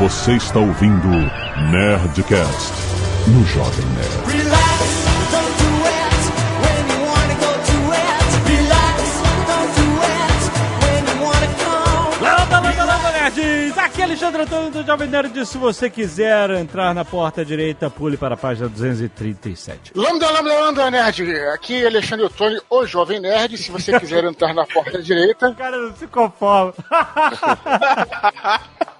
[0.00, 1.08] Você está ouvindo
[1.70, 2.72] Nerdcast
[3.28, 4.34] no Jovem Nerd.
[4.34, 4.80] Relax,
[5.30, 6.20] don't do it
[6.62, 8.24] when you wanna go to it.
[8.48, 8.96] Relax,
[9.46, 10.40] don't do it
[10.80, 12.24] when you wanna come.
[12.24, 13.76] Landa, landa, landa, nerds!
[13.76, 15.44] Aqui é Alexandre Antônio do Jovem Nerd.
[15.44, 19.92] Se você quiser entrar na porta direita, pule para a página 237.
[19.94, 21.30] Lambda, lambda, lambda, nerd.
[21.52, 23.58] Aqui é Alexandre Ottoni, o Jovem Nerd.
[23.58, 26.72] Se você quiser entrar na porta direita, O cara não se conforma.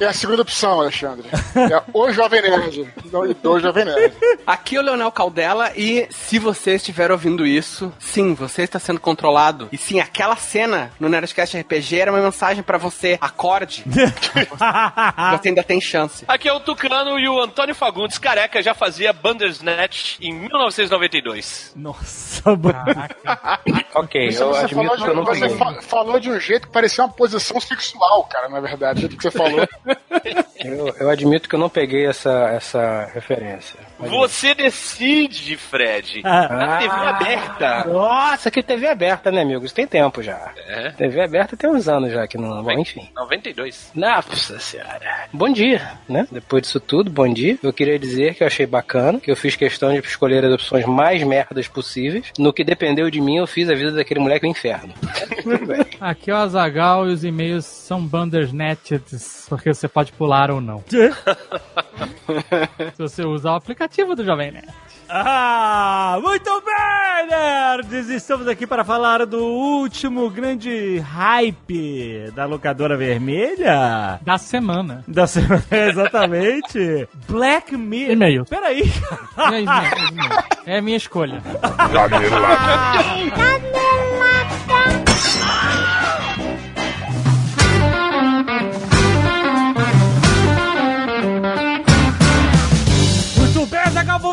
[0.00, 1.28] é a segunda opção, Alexandre.
[1.54, 2.92] É o Jovem Nerd.
[3.12, 4.14] Não, e do Jovem Nerd.
[4.46, 9.00] Aqui é o Leonel Caldela e se você estiver ouvindo isso, sim, você está sendo
[9.00, 9.68] controlado.
[9.72, 13.18] E sim, aquela cena no Nerdcast RPG era uma mensagem pra você.
[13.20, 13.84] Acorde.
[13.86, 16.24] você ainda tem chance.
[16.26, 21.72] Aqui é o Tucano e o Antônio Fagundes careca já fazia Bandersnatch em 1992.
[21.76, 22.84] Nossa, mano.
[23.94, 26.66] Ok, Isso eu você, admito falou que eu não de, você falou de um jeito
[26.66, 28.94] que parecia uma posição sexual, cara, na verdade.
[28.94, 29.43] Do jeito que você falou.
[30.64, 33.78] Eu, eu admito que eu não peguei essa, essa referência.
[33.98, 36.22] Você decide, Fred.
[36.24, 36.48] Ah.
[36.48, 37.84] Na TV aberta.
[37.86, 39.64] Nossa, que TV aberta, né, amigo?
[39.64, 40.52] Isso tem tempo já.
[40.66, 40.90] É.
[40.92, 42.62] TV aberta tem uns anos já que não.
[42.62, 43.10] Bom, enfim.
[43.14, 43.92] 92.
[43.94, 45.28] Nossa senhora.
[45.30, 46.26] Bom dia, né?
[46.32, 47.58] Depois disso tudo, bom dia.
[47.62, 50.86] Eu queria dizer que eu achei bacana, que eu fiz questão de escolher as opções
[50.86, 52.32] mais merdas possíveis.
[52.38, 54.94] No que dependeu de mim, eu fiz a vida daquele moleque no inferno.
[56.00, 58.06] Aqui é o Azagal e os e-mails são
[59.48, 60.84] porque você pode pular ou não.
[62.94, 64.68] Se você usar o aplicativo do Jovem Nerd.
[65.08, 68.08] Ah, muito bem, nerds!
[68.08, 74.18] Estamos aqui para falar do último grande hype da locadora vermelha.
[74.22, 75.04] Da semana.
[75.06, 77.06] Da semana, exatamente.
[77.28, 78.12] Black Mirror.
[78.12, 78.44] E-mail.
[78.46, 78.90] Peraí.
[79.38, 79.68] E-mail.
[80.66, 81.42] É a minha escolha.
[81.44, 81.54] Muito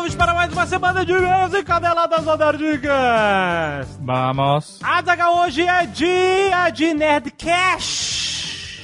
[0.02, 3.86] vamos para mais uma semana de e-mails e caneladas Nerdicas.
[4.00, 4.80] Vamos.
[5.44, 8.31] Hoje é dia de Nerdcash.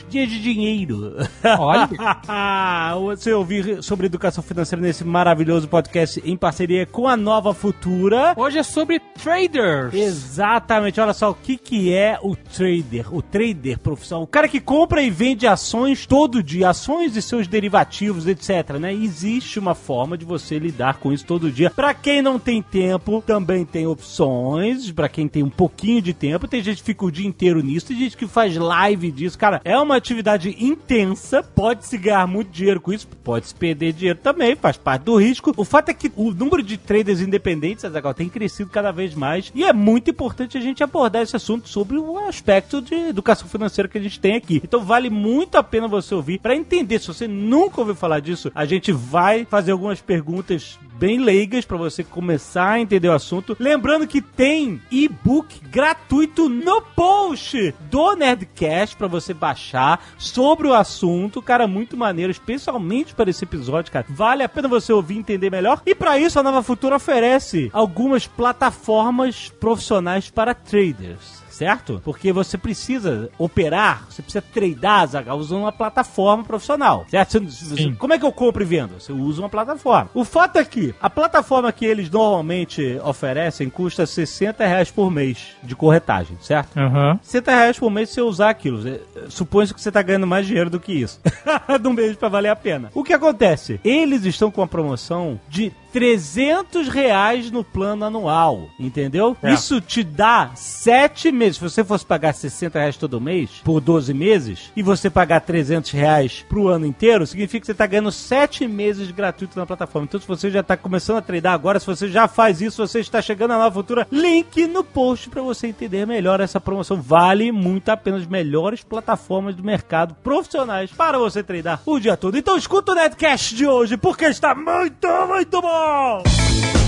[0.08, 1.16] Dia de dinheiro.
[1.58, 1.88] Olha.
[3.14, 8.32] Você ouvir sobre educação financeira nesse maravilhoso podcast em parceria com a Nova Futura.
[8.36, 9.92] Hoje é sobre traders.
[9.92, 14.60] Exatamente, olha só o que, que é o trader, o trader profissional, o cara que
[14.60, 18.92] compra e vende ações todo dia, ações e seus derivativos, etc, né?
[18.94, 21.70] Existe uma forma de você lidar com isso todo dia.
[21.70, 26.48] Pra quem não tem tempo, também tem opções, Pra quem tem um pouquinho de tempo,
[26.48, 29.60] tem gente que fica o dia inteiro nisso, tem gente que faz live disso, cara,
[29.64, 34.18] é uma atividade intensa, pode se ganhar muito dinheiro com isso, pode se perder dinheiro
[34.22, 35.52] também, faz parte do risco.
[35.56, 39.52] O fato é que o número de traders independentes, Azaghal, tem crescido cada vez mais
[39.54, 43.88] e é muito importante a gente abordar esse assunto sobre o aspecto de educação financeira
[43.88, 44.60] que a gente tem aqui.
[44.64, 46.98] Então vale muito a pena você ouvir para entender.
[46.98, 51.76] Se você nunca ouviu falar disso, a gente vai fazer algumas perguntas bem leigas para
[51.76, 53.56] você começar a entender o assunto.
[53.58, 59.87] Lembrando que tem e-book gratuito no post do Nerdcast para você baixar
[60.18, 64.06] sobre o assunto, cara, muito maneiro, especialmente para esse episódio, cara.
[64.08, 65.80] Vale a pena você ouvir e entender melhor.
[65.86, 72.00] E para isso a Nova Futura oferece algumas plataformas profissionais para traders certo?
[72.04, 77.40] Porque você precisa operar, você precisa tradear, Zagal, usando uma plataforma profissional, certo?
[77.40, 78.94] Você- você- como é que eu compro e vendo?
[79.00, 80.08] Você usa uma plataforma.
[80.14, 85.48] O fato é que a plataforma que eles normalmente oferecem custa 60 reais por mês
[85.62, 86.76] de corretagem, certo?
[86.78, 87.18] Aham.
[87.22, 88.86] 60 reais por mês se você usar aquilo.
[88.88, 91.20] É, Supõe que você tá ganhando mais dinheiro do que isso.
[91.80, 92.90] de um mês pra valer a pena.
[92.94, 93.80] O que acontece?
[93.84, 99.36] Eles estão com uma promoção de 300 reais no plano anual, entendeu?
[99.42, 99.52] É.
[99.52, 101.56] Isso te dá 7 meses.
[101.56, 105.90] Se você fosse pagar 60 reais todo mês, por 12 meses, e você pagar 300
[105.90, 110.06] reais pro ano inteiro, significa que você tá ganhando 7 meses gratuito na plataforma.
[110.08, 113.00] Então, se você já tá começando a treinar agora, se você já faz isso, você
[113.00, 117.02] está chegando na nova futura, link no post para você entender melhor essa promoção.
[117.02, 122.16] Vale muito a pena as melhores plataformas do mercado profissionais para você treinar o dia
[122.16, 122.38] todo.
[122.38, 125.87] Então, escuta o Netcast de hoje, porque está muito, muito bom!
[125.88, 126.87] 와!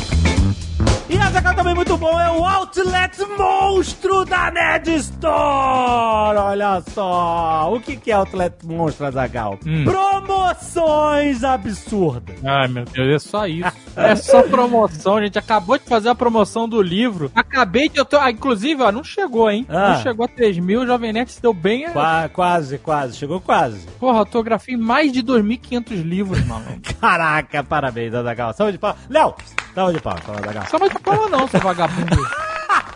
[1.12, 6.38] E essa cá também muito bom é o Outlet Monstro da Ned Store!
[6.38, 7.68] Olha só!
[7.74, 9.58] O que que é Outlet Monstro, Azagal?
[9.66, 9.84] Hum.
[9.84, 12.36] Promoções absurdas!
[12.44, 13.72] Ai, meu Deus, é só isso.
[13.96, 17.30] É só promoção, a gente acabou de fazer a promoção do livro.
[17.34, 17.98] Acabei de.
[17.98, 19.66] Eu tô, ah, inclusive, ó, não chegou, hein?
[19.68, 19.94] Ah.
[19.94, 21.86] Não chegou a 3 mil, o Jovem Nerd se deu bem.
[21.86, 23.84] é- Qua- quase, quase, chegou quase.
[23.98, 26.70] Porra, autografei mais de 2.500 livros, maluco.
[27.00, 28.52] Caraca, parabéns, Azagal.
[28.52, 29.00] Salve de palmas.
[29.10, 29.34] Léo,
[29.75, 30.67] salve de palmas, Azagal.
[30.70, 32.28] Só mais de palma não, seu vagabundo.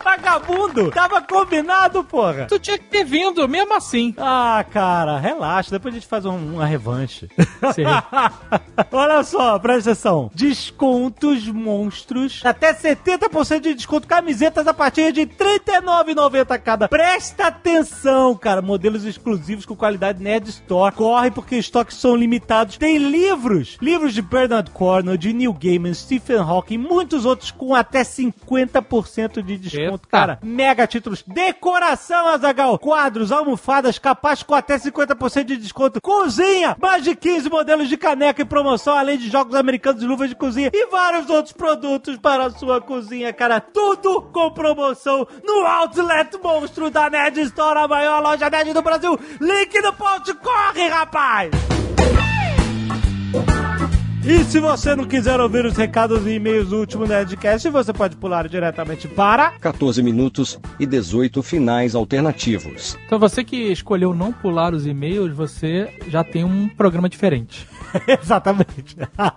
[0.05, 0.91] vagabundo!
[0.91, 2.45] Tava combinado, porra!
[2.45, 4.13] Tu tinha que ter vindo, mesmo assim.
[4.37, 7.27] Ah, cara, relaxa, depois a gente faz um- uma revanche.
[7.73, 7.85] Sei.
[8.91, 10.29] Olha só, presta atenção.
[10.33, 12.41] Descontos monstros.
[12.43, 14.07] Até 70% de desconto.
[14.07, 15.27] Camisetas a partir de R$
[15.61, 16.87] 39,90 cada.
[16.87, 18.61] Presta atenção, cara.
[18.61, 20.93] Modelos exclusivos com qualidade Nerd Store.
[20.95, 22.77] Corre porque estoques são limitados.
[22.77, 23.77] Tem livros.
[23.81, 29.57] Livros de Bernard Cornwell, de Neil Gaiman, Stephen Hawking, muitos outros com até 50% de
[29.57, 29.94] desconto.
[29.95, 30.07] Eita.
[30.09, 31.23] Cara, mega títulos.
[31.25, 32.77] Decoração, Azagal.
[32.79, 36.01] Quadros, almofadas, capaz com até 50% de desconto.
[36.01, 40.29] Cozinha, mais de 15 modelos de caneca em promoção, além de jogos americanos e luvas
[40.29, 43.59] de cozinha e vários outros produtos para a sua cozinha, cara.
[43.59, 49.19] Tudo com promoção no Outlet Monstro da Nerd Store, a maior loja nerd do Brasil.
[49.39, 51.51] Link no post, corre, rapaz!
[54.27, 58.15] E se você não quiser ouvir os recados e e-mails do último Nerdcast, você pode
[58.15, 62.97] pular diretamente para 14 minutos e 18 finais alternativos.
[63.05, 67.67] Então você que escolheu não pular os e-mails, você já tem um programa diferente.
[68.19, 68.95] Exatamente.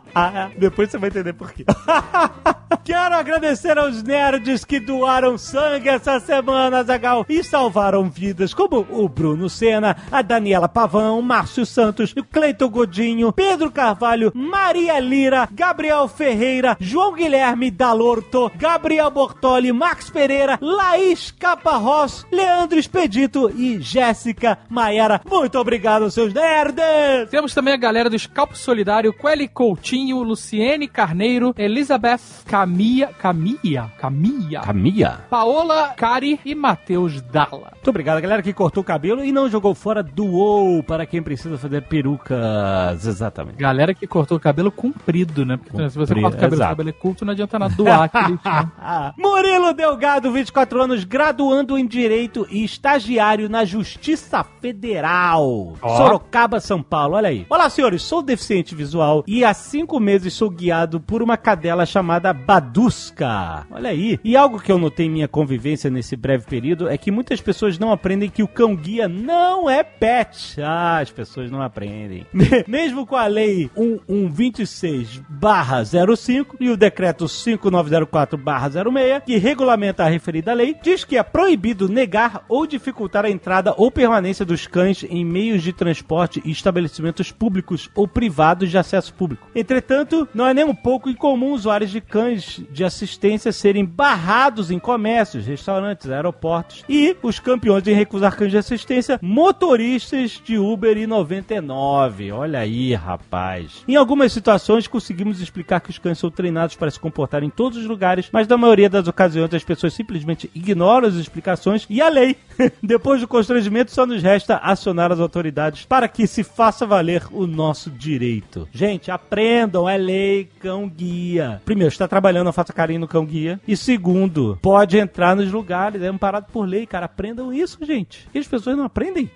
[0.56, 1.66] Depois você vai entender por quê.
[2.82, 9.06] Quero agradecer aos nerds que doaram sangue essa semana, Zagal, e salvaram vidas, como o
[9.06, 16.06] Bruno Senna, a Daniela Pavão, Márcio Santos, o Cleiton Godinho, Pedro Carvalho, Maria Lira, Gabriel
[16.08, 25.20] Ferreira, João Guilherme Dalorto, Gabriel Bortoli, Max Pereira, Laís Caparrós, Leandro Expedito e Jéssica Maiara.
[25.28, 27.28] Muito obrigado, seus nerds!
[27.30, 34.60] Temos também a galera do Scalpo Solidário, Quelly Coutinho, Luciene Carneiro, Elizabeth Camia, Camia, Camia,
[34.60, 35.18] Camia.
[35.28, 37.72] Paola Cari e Matheus Dalla.
[37.74, 41.58] Muito obrigado, galera que cortou o cabelo e não jogou fora, doou para quem precisa
[41.58, 43.04] fazer perucas.
[43.06, 43.56] Exatamente.
[43.56, 45.56] Galera que cortou o cabelo comprido, né?
[45.56, 46.70] Porque se você Comprido, corta o cabelo, o exato.
[46.70, 48.38] cabelo é curto, não adianta nada doar aquele.
[48.44, 49.12] né?
[49.16, 55.74] Murilo Delgado, 24 anos, graduando em Direito e estagiário na Justiça Federal.
[55.80, 55.96] Ó.
[55.96, 57.46] Sorocaba, São Paulo, olha aí.
[57.48, 62.32] Olá, senhores, sou deficiente visual e há cinco meses sou guiado por uma cadela chamada
[62.32, 63.66] Badusca.
[63.70, 64.18] Olha aí.
[64.24, 67.78] E algo que eu notei em minha convivência nesse breve período é que muitas pessoas
[67.78, 70.60] não aprendem que o cão-guia não é pet.
[70.60, 72.26] Ah, as pessoas não aprendem.
[72.66, 80.52] Mesmo com a lei 1126 05 e o decreto 5904 06, que regulamenta a referida
[80.52, 85.24] lei, diz que é proibido negar ou dificultar a entrada ou permanência dos cães em
[85.24, 89.48] meios de transporte e estabelecimentos públicos ou privados de acesso público.
[89.54, 94.78] Entretanto, não é nem um pouco incomum usuários de cães de assistência serem barrados em
[94.78, 101.06] comércios, restaurantes, aeroportos e os campeões em recusar cães de assistência, motoristas de Uber e
[101.06, 102.32] 99.
[102.32, 103.84] Olha aí, rapaz.
[103.86, 104.47] Em algumas situações
[104.86, 108.46] conseguimos explicar que os cães são treinados para se comportar em todos os lugares, mas
[108.48, 112.36] na maioria das ocasiões as pessoas simplesmente ignoram as explicações e a lei.
[112.82, 117.46] Depois do constrangimento, só nos resta acionar as autoridades para que se faça valer o
[117.46, 118.68] nosso direito.
[118.72, 121.60] Gente, aprendam, é lei, cão guia.
[121.64, 123.60] Primeiro, está trabalhando, faça carinho no cão guia.
[123.66, 127.06] E segundo, pode entrar nos lugares, é amparado por lei, cara.
[127.06, 128.28] Aprendam isso, gente.
[128.34, 129.30] E as pessoas não aprendem.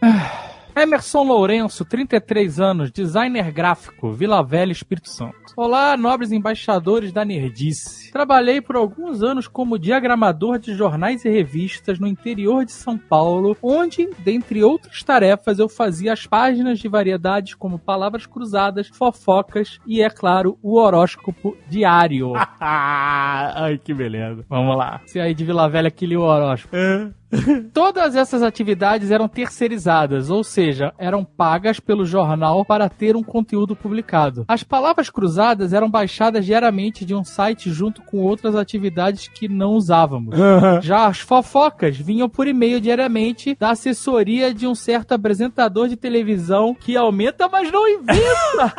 [0.75, 5.53] Emerson Lourenço, 33 anos, designer gráfico, Vila Velha, Espírito Santo.
[5.55, 8.02] Olá, nobres embaixadores da Nerdice.
[8.13, 13.57] Trabalhei por alguns anos como diagramador de jornais e revistas no interior de São Paulo,
[13.63, 20.03] onde, dentre outras tarefas, eu fazia as páginas de variedades como palavras cruzadas, fofocas e,
[20.03, 22.35] é claro, o horóscopo diário.
[22.61, 24.45] Ai, que beleza.
[24.47, 25.01] Vamos lá.
[25.07, 26.77] Se aí de Vila Velha que lia o horóscopo.
[27.73, 33.75] Todas essas atividades eram terceirizadas, ou seja, eram pagas pelo jornal para ter um conteúdo
[33.75, 34.45] publicado.
[34.47, 39.71] As palavras cruzadas eram baixadas diariamente de um site junto com outras atividades que não
[39.73, 40.35] usávamos.
[40.83, 46.75] Já as fofocas vinham por e-mail diariamente da assessoria de um certo apresentador de televisão
[46.75, 48.73] que aumenta, mas não inventa.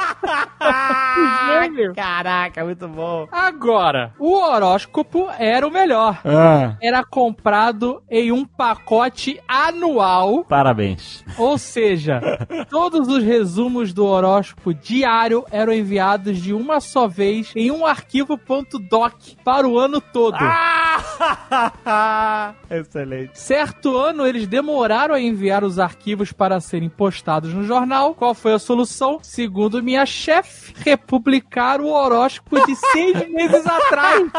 [1.95, 3.27] Caraca, muito bom.
[3.31, 11.23] Agora, o horóscopo era o melhor Ah, era comprado em um pacote anual, parabéns.
[11.37, 12.21] ou seja,
[12.69, 18.39] todos os resumos do horóscopo diário eram enviados de uma só vez em um arquivo
[18.89, 19.12] .doc
[19.43, 20.37] para o ano todo.
[20.39, 20.83] Ah!
[22.69, 23.39] Excelente.
[23.39, 28.13] Certo ano, eles demoraram a enviar os arquivos para serem postados no jornal.
[28.13, 29.19] Qual foi a solução?
[29.21, 34.29] Segundo minha chefe, republicar o horóscopo de seis meses atrás.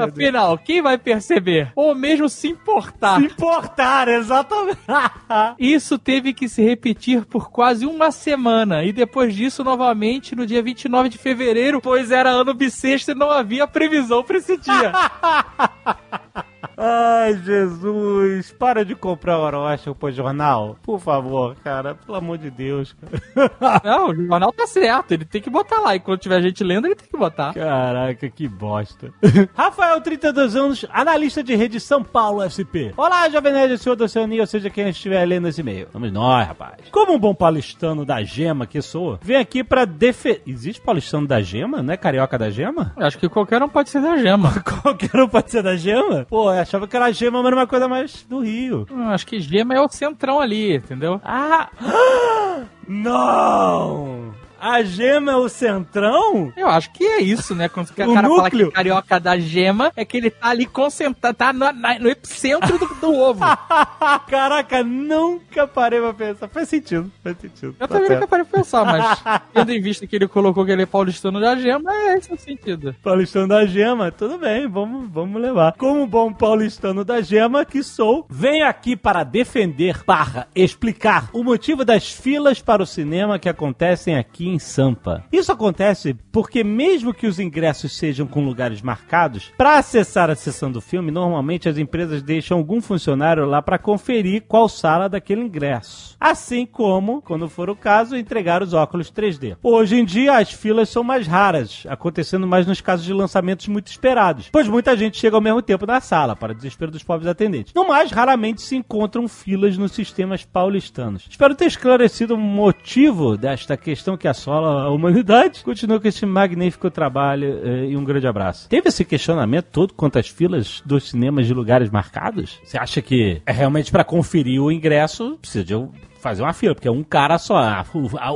[0.00, 1.72] Afinal, quem vai perceber?
[1.74, 3.20] Ou mesmo se importar?
[3.20, 4.78] Se importar, exatamente.
[5.58, 10.62] Isso teve que se repetir por quase uma semana e depois disso novamente no dia
[10.62, 14.92] 29 de fevereiro, pois era ano bissexto e não havia previsão para esse dia.
[16.76, 18.52] Ai, Jesus.
[18.52, 20.76] Para de comprar horóscopo jornal.
[20.82, 21.94] Por favor, cara.
[21.94, 23.80] Pelo amor de Deus, cara.
[23.82, 25.96] Não, o jornal tá certo, ele tem que botar lá.
[25.96, 27.54] E quando tiver gente lendo, ele tem que botar.
[27.54, 29.10] Caraca, que bosta.
[29.56, 32.92] Rafael, 32 anos, analista de rede São Paulo SP.
[32.96, 35.88] Olá, Jovem Nerd, senhor da Oceania, ou seja, quem estiver lendo esse e-mail.
[35.92, 36.76] Vamos nós, rapaz.
[36.90, 40.42] Como um bom paulistano da gema que sou, vem aqui pra defender...
[40.46, 41.82] Existe paulistano da gema?
[41.82, 42.92] Não é carioca da gema?
[42.96, 44.52] Acho que qualquer um pode ser da gema.
[44.82, 46.26] Qualquer um pode ser da gema?
[46.28, 48.86] Pô, eu achava que era gema, mas era uma coisa mais do Rio.
[48.90, 51.20] Hum, Acho que gema é o centrão ali, entendeu?
[51.24, 51.68] Ah!
[52.88, 54.34] Não!
[54.68, 56.52] A gema é o centrão?
[56.56, 57.68] Eu acho que é isso, né?
[57.68, 58.68] Quando o O cara fala que núcleo.
[58.68, 61.66] é carioca da gema, é que ele tá ali concentrado, tá no,
[62.00, 63.44] no epicentro do, do ovo.
[64.28, 66.48] Caraca, nunca parei pra pensar.
[66.48, 67.76] Faz sentido, faz sentido.
[67.78, 68.20] Eu Tá também certo.
[68.20, 69.22] nunca parei pra pensar, mas
[69.54, 72.38] tendo em vista que ele colocou que ele é paulistano da gema, é esse o
[72.38, 72.94] sentido.
[73.02, 75.72] Paulistano da Gema, tudo bem, vamos, vamos levar.
[75.74, 81.84] Como bom paulistano da Gema que sou, venho aqui para defender, barra, explicar o motivo
[81.84, 85.24] das filas para o cinema que acontecem aqui em Sampa.
[85.32, 90.70] Isso acontece porque mesmo que os ingressos sejam com lugares marcados, para acessar a sessão
[90.70, 96.16] do filme, normalmente as empresas deixam algum funcionário lá para conferir qual sala daquele ingresso.
[96.20, 99.56] Assim como, quando for o caso, entregar os óculos 3D.
[99.62, 103.88] Hoje em dia, as filas são mais raras, acontecendo mais nos casos de lançamentos muito
[103.88, 107.72] esperados, pois muita gente chega ao mesmo tempo na sala, para desespero dos pobres atendentes.
[107.74, 111.26] No mais, raramente se encontram filas nos sistemas paulistanos.
[111.28, 115.62] Espero ter esclarecido o motivo desta questão que assola a humanidade.
[115.64, 118.68] Continuo com esse magnífico trabalho eh, e um grande abraço.
[118.68, 122.60] Teve esse questionamento todo quanto às filas dos cinemas de lugares marcados?
[122.64, 126.74] Você acha que é realmente para conferir o ingresso, precisa de um- fazer uma fila,
[126.74, 127.84] porque é um cara só.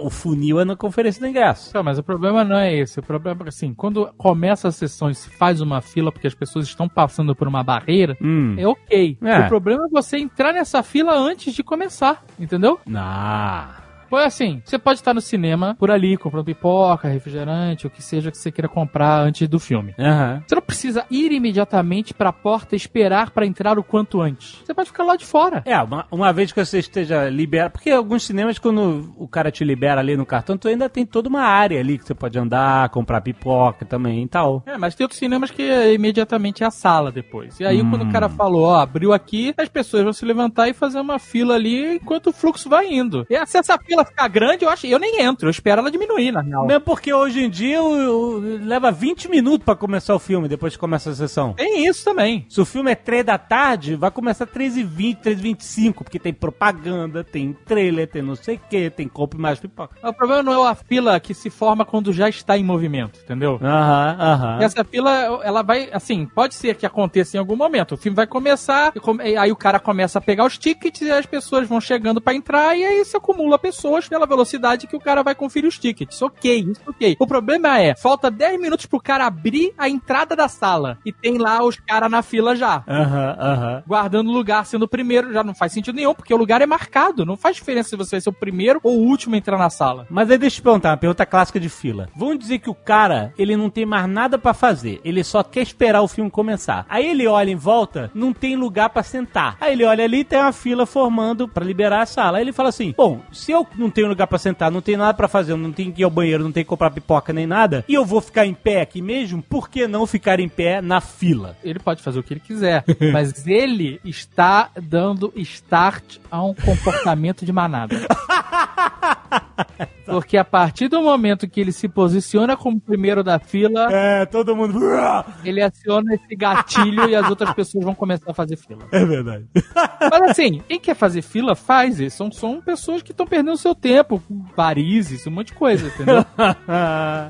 [0.03, 1.73] O funil é na conferência do ingresso.
[1.75, 3.01] Não, mas o problema não é esse.
[3.01, 6.35] O problema é assim, quando começa a sessão e se faz uma fila porque as
[6.35, 8.55] pessoas estão passando por uma barreira, Hum.
[8.57, 9.19] é ok.
[9.23, 9.41] É.
[9.41, 12.79] O problema é você entrar nessa fila antes de começar, entendeu?
[12.95, 13.77] Ah.
[14.11, 18.33] Foi assim, você pode estar no cinema, por ali, comprando pipoca, refrigerante, o que seja
[18.33, 19.95] que você queira comprar antes do filme.
[19.97, 20.43] Aham.
[20.45, 24.61] Você não precisa ir imediatamente pra porta esperar pra entrar o quanto antes.
[24.65, 25.63] Você pode ficar lá de fora.
[25.65, 27.71] É, uma, uma vez que você esteja liberado.
[27.71, 31.29] Porque alguns cinemas, quando o cara te libera ali no cartão, tu ainda tem toda
[31.29, 34.65] uma área ali que você pode andar, comprar pipoca também e tal.
[34.67, 37.61] É, mas tem outros cinemas que é imediatamente a sala depois.
[37.61, 40.75] E aí, quando o cara falou, ó, abriu aqui, as pessoas vão se levantar e
[40.75, 43.25] fazer uma fila ali enquanto o fluxo vai indo.
[43.31, 46.33] E se essa fila ficar grande, eu acho, eu nem entro, eu espero ela diminuir,
[46.33, 46.67] na real.
[46.67, 50.75] Mesmo porque hoje em dia o- o- leva 20 minutos pra começar o filme, depois
[50.75, 51.53] que começa a sessão.
[51.55, 52.47] Tem isso também.
[52.49, 57.53] Se o filme é 3 da tarde, vai começar 3h20, 3h25, porque tem propaganda, tem
[57.67, 59.97] trailer, tem não sei o que, tem compre mais pipoca.
[60.07, 63.59] O problema não é a fila que se forma quando já está em movimento, entendeu?
[63.63, 64.59] Aham, aham.
[64.63, 67.93] Essa fila, ela vai, assim, pode ser que aconteça em algum momento.
[67.95, 71.27] O filme vai começar, come- aí o cara começa a pegar os tickets e as
[71.27, 73.59] pessoas vão chegando pra entrar e aí se acumula
[73.91, 76.21] pessoas pela velocidade que o cara vai conferir os tickets.
[76.23, 77.17] Ok, isso ok.
[77.19, 81.39] O problema é, falta 10 minutos pro cara abrir a entrada da sala e tem
[81.39, 82.85] lá os caras na fila já.
[82.87, 83.83] Aham, aham.
[83.87, 86.67] Guardando o lugar sendo o primeiro, já não faz sentido nenhum, porque o lugar é
[86.67, 87.27] marcado.
[87.27, 89.71] Não faz diferença se você vai ser o primeiro ou o último a entrar na
[89.71, 90.07] sala.
[90.09, 92.09] Mas aí deixa eu te perguntar, uma pergunta clássica de fila.
[92.15, 95.63] Vamos dizer que o cara, ele não tem mais nada pra fazer, ele só quer
[95.63, 96.87] esperar o filme começar.
[96.89, 99.57] Aí ele olha em volta, não tem lugar pra sentar.
[99.61, 102.39] Aí ele olha ali, tem uma fila formando pra liberar a sala.
[102.39, 105.15] Aí ele fala assim: "Bom, se eu não tenho lugar pra sentar, não tenho nada
[105.15, 107.85] pra fazer, não tenho que ir ao banheiro, não tenho que comprar pipoca nem nada,
[107.89, 111.01] e eu vou ficar em pé aqui mesmo, por que não ficar em pé na
[111.01, 116.55] fila?" Ele pode fazer o que ele quiser, mas ele está dando start a um
[116.55, 117.97] comportamento de manada.
[120.11, 124.55] Porque a partir do momento que ele se posiciona como primeiro da fila, É, todo
[124.57, 124.81] mundo.
[125.45, 128.81] ele aciona esse gatilho e as outras pessoas vão começar a fazer fila.
[128.93, 129.47] É verdade.
[130.11, 132.01] Mas assim, quem quer fazer fila, faz.
[132.01, 132.17] isso.
[132.17, 136.25] São, são pessoas que estão perdendo seu tempo, com varizes, um monte de coisa, entendeu?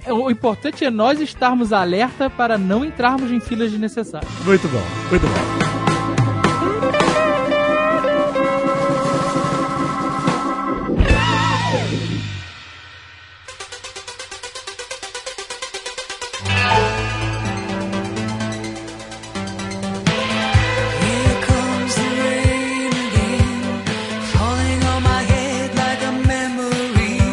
[0.04, 4.30] É, o importante é nós estarmos alerta para não entrarmos em filas desnecessárias.
[4.44, 5.89] muito bom, muito bom.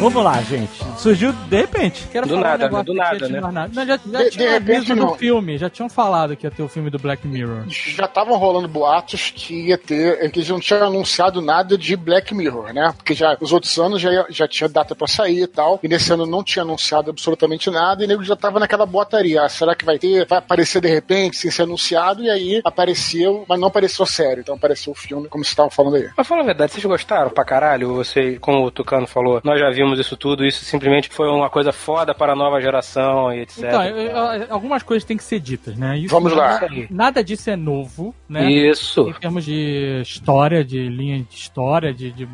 [0.09, 0.86] Vamos lá, gente.
[0.97, 2.07] Surgiu de repente.
[2.11, 3.39] Quero Do falar nada, um do nada, né?
[3.39, 3.71] nada.
[3.73, 6.51] Não, já, já De- tinha de repente, aviso no filme, já tinham falado que ia
[6.51, 7.63] ter o filme do Black Mirror.
[7.69, 12.33] Já estavam rolando boatos que ia ter, que eles não tinham anunciado nada de Black
[12.33, 12.93] Mirror, né?
[12.95, 16.11] Porque já nos outros anos já, já tinha data pra sair e tal, e nesse
[16.11, 19.43] ano não tinha anunciado absolutamente nada, e o nego já tava naquela botaria.
[19.43, 20.25] Ah, será que vai ter?
[20.25, 24.55] Vai aparecer de repente, sem ser anunciado, e aí apareceu, mas não apareceu sério, então
[24.55, 26.09] apareceu o filme, como vocês estavam falando aí.
[26.15, 27.93] Mas fala a verdade, vocês gostaram pra caralho?
[27.95, 31.71] Você, como o Tucano falou, nós já vimos isso tudo, isso simplesmente foi uma coisa
[31.71, 33.57] foda para a nova geração e etc.
[33.65, 35.97] Então, eu- eu- algumas coisas têm que ser ditas, né?
[35.97, 36.59] Isso Vamos lá.
[36.61, 38.49] Nada, nada disso é novo, né?
[38.51, 39.07] Isso.
[39.09, 42.27] Em termos de história, de linha de história, de, de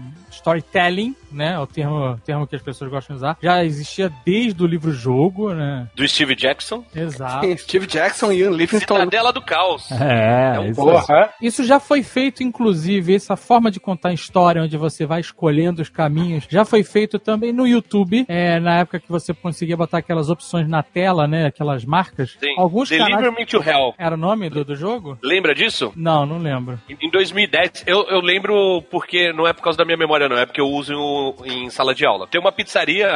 [0.44, 1.54] storytelling, né?
[1.54, 3.38] É o termo, termo que as pessoas gostam de usar.
[3.42, 5.88] Já existia desde o livro-jogo, né?
[5.96, 6.84] Do Steve Jackson.
[6.94, 7.48] Exato.
[7.58, 9.02] Steve Jackson e Ian Livingstone.
[9.02, 9.90] Cidadela do Caos.
[9.92, 11.30] É, É um isso Porra.
[11.42, 15.90] Isso já foi feito, inclusive, essa forma de contar história, onde você vai escolhendo os
[15.90, 20.30] caminhos, já foi feito também no YouTube, é, na época que você conseguia botar aquelas
[20.30, 21.46] opções na tela, né?
[21.46, 22.38] Aquelas marcas.
[22.40, 22.56] Sim.
[22.58, 23.32] Alguns Deliver.
[23.32, 23.94] Me to Hell.
[23.98, 25.18] Era o nome do, do jogo?
[25.24, 25.94] Lembra disso?
[25.96, 26.80] Não, não lembro.
[26.90, 30.33] Em em 2010, eu, eu lembro porque não é por causa da minha memória, não,
[30.38, 32.28] é porque eu uso em, sala de aula.
[32.28, 33.10] Tem uma pizzaria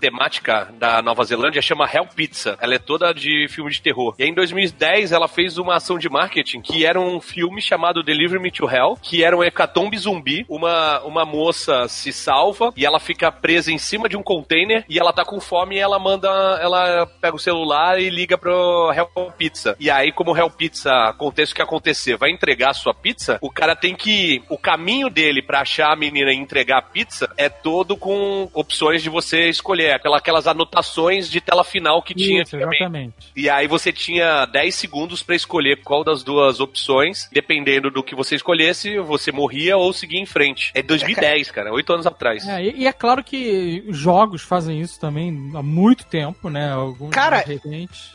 [0.00, 2.56] temática da Nova Zelândia, chama Hell Pizza.
[2.60, 4.14] Ela é toda de filme de terror.
[4.18, 8.02] E aí, em 2010, ela fez uma ação de marketing que era um filme chamado
[8.02, 10.44] Deliver Me to Hell, que era um hecatombe zumbi.
[10.48, 14.98] Uma, uma moça se salva e ela fica presa em cima de um container e
[14.98, 16.28] ela tá com fome e ela manda,
[16.60, 19.76] ela pega o celular e liga pro Hell Pizza.
[19.78, 23.50] E aí, como Hell Pizza acontece o que acontecer, vai entregar a sua pizza, o
[23.50, 24.42] cara tem que.
[24.48, 29.02] O caminho dele pra achar a menina e entregar a pizza é todo com opções
[29.02, 29.92] de você escolher.
[29.92, 32.82] Aquela, aquelas anotações de tela final que tinha Isso, antigamente.
[32.82, 33.14] exatamente.
[33.36, 37.28] E aí você tinha 10 segundos pra escolher qual das duas opções.
[37.32, 40.70] Dependendo do que você escolhesse, você morria ou seguia em frente.
[40.74, 42.46] É 2010, cara, 8 anos atrás.
[42.48, 46.72] É, e, e é claro que jogos fazem isso também há muito tempo, né?
[46.72, 47.44] Alguns Cara.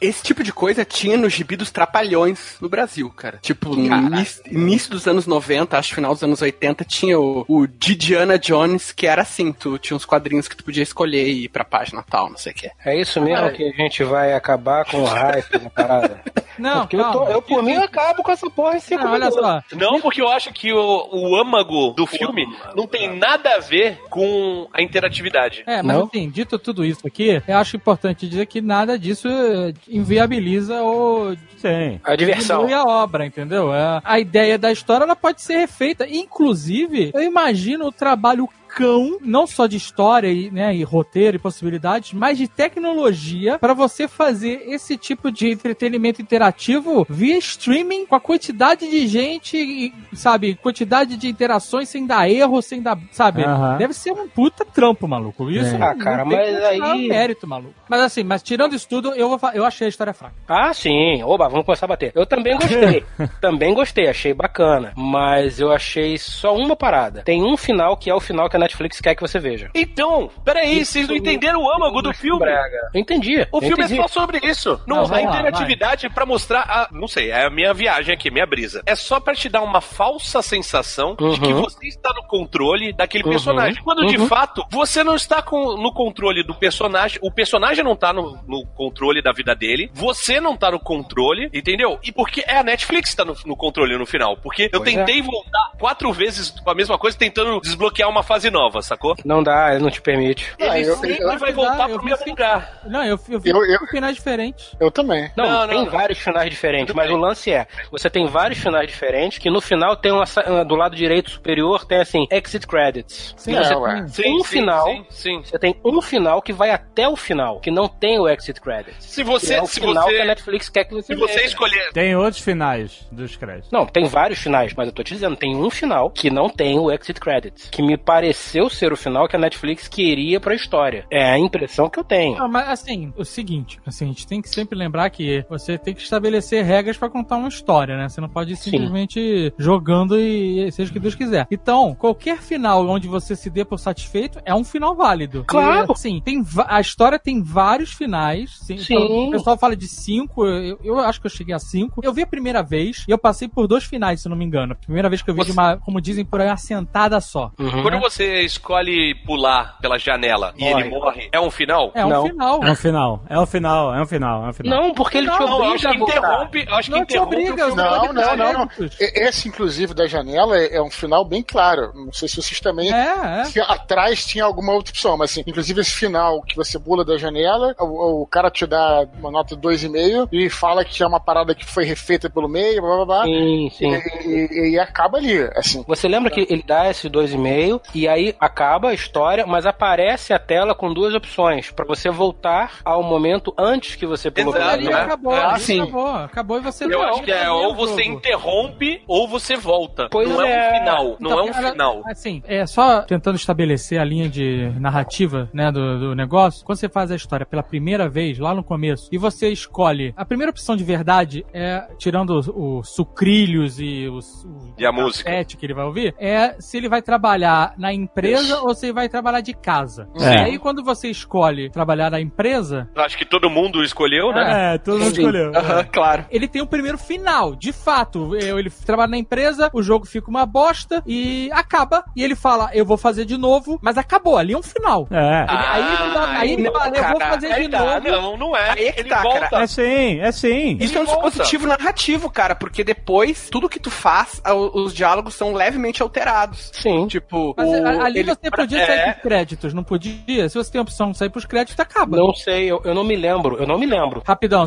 [0.02, 3.40] Esse tipo de coisa tinha no gibi dos Trapalhões no Brasil, cara.
[3.42, 7.46] Tipo, no início, início dos anos 90, acho que final dos anos 80, tinha o,
[7.48, 11.46] o Didiana Jones, que era assim, tu tinha uns quadrinhos que tu podia escolher e
[11.46, 12.72] ir pra página tal, não sei o quê.
[12.86, 16.22] É isso mesmo que a gente vai acabar com o hype da parada.
[16.60, 17.32] Não, Porque eu, tô, calma.
[17.32, 19.40] eu, por mim, acabo com essa porra em cinco Não, olha minutos.
[19.72, 19.78] só.
[19.78, 23.98] Não, porque eu acho que o, o âmago do filme não tem nada a ver
[24.10, 25.64] com a interatividade.
[25.66, 26.04] É, mas Não?
[26.08, 31.34] assim, dito tudo isso aqui, eu acho importante dizer que nada disso eh, inviabiliza ou
[31.56, 31.98] Sim.
[32.04, 32.66] A diversão.
[32.66, 33.74] diminui a obra, entendeu?
[33.74, 36.06] É, A ideia da história ela pode ser refeita.
[36.10, 41.36] Inclusive, eu imagino o trabalho Malouk cão, não só de história e, né, e roteiro
[41.38, 48.06] e possibilidades, mas de tecnologia para você fazer esse tipo de entretenimento interativo via streaming
[48.06, 52.98] com a quantidade de gente, e, sabe, quantidade de interações sem dar erro, sem dar,
[53.12, 53.44] sabe?
[53.78, 55.50] Deve ser um puta trampo, maluco.
[55.50, 55.78] Isso É.
[55.78, 57.74] não Ah, cara, tem mas aí- mérito, maluco.
[57.90, 60.36] Mas assim, mas tirando isso tudo, eu, vou eu achei a história fraca.
[60.48, 61.24] Ah, sim.
[61.24, 62.12] Oba, vamos começar a bater.
[62.14, 63.04] Eu também gostei.
[63.42, 64.94] também gostei, achei bacana.
[64.96, 67.22] Mas eu achei só uma parada.
[67.24, 69.70] Tem um final que é o final que a Netflix quer que você veja.
[69.74, 72.46] Então, peraí, vocês não entenderam o âmago do filme?
[72.94, 73.48] Eu entendi.
[73.52, 74.00] O eu filme entendi.
[74.00, 74.80] é só sobre isso.
[74.88, 76.90] Não, Não, a vamos lá, interatividade é pra mostrar a.
[76.92, 78.82] Não sei, é a minha viagem aqui, minha brisa.
[78.86, 81.62] É só pra te dar uma falsa sensação de que Uhum.
[81.62, 83.30] você está no controle daquele Uhum.
[83.32, 83.82] personagem.
[83.84, 84.28] Quando de Uhum.
[84.28, 87.20] fato você não está com- no controle do personagem.
[87.22, 89.90] O personagem não tá no, no controle da vida dele.
[89.94, 92.00] Você não tá no controle, entendeu?
[92.04, 94.38] E porque é a Netflix que tá no, no controle no final.
[94.38, 94.98] Porque eu Pois é.
[94.98, 99.16] tentei voltar quatro vezes com a mesma coisa, tentando desbloquear uma fase nova, sacou?
[99.26, 100.54] Não dá, ele não te permite.
[100.62, 102.30] Ah, Ele eu- sempre eu- vai voltar eu pro mesmo sim.
[102.32, 102.82] lugar.
[102.86, 104.76] Não, eu, eu vi Eu- eu- finais diferentes.
[104.80, 105.32] Eu também.
[105.36, 105.90] Não, Não, tem não.
[105.92, 109.96] vários finais diferentes, mas o lance é, você tem vários finais diferentes que no final
[109.96, 110.26] tem uma
[110.66, 113.34] do lado direito superior tem assim exit credits.
[113.38, 114.06] Sim, você é, ué.
[114.16, 115.42] tem um final, Sim, sim.
[115.44, 119.04] você tem um final que vai até o final, que não tem o exit credits.
[119.06, 121.16] Se Que você, é o se final que a você, Netflix quer que você se
[121.16, 121.46] você veja.
[121.48, 123.72] escolher Tem outros finais dos créditos.
[123.72, 126.78] Não, tem vários finais, mas eu tô te dizendo, tem um final que não tem
[126.80, 127.98] o exit credits, que me
[128.40, 131.06] pareceu ser o final que a Netflix queria pra história.
[131.12, 132.38] É a impressão que eu tenho.
[132.38, 135.94] Não, mas assim, o seguinte, assim, a gente tem que sempre lembrar que você tem
[135.94, 138.08] que estabelecer regras pra contar uma história, né?
[138.08, 138.72] Você não pode ir Sim.
[138.72, 141.48] simplesmente jogando e seja o que Deus quiser.
[141.52, 145.44] Então, qualquer final onde você se dê por satisfeito é um final válido.
[145.46, 145.88] Claro.
[145.90, 148.58] E, assim, tem a história tem vários finais.
[148.62, 148.78] Sim.
[148.78, 148.96] Sim.
[148.96, 152.00] Então, o pessoal fala de cinco, eu, eu acho que eu cheguei a cinco.
[152.04, 154.74] Eu vi a primeira vez e eu passei por dois finais, se não me engano.
[154.74, 157.52] A primeira vez que eu vi de uma, como dizem por aí, uma sentada só.
[157.60, 157.82] Uhum.
[157.82, 160.82] Quando você você escolhe pular pela janela e Morre.
[160.82, 161.92] ele morre, é um final?
[161.96, 162.26] É um Não.
[162.28, 162.64] final.
[162.64, 164.84] É um final, é um final, é um final, é um final.
[164.84, 167.18] Não, porque ele te Não, Não, eu acho obriga que interrompe, acho que Não te
[167.18, 167.76] interrompe obriga, não
[168.14, 168.70] Não, não, não.
[169.00, 171.92] E- Esse, inclusive, da janela é é um final bem claro.
[171.96, 172.94] Não sei se vocês também.
[172.94, 173.44] É, é.
[173.46, 177.18] Se atrás tinha alguma outra opção, mas assim, inclusive esse final que você pula da
[177.18, 181.20] janela, o, o cara te dá uma nota de 2,5 e fala que é uma
[181.20, 183.24] parada que foi refeita pelo meio, blá blá blá.
[183.26, 183.92] Sim, sim.
[184.26, 185.84] E, e- e acaba ali, assim.
[185.88, 190.40] Você lembra que ele dá esse 2,5 e aí acaba a história, mas aparece a
[190.40, 194.86] tela com duas opções pra você voltar ao momento antes que você pulou Exato, Ali
[194.86, 194.94] né?
[194.94, 195.82] acabou, Ah, ali sim.
[195.82, 196.08] acabou.
[196.16, 198.18] Acabou e você Eu não acho que é ou o você jogo.
[198.18, 200.08] interrompe ou você volta.
[200.12, 200.70] Pois não é, é.
[200.72, 201.06] um final.
[201.20, 202.02] Não Então, é um cara, final.
[202.06, 206.66] Assim, é só tentando estabelecer a linha de narrativa, né, do, do negócio.
[206.66, 210.14] Quando você faz a história pela primeira vez, lá no começo, e você escolhe.
[210.16, 214.44] A primeira opção de verdade é, tirando os, os sucrilhos e os.
[214.46, 215.30] o E a música.
[215.46, 219.42] que ele vai ouvir, é se ele vai trabalhar na empresa ou ele vai trabalhar
[219.42, 220.08] de casa.
[220.20, 220.24] É.
[220.24, 224.74] E aí, quando você escolhe trabalhar na empresa, Acho que todo mundo escolheu, né?
[224.74, 225.22] É, todo mundo Sim.
[225.22, 225.52] escolheu.
[225.56, 226.26] Aham, claro.
[226.32, 227.56] ele tem o primeiro final.
[227.56, 232.04] De fato, ele trabalha na empresa, o jogo fica uma bosta e acaba.
[232.16, 235.08] E ele fala, eu vou fazer de novo, mas acabou, ali é um final.
[235.12, 235.44] É.
[235.44, 238.08] Ele- aí ele, dá- aí ele não, fala, eu vou cara, fazer de tá, novo.
[238.08, 238.70] Não, não é.
[238.72, 239.48] Aí é que ele tá, volta.
[239.50, 239.64] cara.
[239.64, 240.78] É sim, é sim.
[240.80, 241.30] Isso é um volta.
[241.30, 244.42] dispositivo narrativo, cara, porque depois, tudo que tu faz,
[244.74, 246.72] os diálogos são levemente alterados.
[246.74, 247.08] Sim.
[247.08, 249.12] Tipo, Mas o- a- ali ele- você podia sair é.
[249.12, 250.50] pros créditos, não podia?
[250.50, 252.18] Se você tem a opção de sair pros créditos, acaba.
[252.18, 254.22] Não sei, eu, eu não me lembro, eu não me lembro.
[254.26, 254.66] Rapidão.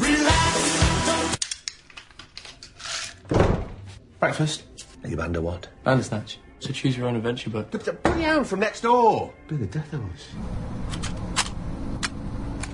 [4.21, 4.65] Breakfast?
[5.05, 5.69] You what?
[5.83, 6.39] Bandersnatch.
[6.61, 7.67] So choose your own adventure, bud.
[8.05, 9.33] Bloody hell, from next door.
[9.49, 10.29] Be the death of us.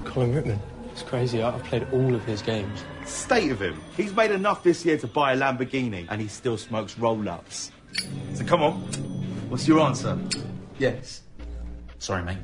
[0.05, 0.61] Colin Rickman.
[0.92, 1.42] It's crazy.
[1.42, 2.85] I've played all of his games.
[3.07, 3.81] State of him.
[3.97, 7.73] He's made enough this year to buy a Lamborghini, and he still smokes roll-ups.
[8.35, 8.74] So come on,
[9.48, 10.18] what's your answer?
[10.79, 11.22] Yes.
[11.98, 12.38] Sorry, mate.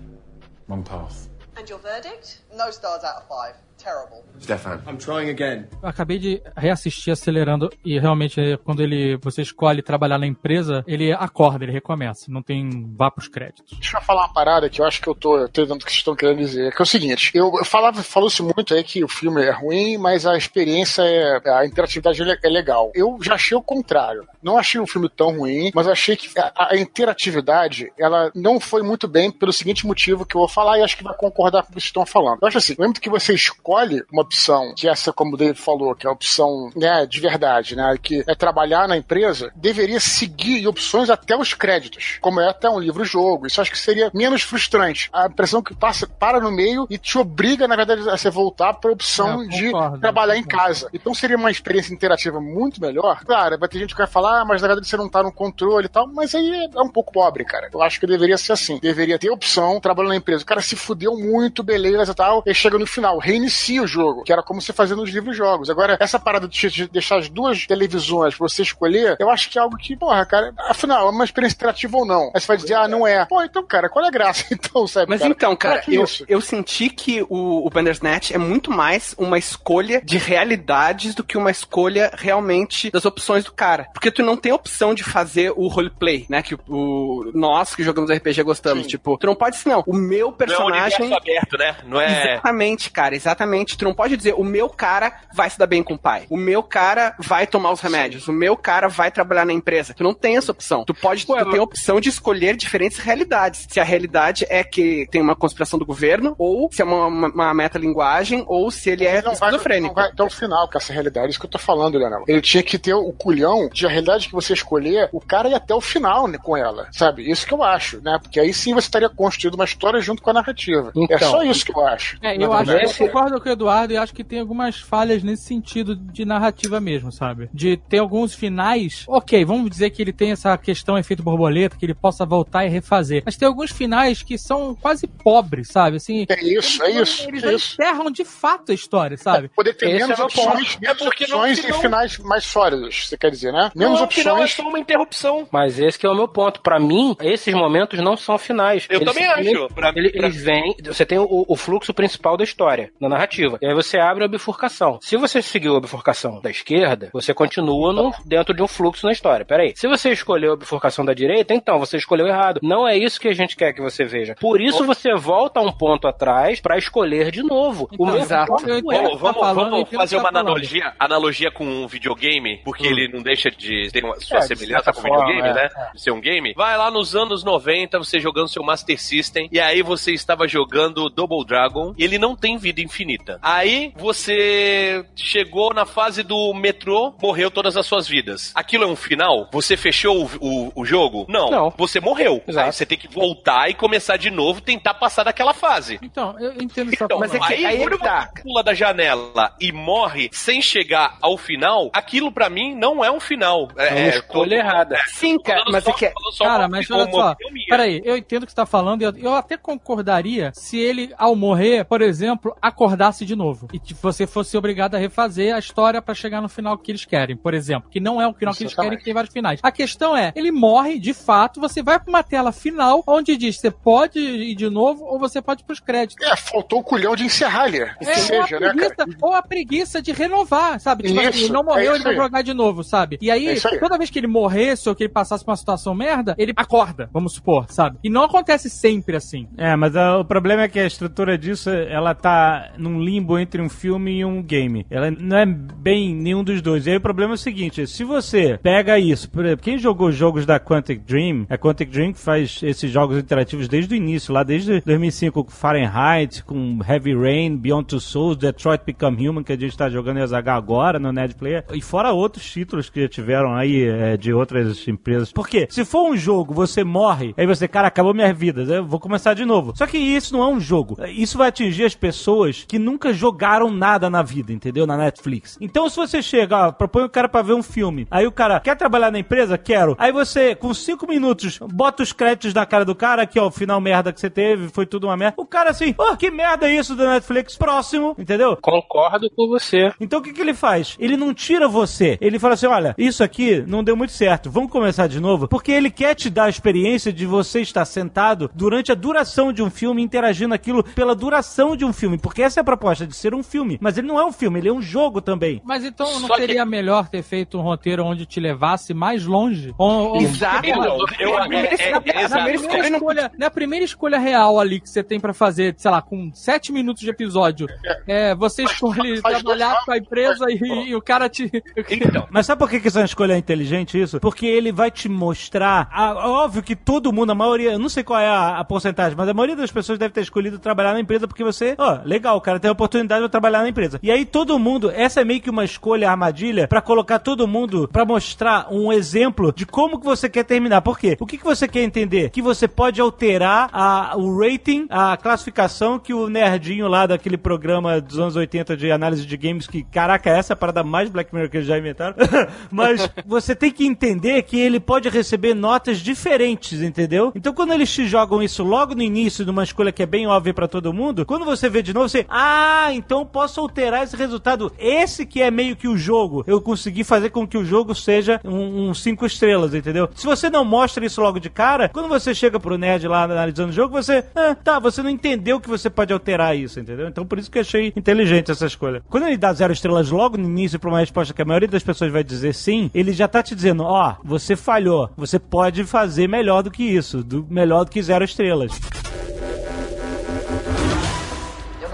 [0.69, 1.29] Wrong path.
[1.57, 2.41] And your verdict?
[2.57, 3.55] No stars out of five.
[3.77, 4.25] Terrible.
[4.41, 4.81] Stefan.
[4.87, 5.67] I'm trying again.
[5.83, 10.83] Eu acabei de reassistir acelerando e realmente é, quando ele você escolhe trabalhar na empresa,
[10.87, 13.77] ele acorda, ele recomeça, não tem vá pros créditos.
[13.79, 15.99] Deixa eu falar uma parada que eu acho que eu tô entendendo o que vocês
[15.99, 16.75] estão querendo dizer.
[16.75, 19.99] Que é o seguinte, eu, eu falava, falou-se muito aí que o filme é ruim,
[19.99, 21.41] mas a experiência é.
[21.51, 22.91] a interatividade é é legal.
[22.95, 24.27] Eu já achei o contrário.
[24.43, 28.61] Não achei o filme tão ruim, mas eu achei que a, a interatividade, ela não
[28.61, 31.63] foi muito bem pelo seguinte motivo que eu vou falar e acho que vai concordar
[31.63, 32.39] com o que vocês estão falando.
[32.45, 35.95] Eu acho assim, lembra que você escolhe uma opção, que essa, como o David falou,
[35.95, 37.97] que é a opção né, de verdade, né?
[38.03, 42.79] Que é trabalhar na empresa, deveria seguir opções até os créditos, como é até um
[42.79, 43.47] livro-jogo.
[43.47, 45.09] Isso acho que seria menos frustrante.
[45.13, 48.75] A impressão que passa, para no meio e te obriga, na verdade, a você voltar
[48.75, 50.91] para a opção É, de concordo, trabalhar em casa.
[50.93, 53.25] Então seria uma experiência interativa muito melhor.
[53.25, 55.33] Claro, vai ter gente que vai falar, ah, mas na verdade você não tá no
[55.33, 57.71] controle e tal, mas aí é um pouco pobre, cara.
[57.73, 58.79] Eu acho que deveria ser assim.
[58.81, 60.43] Deveria ter opção, trabalhando na empresa.
[60.43, 64.23] O cara se fudeu muito, beleza e tal, e chega no final, reinicia o jogo,
[64.25, 65.71] que era como você fazia nos livros jogos.
[65.71, 69.59] Agora, essa parada de de deixar as duas televisões pra você escolher, eu acho que
[69.59, 72.31] é algo que, porra, cara, afinal, é uma experiência interativa ou não?
[72.35, 73.25] Aí você vai dizer, ah, não é.
[73.27, 74.45] Pô, então, cara, qual é a graça?
[74.55, 75.11] Então, sabe?
[75.11, 79.37] Mas então, cara, que eu, eu senti que o, o Bandersnatch é muito mais uma
[79.39, 83.87] escolha de realidades do que uma escolha realmente das opções do cara.
[83.93, 86.43] Porque tu não tem opção de fazer o roleplay, né?
[86.43, 88.85] Que o, o- nós que jogamos RPG gostamos.
[88.85, 88.91] Sim.
[88.91, 91.01] Tipo, tu não pode dizer, não, o meu Não é um personagem.
[91.01, 91.77] universo aberto, né?
[91.87, 92.07] Não é.
[92.33, 93.77] Exatamente, cara, exatamente.
[93.77, 96.27] Tu não pode dizer, o meu cara vai se dar bem com o pai.
[96.31, 98.29] O meu cara vai tomar os remédios.
[98.29, 99.95] O meu cara vai trabalhar na empresa.
[99.95, 100.85] Tu não tem essa opção.
[100.85, 103.67] Tu pode, tu tem a opção de escolher diferentes realidades.
[103.69, 107.29] Se a realidade é que tem uma conspiração do governo, ou se é uma, uma,
[107.29, 109.95] uma metalinguagem, ou se ele é não vai, não esquizofrênico.
[109.95, 112.25] vai até o final com essa realidade, isso que eu tô falando, Leonel.
[112.27, 115.55] Ele tinha que ter o culhão de a realidade que você escolher, o cara ir
[115.55, 117.31] até o final né, com ela, sabe?
[117.31, 118.19] Isso que eu acho, né?
[118.23, 120.93] Porque aí sim você estaria construindo uma história junto com a narrativa.
[120.97, 121.31] é Então.
[121.31, 122.14] só isso que eu acho.
[122.23, 125.45] É, eu acho eu concordo com o Eduardo e acho que tem algumas falhas nesse
[125.45, 127.49] sentido de narrativa mesmo, sabe?
[127.53, 129.05] De ter alguns finais.
[129.09, 132.69] Ok, vamos dizer que ele tem essa questão efeito borboleta, que ele possa voltar e
[132.69, 133.23] refazer.
[133.25, 135.97] Mas tem alguns finais que são quase pobres, sabe?
[135.97, 136.27] Assim.
[136.29, 137.75] É isso, é isso, Eles é isso.
[137.75, 139.49] enterram de fato a história, sabe?
[139.49, 142.45] Poder ter Esse menos é opções, menos É porque não- opções senão- e finais mais
[142.45, 143.71] sólidos, você quer dizer, né?
[143.75, 144.53] Menos Não, afinal é opções.
[144.57, 145.49] só uma interrupção.
[145.51, 146.61] Mas esse que é o meu ponto.
[146.61, 148.87] Pra mim, esses momentos não são finais.
[148.91, 149.43] Eu também acho.
[149.45, 150.75] simplesmente- Pra- ele- pra- Eles vêm.
[150.85, 153.59] Você tem o, o fluxo principal da história, da Pra narrativa.
[153.63, 154.99] E aí você abre a bifurcação.
[155.01, 159.13] Se você seguiu a bifurcação da esquerda, você continua no- dentro de um fluxo na
[159.13, 159.45] história.
[159.45, 159.73] Peraí.
[159.77, 162.61] Se você escolheu a bifurcação da direita, então você escolheu errado.
[162.63, 164.35] Não é isso que a gente quer que você veja.
[164.41, 167.89] Por isso você volta um ponto atrás pra escolher de novo.
[167.99, 168.47] o mesmo exato.
[168.53, 169.17] ponto Eu é- entendo.
[169.19, 173.23] Vamos, tá vamos, vamos fazer uma tá analogia, analogia com um videogame, porque ele não
[173.23, 175.69] deixa de ter uma sua É, semelhança com o videogame, forma, né?
[175.95, 176.53] De ser um game.
[176.57, 181.09] Vai lá nos anos 90, você jogando seu Master System, e aí você estava jogando
[181.11, 183.39] Double Dragon, e ele não tem vida infinita.
[183.43, 188.53] Aí você chegou na fase do metrô, morreu todas as suas vidas.
[188.55, 189.49] Aquilo é um final?
[189.53, 191.27] Você fechou o, o- o jogo?
[191.29, 191.51] Não.
[191.51, 191.75] Não.
[191.77, 192.43] Você morreu.
[192.47, 192.67] Exato.
[192.67, 195.99] Aí você tem que voltar e começar de novo, tentar passar daquela fase.
[196.03, 198.31] Então, eu entendo essa Então, mas é que aí, aí quando que tá.
[198.35, 203.11] você pula da janela e morre sem chegar ao final, aquilo pra mim não é
[203.11, 203.69] um final.
[203.77, 204.97] É uma escolha errada.
[205.09, 206.13] Sim, cara, mas é que.
[206.39, 207.37] Cara, mas olha só,
[207.69, 211.13] peraí, eu entendo o que você tá falando, e eu, eu até concordaria se ele,
[211.19, 213.69] ao morrer, por exemplo, acordasse de novo.
[213.73, 217.05] E tipo, você fosse obrigado a refazer a história pra chegar no final que eles
[217.05, 217.89] querem, por exemplo.
[217.91, 219.61] Que não é o final que eles querem, que tem vários finais.
[219.63, 223.59] A questão é, ele morre, de fato, você vai pra uma tela final, onde diz,
[223.59, 226.25] você pode ir de novo, ou você pode ir pros créditos.
[226.27, 227.79] É, faltou o culhão de encerrar ali.
[227.99, 229.11] Que É, seja, ou, né, a preguiça, cara?
[229.23, 231.05] ou a preguiça de renovar, sabe?
[231.05, 233.19] Tipo Isso, assim, ele não é morreu, isso ele vai jogar de novo, sabe?
[233.21, 233.79] E aí, É isso aí.
[233.79, 237.09] toda vez que ele morresse ou que ele passasse por uma situação merda, ele acorda,
[237.13, 237.99] vamos supor, sabe?
[238.03, 239.49] E não acontece sempre assim.
[239.57, 243.61] É, mas ah, o problema é que a estrutura disso, ela tá num limbo entre
[243.61, 244.87] um filme e um game.
[244.91, 246.87] Ela não é bem nenhum dos dois.
[246.87, 250.09] E aí o problema é o seguinte, se você pega isso, por exemplo, quem jogou
[250.09, 254.33] os jogos da Quantic Dream, a Quantic Dream faz esses jogos interativos desde o início,
[254.33, 259.53] lá desde 2005 com Fahrenheit, com Heavy Rain, Beyond Two Souls, Detroit Become Human, que
[259.53, 263.03] a gente tá jogando em ZH agora no Nerd Player, e fora outros títulos que
[263.03, 265.33] já tiveram aí é, de outras empresas.
[265.33, 265.67] Por quê?
[265.71, 269.35] Se for um jogo, você morre, aí você, cara, acabou minha vida, eu vou começar
[269.35, 269.73] de novo.
[269.77, 270.97] Só que isso não é um jogo.
[271.09, 274.87] Isso vai atingir as pessoas que nunca jogaram nada na vida, entendeu?
[274.87, 275.57] Na Netflix.
[275.61, 278.61] Então, se você chega, ó, propõe o cara pra ver um filme, aí o cara
[278.61, 279.57] quer trabalhar na empresa?
[279.57, 279.95] Quero.
[279.99, 283.51] Aí você, com cinco minutos, bota os créditos na cara do cara, aqui, ó, o
[283.51, 285.35] final merda que você teve, foi tudo uma merda.
[285.37, 287.57] O cara assim, ó, que merda é isso da Netflix?
[287.57, 288.57] Próximo, entendeu?
[288.61, 289.93] Concordo com você.
[290.01, 290.97] Então o que, que ele faz?
[290.99, 292.19] Ele não tira você.
[292.21, 294.51] Ele fala assim: olha, isso aqui não deu muito certo.
[294.51, 295.49] Vamos começar de novo.
[295.49, 299.63] Porque ele quer te dar a experiência de você estar sentado durante a duração de
[299.63, 301.44] um filme, interagindo aquilo pela duração
[301.77, 302.19] de um filme.
[302.19, 303.79] Porque essa é a proposta de ser um filme.
[303.81, 305.61] Mas ele não é um filme, ele é um jogo também.
[305.65, 309.25] Mas então não Só que- seria melhor ter feito um roteiro onde te levasse mais
[309.25, 309.75] longe?
[309.79, 310.67] Ou, ou- Exato.
[310.67, 312.45] Na primeira- é- é- exato.
[312.45, 316.31] primeira escolha, na primeira escolha real ali que você tem pra fazer, sei lá, com
[316.35, 317.67] sete minutos de episódio,
[318.07, 321.51] é, você escolhe faz trabalhar com a empresa e, e o cara te.
[321.91, 324.19] Então, Mas sabe por que, que essa escolha é inteligente isso?
[324.21, 325.89] Porque ele vai te mostrar.
[325.93, 329.17] a- óbvio que todo mundo, a maioria, eu não sei qual é a, a porcentagem,
[329.17, 332.37] mas a maioria das pessoas deve ter escolhido trabalhar na empresa porque você, ó, legal,
[332.37, 333.99] o cara tem a oportunidade de trabalhar na empresa.
[334.01, 337.89] E aí todo mundo, essa é meio que uma escolha armadilha pra colocar todo mundo
[337.93, 340.81] pra mostrar um exemplo de como que você quer terminar.
[340.81, 341.17] Por quê?
[341.19, 342.31] O que, que você quer entender?
[342.31, 348.01] Que você pode alterar a, o rating, a classificação que o nerdinho lá daquele programa
[348.01, 351.35] dos anos 80 de análise de games, que, caraca, essa é a parada mais Black
[351.35, 352.15] Mirror que eles já inventaram.
[352.71, 357.33] Mas você tem que entender que ele pode receber notas diferentes, entendeu?
[357.35, 360.55] Então quando eles te jogam isso logo no início, numa escolha que é bem óbvia
[360.55, 364.73] pra todo mundo, quando você vê de novo, você, ah, então posso alterar esse resultado.
[364.79, 366.45] Esse que é meio que o jogo.
[366.47, 370.09] Eu consegui fazer com que o jogo seja um, um cinco estrelas, entendeu?
[370.15, 373.71] Se você não mostra isso logo de cara, quando você chega pro nerd lá analisando
[373.71, 377.09] o jogo, você, ah, tá, você não entendeu que você pode alterar isso, entendeu?
[377.09, 379.03] Então por isso que eu achei inteligente essa escolha.
[379.09, 381.83] Quando ele dá zero estrelas logo no início pra uma resposta que a maioria das
[381.83, 386.29] pessoas vai dizer sim, ele já tá te dizendo, ó, você falhou, você pode fazer
[386.29, 388.73] melhor do que isso, do, melhor do que zero estrelas.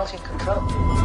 [0.01, 1.00] Not in control.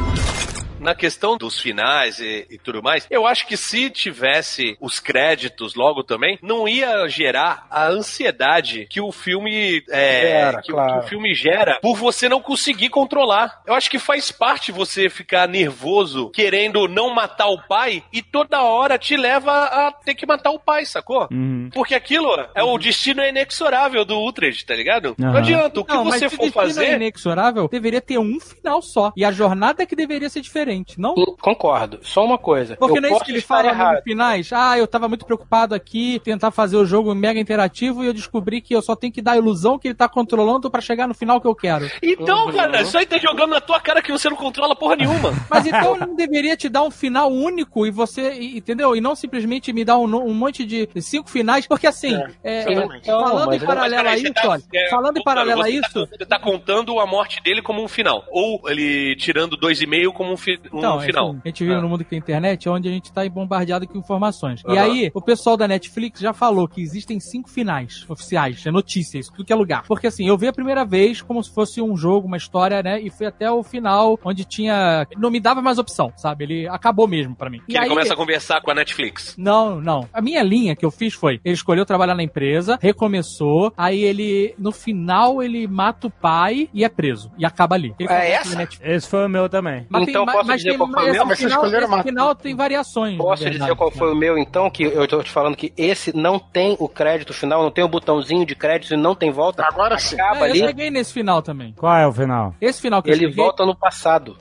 [0.86, 5.76] Na questão dos finais e, e tudo mais, eu acho que se tivesse os créditos
[5.76, 10.94] logo também, não ia gerar a ansiedade que o filme é, Gera, que, o- claro.
[10.94, 13.62] que o filme gera por você não conseguir controlar.
[13.66, 18.62] Eu acho que faz parte você ficar nervoso querendo não matar o pai e toda
[18.62, 21.28] hora te leva a ter que matar o pai, sacou?
[21.74, 25.16] Porque aquilo é o destino inexorável do Utrecht, tá ligado?
[25.18, 25.38] Não Aham.
[25.40, 26.96] adianta, o que Não, mas você se o for destino é fazer.
[26.96, 29.12] inexorável, deveria ter um final só.
[29.16, 30.75] E a jornada é que deveria ser diferente.
[30.76, 31.16] Diferente, não?
[31.42, 32.00] Concordo.
[32.04, 32.76] Só uma coisa.
[32.76, 33.96] Porque eu não é isso que ele fala errado.
[33.96, 34.50] nos finais.
[34.54, 38.62] Ah, eu tava muito preocupado aqui, tentar fazer o jogo mega interativo e eu descobri
[38.62, 41.14] que eu só tenho que dar a ilusão que ele tá controlando pra chegar no
[41.14, 41.90] final que eu quero.
[42.02, 45.34] Então, cara, isso aí tá jogando na tua cara que você não controla porra nenhuma.
[45.50, 48.96] Mas então não deveria te dar um final único e você, e- entendeu?
[48.96, 53.10] E não simplesmente me dar um, um monte de cinco finais, porque assim, é, exatamente.
[53.10, 55.62] é, falando mas- em paralelo mas a isso, você tá- olha, é, falando em paralelo
[55.62, 58.24] a tá- isso, Você tá contando a morte dele como um final.
[58.32, 61.30] Ou ele tirando dois e meio como um, fi- um Então, final.
[61.30, 63.98] assim, a gente vive no mundo que tem internet, onde a gente tá bombardeado com
[63.98, 64.62] informações.
[64.68, 64.82] E Aham.
[64.82, 69.32] aí, o pessoal da Netflix já falou que existem cinco finais oficiais, é notícia, isso
[69.32, 69.84] tudo que é lugar.
[69.88, 73.00] Porque assim, eu vi a primeira vez como se fosse um jogo, uma história, né?
[73.02, 75.08] E fui até o final, onde tinha.
[75.18, 76.44] Não me dava mais opção, sabe?
[76.46, 77.60] Ele acabou mesmo pra mim.
[77.68, 79.36] Que e ele aí, começa a conversar com a Netflix.
[79.38, 80.08] Não, não.
[80.14, 84.54] A minha linha que eu fiz foi: ele escolheu trabalhar na empresa, recomeçou, aí ele,
[84.58, 87.32] no final, ele mata o pai e é preso.
[87.38, 87.94] E acaba ali.
[88.00, 88.68] Ele É essa?
[88.82, 89.86] Esse foi o meu também.
[89.90, 93.18] Mas tem, mas, mas tem, esse final, esse final tem variações.
[93.18, 94.70] Posso dizer qual foi o meu, então?
[94.70, 97.88] Que eu tô te falando que esse não tem o crédito final, não tem o
[97.88, 99.66] botãozinho de crédito e não tem volta.
[99.66, 100.16] Agora sim.
[100.16, 101.74] Acaba É, eu ali, cheguei nesse final também.
[101.78, 102.54] Qual é o final?
[102.62, 104.38] Esse final que eu ele cheguei, volta no passado.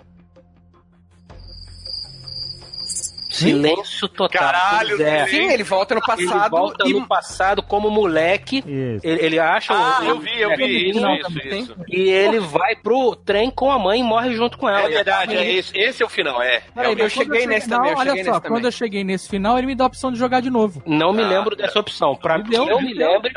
[3.34, 4.40] Silêncio total.
[4.40, 5.26] Caralho, Zé.
[5.26, 8.62] sim, ele volta no Ele passado volta e no passado como moleque.
[8.66, 10.90] Ele, ele acha Ah, o- eu vi, eu é, vi.
[10.90, 11.76] Isso, não, isso, isso.
[11.88, 14.86] E ele vai pro trem com a mãe e morre junto com ela.
[14.86, 16.60] É verdade, é esse, esse é o final, é.
[16.74, 17.14] Peraí, Realmente.
[17.14, 20.18] quando não, olha só, quando eu cheguei nesse final, ele me dá a opção de
[20.18, 20.82] jogar de novo.
[20.86, 22.14] Não me Ah, lembro dessa opção.
[22.16, 23.30] Pra mim, eu me lembro,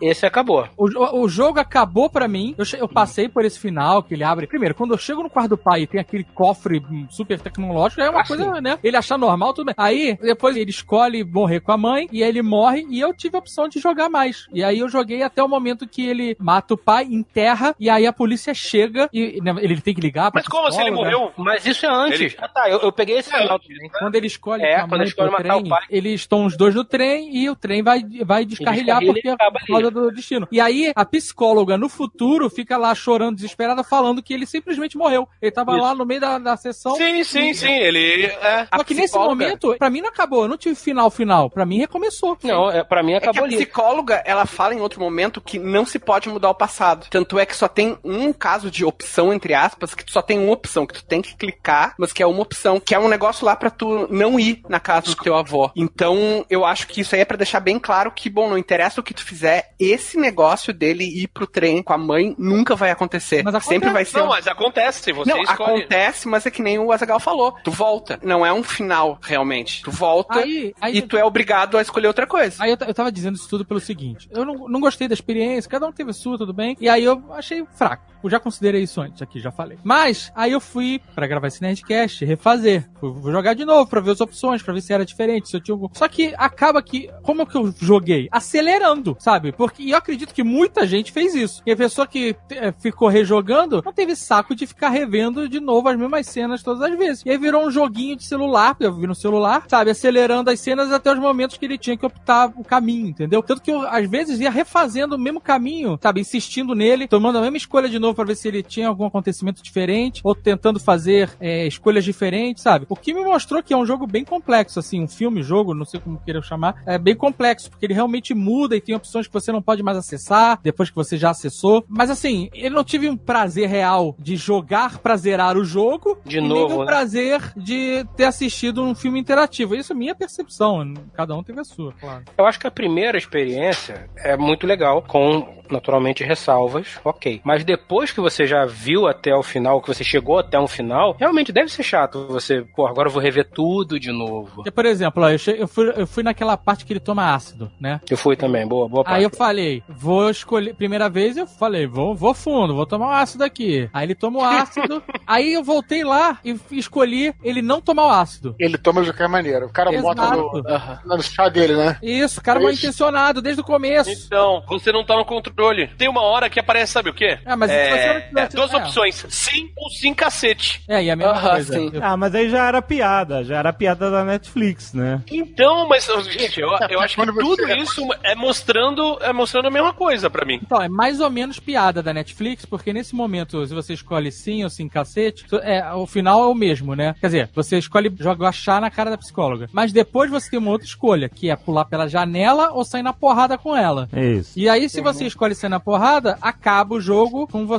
[0.00, 0.68] esse acabou.
[0.76, 0.86] O,
[1.22, 2.54] o- jogo acabou pra mim.
[2.56, 4.46] Eu, che- eu passei por esse final que ele abre.
[4.46, 8.00] Primeiro, quando eu chego no quarto do pai e tem aquele cofre hum, super tecnológico,
[8.00, 8.78] é uma Ah, coisa, né?
[8.84, 9.74] Ele achar normal, tudo bem.
[9.76, 13.36] Aí, depois ele escolhe morrer com a mãe e aí ele morre e eu tive
[13.36, 14.46] a opção de jogar mais.
[14.52, 18.06] E aí eu joguei até o momento que ele mata o pai, enterra e aí
[18.06, 21.32] a polícia chega e né, ele tem que ligar pra Mas como assim ele morreu?
[21.36, 22.20] Mas isso é antes.
[22.20, 22.68] Ele- Ah, tá.
[22.68, 23.90] Eu, eu peguei esse final também.
[23.98, 25.82] Quando ele escolhe É, com a quando mãe ele escolhe matar o trem, pai.
[25.90, 29.30] eles estão os dois no trem e o trem vai, vai descarrilhar descarrilha porque e
[29.32, 30.48] é por causa do destino.
[30.50, 35.28] E aí a psicóloga no futuro fica lá chorando desesperada falando que ele simplesmente morreu.
[35.40, 35.82] Ele tava Isso.
[35.82, 36.94] lá no meio da, da sessão.
[36.96, 37.70] Sim, sim, sim.
[37.72, 38.26] Ele.
[38.26, 40.42] É, Só que nesse psicóloga- momento, pra mim não acabou.
[40.42, 41.50] Eu não tive final final.
[41.50, 42.36] Pra mim recomeçou.
[42.42, 45.58] Não, é, pra mim É que acabou a psicóloga, ela fala em outro momento que
[45.58, 47.06] não se pode mudar o passado.
[47.10, 50.38] Tanto é que só tem um caso de opção, entre aspas, que tu só tem
[50.38, 53.08] uma opção, que tu tem que clicar, mas que é uma opção, que é um
[53.08, 55.70] negócio lá pra tu não ir na casa do teu avô.
[55.76, 59.00] Então, eu acho que isso aí é pra deixar bem claro que, bom, não interessa
[59.00, 62.90] o que tu fizer, esse negócio dele ir pro trem com a mãe nunca vai
[62.90, 63.42] acontecer.
[63.44, 63.68] Mas acontece.
[63.74, 65.82] Sempre vai ser Não, mas acontece, você não, escolhe.
[65.82, 67.52] acontece, mas é que nem o Azagal falou.
[67.64, 68.18] Tu volta.
[68.22, 69.82] Não é um final, realmente.
[69.82, 72.62] Tu volta Aí- aí- e tu é obrigado a escolher outra coisa.
[72.62, 75.70] Aí eu, eu tava dizendo isso tudo pelo seguinte: eu não, não gostei da experiência,
[75.70, 76.76] cada um teve a sua, tudo bem.
[76.80, 78.13] E aí eu achei fraco.
[78.24, 79.76] Eu já considerei isso antes aqui, já falei.
[79.84, 82.88] Mas aí eu fui pra gravar esse Nerdcast, refazer.
[82.98, 85.60] Vou jogar de novo pra ver as opções, pra ver se era diferente, se eu
[85.60, 85.88] tinha algum.
[85.92, 88.26] Só que acaba que, como é que eu joguei?
[88.32, 89.52] Acelerando, sabe?
[89.52, 91.62] Porque e eu acredito que muita gente fez isso.
[91.66, 95.88] E a pessoa que eh, ficou rejogando não teve saco de ficar revendo de novo
[95.88, 97.22] as mesmas cenas todas as vezes.
[97.26, 99.90] E aí virou um joguinho de celular, eu vi no celular, sabe?
[99.90, 103.42] Acelerando as cenas até os momentos que ele tinha que optar o caminho, entendeu?
[103.42, 106.22] Tanto que eu, às vezes, ia refazendo o mesmo caminho, sabe?
[106.22, 109.62] Insistindo nele, tomando a mesma escolha de novo pra ver se ele tinha algum acontecimento
[109.62, 112.86] diferente, ou tentando fazer é, escolhas diferentes, sabe?
[112.88, 115.84] O que me mostrou que é um jogo bem complexo, assim, um filme, jogo, não
[115.84, 119.32] sei como queira chamar, é bem complexo, porque ele realmente muda e tem opções que
[119.32, 121.84] você não pode mais acessar, depois que você já acessou.
[121.88, 126.38] Mas assim, eu não tive um prazer real de jogar pra zerar o jogo, De
[126.38, 126.86] e novo, nem um né?
[126.86, 129.74] prazer de ter assistido um filme interativo.
[129.74, 132.24] Isso é minha percepção, cada um teve a sua, claro.
[132.36, 137.40] Eu acho que a primeira experiência é muito legal, com naturalmente ressalvas, ok.
[137.44, 141.16] Mas depois que você já viu até o final, que você chegou até um final,
[141.18, 144.50] realmente deve ser chato você, pô, agora eu vou rever tudo de novo.
[144.56, 147.34] Porque, por exemplo, ó, eu, che- eu fui, eu fui naquela parte que ele toma
[147.34, 148.00] ácido, né?
[148.10, 149.16] Eu fui também, boa, boa parte.
[149.18, 150.74] Aí eu falei, vou escolher.
[150.74, 153.88] Primeira vez eu falei, vou, vou fundo, vou tomar um ácido aqui.
[153.92, 155.02] Aí ele toma o ácido.
[155.26, 158.54] aí eu voltei lá e escolhi ele não tomar o ácido.
[158.58, 159.66] Ele toma de qualquer maneira.
[159.66, 161.08] O cara bota no, Exato.
[161.08, 161.98] no chá dele, né?
[162.02, 164.10] Isso, cara mal intencionado desde o começo.
[164.10, 165.88] Então, você não tá no controle.
[165.98, 167.38] Tem uma hora que aparece, sabe o quê?
[167.44, 168.76] É, mas se não tivesse- duas é.
[168.76, 170.82] opções: sim ou sim cacete.
[170.88, 171.72] É, e a mesma Aham, coisa.
[171.74, 171.92] sim.
[172.00, 175.22] Ah, mas aí já era piada, já era piada da Netflix, né?
[175.30, 179.92] Então, mas, gente, eu, eu acho que tudo isso é mostrando, é mostrando a mesma
[179.92, 180.58] coisa pra mim.
[180.62, 184.62] Então, é mais ou menos piada da Netflix, porque nesse momento, se você escolhe sim
[184.64, 187.14] ou sim cacete, é, o final é o mesmo, né?
[187.20, 189.68] Quer dizer, você escolhe jogar chá na cara da psicóloga.
[189.72, 193.12] Mas depois você tem uma outra escolha, que é pular pela janela ou sair na
[193.12, 194.08] porrada com ela.
[194.12, 194.58] É isso.
[194.58, 197.73] E aí, se você escolhe sair na porrada, acaba o jogo com você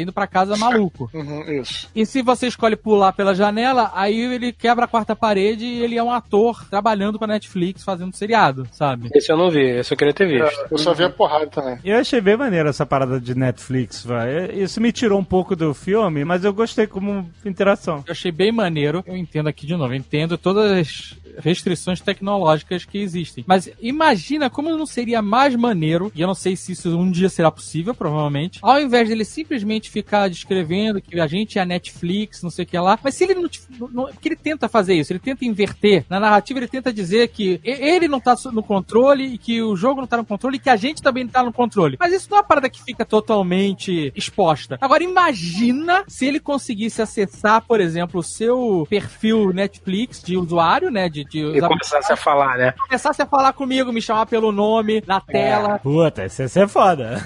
[0.00, 1.10] indo pra casa maluco.
[1.18, 1.88] Uhum, isso.
[1.94, 5.96] E se você escolhe pular pela janela, aí ele quebra a quarta parede e ele
[5.96, 9.08] é um ator trabalhando pra Netflix fazendo seriado, sabe?
[9.12, 10.66] Esse eu não vi, esse eu queria ter visto.
[10.70, 11.78] Eu só vi a porrada também.
[11.84, 14.52] Eu achei bem maneiro essa parada de Netflix, vai.
[14.52, 18.04] Isso me tirou um pouco do filme, mas eu gostei como interação.
[18.06, 19.02] Eu achei bem maneiro.
[19.06, 23.44] Eu entendo aqui de novo, eu entendo todas as restrições tecnológicas que existem.
[23.46, 27.28] Mas imagina como não seria mais maneiro, e eu não sei se isso um dia
[27.28, 32.42] será possível, provavelmente, ao invés dele simplesmente ficar descrevendo que a gente é a Netflix,
[32.42, 33.48] não sei o que lá, mas se ele não,
[33.92, 36.04] não porque ele tenta fazer isso, ele tenta inverter.
[36.08, 40.00] Na narrativa ele tenta dizer que ele não tá no controle e que o jogo
[40.00, 41.96] não tá no controle e que a gente também não tá no controle.
[41.98, 44.78] Mas isso não é uma parada que fica totalmente exposta.
[44.80, 51.08] Agora imagina se ele conseguisse acessar, por exemplo, o seu perfil Netflix de usuário, né,
[51.08, 52.72] de, de E começasse a falar, né?
[52.72, 57.22] começasse a falar comigo, me chamar pelo nome na tela, Puta, esse, esse é foda.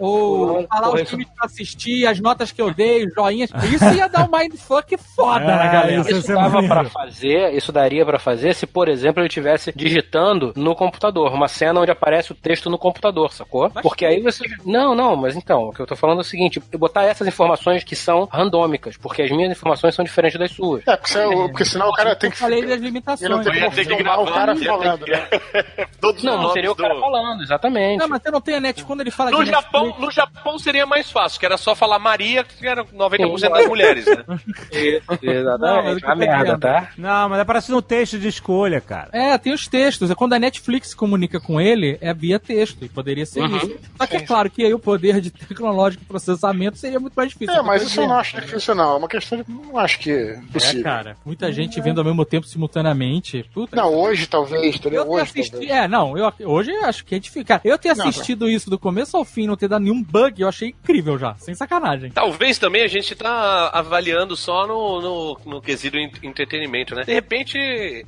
[0.00, 3.50] ou falar porra, os filmes que eu assisti, as notas que eu dei, os joinhas.
[3.72, 6.00] Isso ia dar um mindfuck foda É, na galera.
[6.00, 9.72] isso- Isso é dava pra fazer, isso daria pra fazer se, por exemplo, ele estivesse
[9.74, 13.70] digitando no computador, uma cena onde aparece o texto no computador, sacou?
[13.70, 14.44] Porque aí você.
[14.64, 17.26] Não, não, mas então, o que eu tô falando é o seguinte: eu botar essas
[17.26, 20.82] informações que são randômicas, porque as minhas informações são diferentes das suas.
[20.86, 22.38] É, porque, você- porque senão o cara tem Eu que.
[22.38, 23.18] falei das Ele não limitações.
[23.44, 25.28] tem Eu ia como ter que filmar o gravar, cara falando, que- né?
[26.00, 27.98] Todos Não, não seria o cara do- falando, exatamente.
[27.98, 30.06] Não, mas você não tem a net quando ele fala No de Japão, Netflix.
[30.06, 33.66] no Japão seria mais fácil, que era só falar Maria, que era 90% Sim, das
[33.66, 34.24] mulheres, né?
[34.26, 36.02] Não, Exatamente.
[36.02, 36.88] eu A tô merda, tá?
[36.98, 39.08] Não, mas aparece no texto de escolha, cara.
[39.12, 40.10] É, tem os textos.
[40.10, 42.84] É quando a Netflix comunica com ele, é via texto.
[42.84, 43.56] E poderia ser Uhum.
[43.56, 43.76] isso.
[43.96, 47.30] Só que é claro que aí o poder de tecnológico e processamento seria muito mais
[47.30, 47.54] difícil.
[47.54, 48.94] É, mas isso eu não não acho difícil, não.
[48.94, 49.44] É uma questão de.
[49.50, 50.82] Não acho que é É, possível.
[50.82, 51.16] cara.
[51.24, 53.44] Muita gente vendo ao mesmo tempo, simultaneamente.
[53.54, 55.02] Puta Não, hoje talvez, entendeu?
[55.04, 55.52] Eu Hoje assistido.
[55.60, 55.70] talvez.
[55.70, 57.44] É, não, eu, hoje eu acho que é difícil.
[57.46, 60.40] Cara, eu ter Não, assistido isso do começo ao fim, não ter dado nenhum bug,
[60.42, 61.34] eu achei incrível já.
[61.38, 62.10] Sem sacanagem.
[62.10, 67.04] Talvez também a gente tá avaliando só no, no, no quesito en- entretenimento, né?
[67.04, 67.58] De repente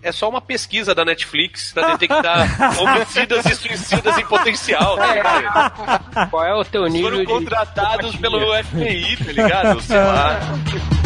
[0.03, 2.49] é só uma pesquisa da Netflix pra detectar
[2.80, 6.30] homicidas e suicidas em potencial, tá ligado?
[6.30, 7.26] Qual é o teu nível Foram de.
[7.26, 9.80] contratados pelo FBI, tá ligado?
[9.82, 10.38] Sei lá.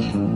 [0.00, 0.33] mm-hmm.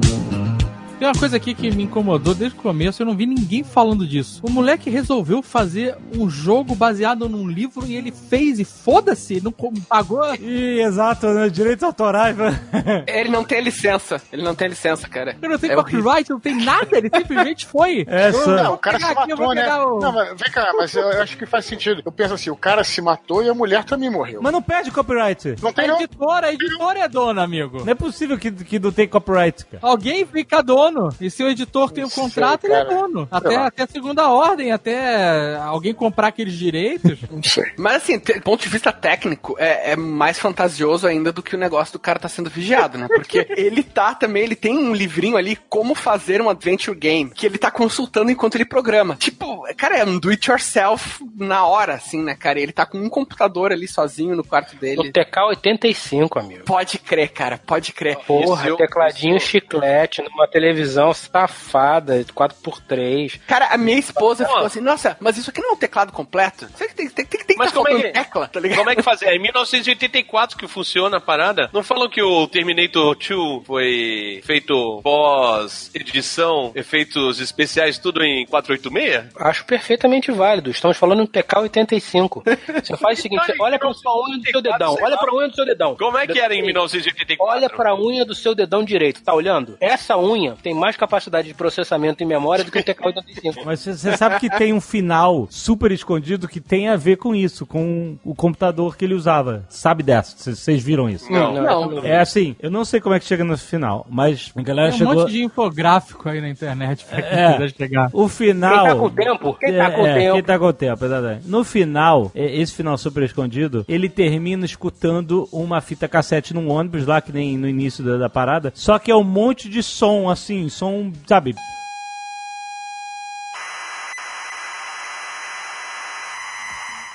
[0.99, 4.05] Tem uma coisa aqui que me incomodou desde o começo, eu não vi ninguém falando
[4.05, 4.41] disso.
[4.43, 9.53] O moleque resolveu fazer um jogo baseado num livro e ele fez e foda-se, não
[9.89, 10.21] pagou.
[10.35, 11.49] Ih, exato, né?
[11.49, 12.37] Direitos autorais.
[12.37, 12.61] né?
[13.07, 14.21] Ele não tem licença.
[14.33, 15.37] Ele não tem licença, cara.
[15.41, 18.05] Ele não tem É copyright, não tem nada, ele simplesmente foi.
[18.19, 19.77] É, Não, o cara se aqui, matou, né?
[19.77, 22.03] o- Não, mas vem cá, mas eu, eu acho que faz sentido.
[22.05, 24.41] Eu penso assim, o cara se matou e a mulher também morreu.
[24.43, 25.55] Mas não perde copyright.
[25.63, 25.97] Não A tem não?
[26.01, 27.85] editora, a editora é dona, amigo.
[27.85, 29.79] Não é possível que, que não tem copyright, cara.
[29.83, 30.88] Alguém fica dono.
[31.21, 33.29] E se o editor tem o sei, contrato, ele é dono.
[33.31, 37.19] Até, Sei até a segunda ordem, até alguém comprar aqueles direitos.
[37.31, 37.65] Não sei.
[37.77, 41.59] Mas assim, do ponto de vista técnico, é, é mais fantasioso ainda do que o
[41.59, 43.07] negócio do cara tá sendo vigiado, né?
[43.09, 47.47] Porque ele tá também, ele tem um livrinho ali, como fazer um adventure game, que
[47.47, 49.17] ele tá consultando enquanto ele programa.
[49.17, 52.61] Tipo, cara, é um do it yourself na hora, assim, né, cara?
[52.61, 55.13] Ele tá com um computador ali sozinho no quarto dele.
[55.13, 56.65] TK85, amigo.
[56.65, 58.17] Pode crer, cara, pode crer.
[58.27, 63.41] Porra, Isso eu- tecladinho isso- chiclete, numa televisão safada, 4x3.
[63.47, 64.51] Cara, a minha esposa Pô.
[64.51, 66.69] ficou assim, nossa, mas isso aqui não é um teclado completo?
[66.75, 68.79] Você que tem, tem, tem, tem que Mas tá como é que- tecla, tá ligado?
[68.79, 69.27] Como é que fazer?
[69.27, 71.69] É em 1984 que funciona a parada.
[71.73, 79.33] Não falam que o Terminator 2 foi feito pós-edição, efeitos especiais, tudo em 486?
[79.37, 80.71] Acho perfeitamente válido.
[80.71, 82.43] Estamos falando em TK85.
[82.85, 84.97] Você faz o seguinte, você olha pra sua unha do seu dedão.
[85.01, 85.97] Olha pra unha do seu dedão.
[85.97, 86.67] Como é que era em Sim.
[86.67, 87.57] 1984?
[87.57, 89.77] Olha pra unha do seu dedão direito, tá olhando?
[89.81, 93.63] Essa unha tem mais capacidade de processamento e memória do que o TK85.
[93.65, 97.65] Mas você sabe que tem um final super escondido que tem a ver com isso,
[97.65, 99.65] com o computador que ele usava.
[99.71, 100.55] Sabe dessa?
[100.55, 101.33] Vocês viram isso?
[101.33, 101.55] Não.
[101.55, 102.05] Não.
[102.05, 104.97] É assim, eu não sei como é que chega no final, mas a galera Tem
[104.97, 105.15] um chegou.
[105.15, 107.53] monte de infográfico aí na internet pra quem É.
[107.53, 108.11] quiser chegar.
[108.13, 108.85] O final.
[108.85, 109.55] Quem tá com tempo?
[109.55, 110.35] Quem tá com é, tempo?
[110.35, 111.49] Quem tá com tempo, exatamente.
[111.49, 117.07] No final, é, esse final super escondido, ele termina escutando uma fita cassete num ônibus
[117.07, 118.71] lá, que nem no início da, da parada.
[118.75, 121.55] Só que é um monte de som, assim, som, sabe?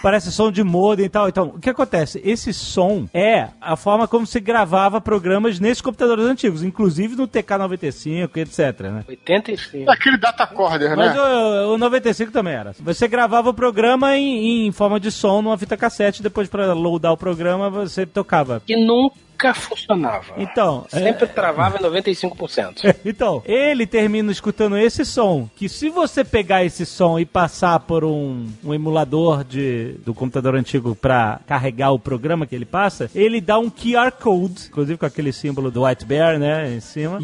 [0.03, 1.29] Parece som de modem e tal.
[1.29, 2.21] Então, o que acontece?
[2.25, 8.29] Esse som é a forma como se gravava programas nesses computadores antigos, inclusive no TK95
[8.35, 9.05] e etc, né?
[9.07, 9.89] 85.
[9.89, 11.21] É aquele datacorder, Mas né?
[11.21, 12.73] o, o 95 também era.
[12.81, 17.13] Você gravava o programa em, em forma de som numa fita cassete, depois pra loadar
[17.13, 18.61] o programa você tocava.
[18.67, 20.33] Que nunca nunca funcionava.
[20.37, 22.95] Então, é- Sempre travava em 95%.
[23.03, 28.03] Então, ele termina escutando esse som, que se você pegar esse som e passar por
[28.05, 33.41] um, um emulador de, do computador antigo pra carregar o programa que ele passa, ele
[33.41, 37.19] dá um QR Code, inclusive com aquele símbolo do White Bear, né, em cima.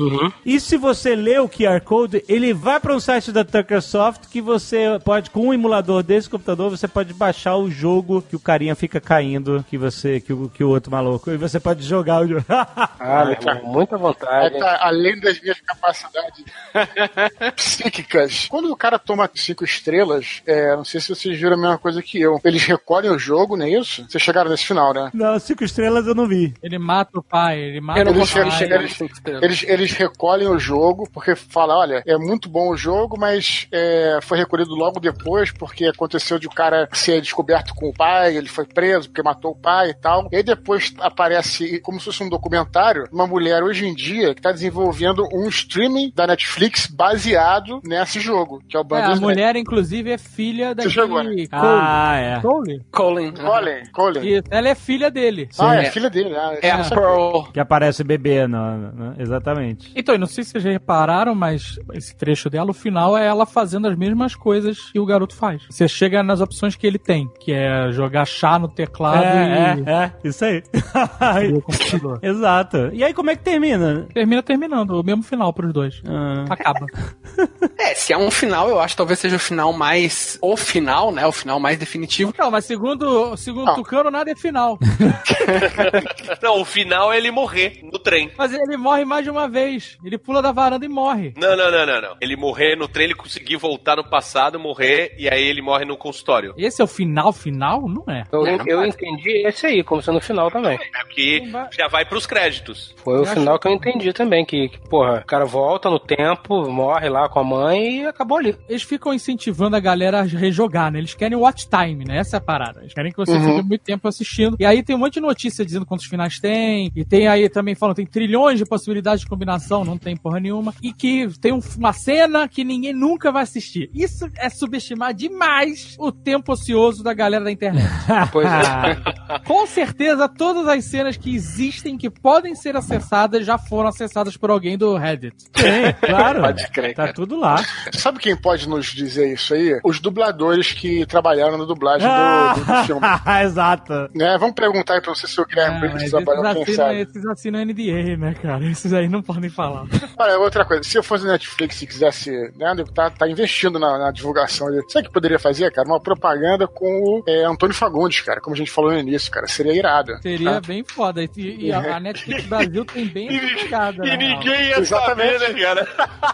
[0.45, 4.41] E se você lê o QR Code, ele vai para um site da Tuckersoft que
[4.41, 8.76] você pode, com um emulador desse computador, você pode baixar o jogo que o carinha
[8.76, 12.28] fica caindo, que você, que o, que o outro maluco, e você pode jogar o
[12.28, 12.45] jogo.
[13.01, 13.26] Ah,
[13.64, 14.55] muita vontade.
[14.55, 16.43] Aí tá além das minhas capacidades
[17.55, 18.47] psíquicas.
[18.49, 22.01] Quando o cara toma cinco estrelas, é, não sei se vocês viram a mesma coisa
[22.01, 22.39] que eu.
[22.43, 24.05] Eles recolhem o jogo, não é isso?
[24.07, 25.10] Vocês chegaram nesse final, né?
[25.14, 26.53] Não, cinco estrelas eu não vi.
[26.62, 28.51] Ele mata o pai, ele mata Eu não o Eles, pai.
[28.51, 28.99] chegar eles,
[29.41, 34.20] eles, eles recolhem o jogo porque fala, olha, é muito bom o jogo, mas é,
[34.22, 38.47] foi recolhido logo depois porque aconteceu de o cara ser descoberto com o pai, ele
[38.49, 40.28] foi preso porque matou o pai e tal.
[40.32, 44.39] E aí depois aparece, como se fosse um documentário, uma mulher hoje em dia que
[44.39, 49.21] está desenvolvendo um streaming da Netflix baseado nesse jogo, que é o É, a Bandersnatch.
[49.21, 51.29] mulher, inclusive, é filha daquele chegou, né?
[51.29, 51.49] Cole.
[51.51, 52.39] Ah, é.
[52.41, 52.81] Cole?
[52.91, 53.33] Colin.
[53.33, 54.19] Colin, Colin.
[54.27, 55.49] Isso, ela é filha dele.
[55.57, 55.91] Ah, é, É.
[55.91, 56.59] filha dele, né?
[56.61, 57.43] É a Essa- Pearl.
[57.51, 59.91] Que aparece bebê, no, no- exatamente.
[59.95, 63.25] Então, eu não sei se vocês já repararam, mas esse trecho dela, o final é
[63.25, 65.63] ela fazendo as mesmas coisas que o garoto faz.
[65.69, 69.89] Você chega nas opções que ele tem, que é jogar chá no teclado É, e...
[69.89, 70.61] é, é, isso aí.
[72.21, 72.89] Exato.
[72.93, 74.07] E aí, como é que termina?
[74.13, 76.01] Termina terminando, o mesmo final pros dois.
[76.07, 76.45] Ah.
[76.49, 76.86] Acaba.
[77.82, 80.38] É, se é um final, eu acho que talvez seja o final mais.
[80.41, 81.25] O final, né?
[81.25, 82.34] O final mais definitivo.
[82.38, 83.73] Não, mas segundo, segundo.
[83.73, 84.77] Tucano, nada é final.
[86.43, 88.32] Não, o final é ele morrer no trem.
[88.38, 89.97] Mas ele morre mais de uma vez.
[90.03, 91.34] Ele pula da varanda e morre.
[91.38, 92.17] Não, não, não, não, não.
[92.21, 95.97] Ele morrer no trem, ele conseguir voltar no passado, morrer, e aí ele morre no
[95.97, 96.53] consultório.
[96.57, 97.88] Esse é o final final?
[97.88, 98.23] Não é.
[98.32, 98.89] Eu, Não, eu pode.
[98.89, 100.77] entendi esse aí, como sendo o final também.
[100.77, 101.41] É que
[101.76, 102.93] já vai pros créditos.
[103.03, 106.70] Foi o final que eu entendi também, que, que, porra, o cara volta no tempo,
[106.70, 108.55] morre lá com a mãe e acabou ali.
[108.67, 110.99] Eles ficam incentivando a galera a rejogar, né?
[110.99, 112.17] Eles querem watch time, né?
[112.17, 112.82] Essa é a parada.
[112.82, 114.55] Eles querem que você fique muito tempo assistindo.
[114.59, 116.91] E aí tem um monte de notícia dizendo quantos finais tem.
[116.95, 120.74] E tem aí também falando, tem trilhões de possibilidades de combinação, não tem porra nenhuma.
[120.82, 123.89] E que tem um- uma cena que ninguém nunca vai assistir.
[123.93, 127.88] Isso é subestimar demais o tempo ocioso da galera da internet.
[128.32, 129.39] Pois é.
[129.45, 131.59] Com certeza, todas as cenas que existem,
[131.99, 135.36] que podem ser acessadas, já foram acessadas por alguém do Reddit.
[135.51, 136.41] Tem, claro.
[136.41, 137.14] Pode crer, Tá cara.
[137.14, 137.64] tudo lá.
[137.93, 139.80] Sabe quem pode nos dizer isso aí?
[139.84, 142.53] Os dubladores que trabalharam na dublagem Ah.
[142.57, 143.01] do, do- filme.
[143.43, 143.93] Exato.
[144.16, 144.38] Né?
[144.39, 147.01] Vamos perguntar aí pra você se o Guilherme Ah, Briggs trabalhou, quem assinam, sabe.
[147.01, 148.66] esses assinam NDA, né, cara?
[148.66, 149.86] Esses aí não podem falar.
[150.18, 154.12] Olha, outra coisa, se eu fosse Netflix e quisesse, né, tá, tá investindo na, na
[154.12, 155.88] divulgação ali, sabe o que poderia fazer, cara?
[155.88, 159.47] Uma propaganda com o é, Antônio Fagundes, cara, como a gente falou no início, cara,
[159.47, 160.14] seria irado.
[160.22, 160.62] Seria tá?
[160.62, 161.24] bem foda.
[161.24, 164.06] E, e a, a Netflix Brasil tem bem essa pegada.
[164.06, 164.18] E né?
[164.18, 165.39] ninguém ia Exatamente.
[165.39, 165.88] saber, né, cara?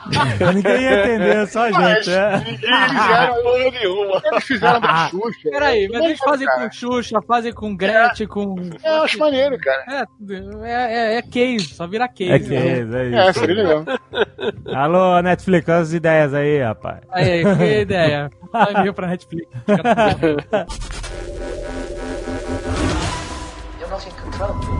[0.53, 2.11] Ninguém ia entender, só a Mas gente.
[2.15, 2.37] É.
[2.37, 4.21] ninguém fizeram porra nenhuma.
[4.25, 5.49] Eles fizeram da Xuxa.
[5.49, 6.61] Peraí, mas eles fazem cara.
[6.61, 8.55] com Xuxa, fazem com Gretchen, com.
[8.83, 9.83] É, eu acho maneiro, cara.
[9.87, 10.05] É,
[10.63, 12.31] é, é, é case, só vira case.
[12.31, 13.39] É que é, é É, isso.
[13.39, 13.85] seria legal.
[14.73, 16.99] Alô, Netflix, olha as ideias aí, rapaz.
[17.11, 18.29] Aí, que ideia.
[18.51, 19.49] Vai e-mail pra Netflix.
[23.79, 24.74] You're not in control.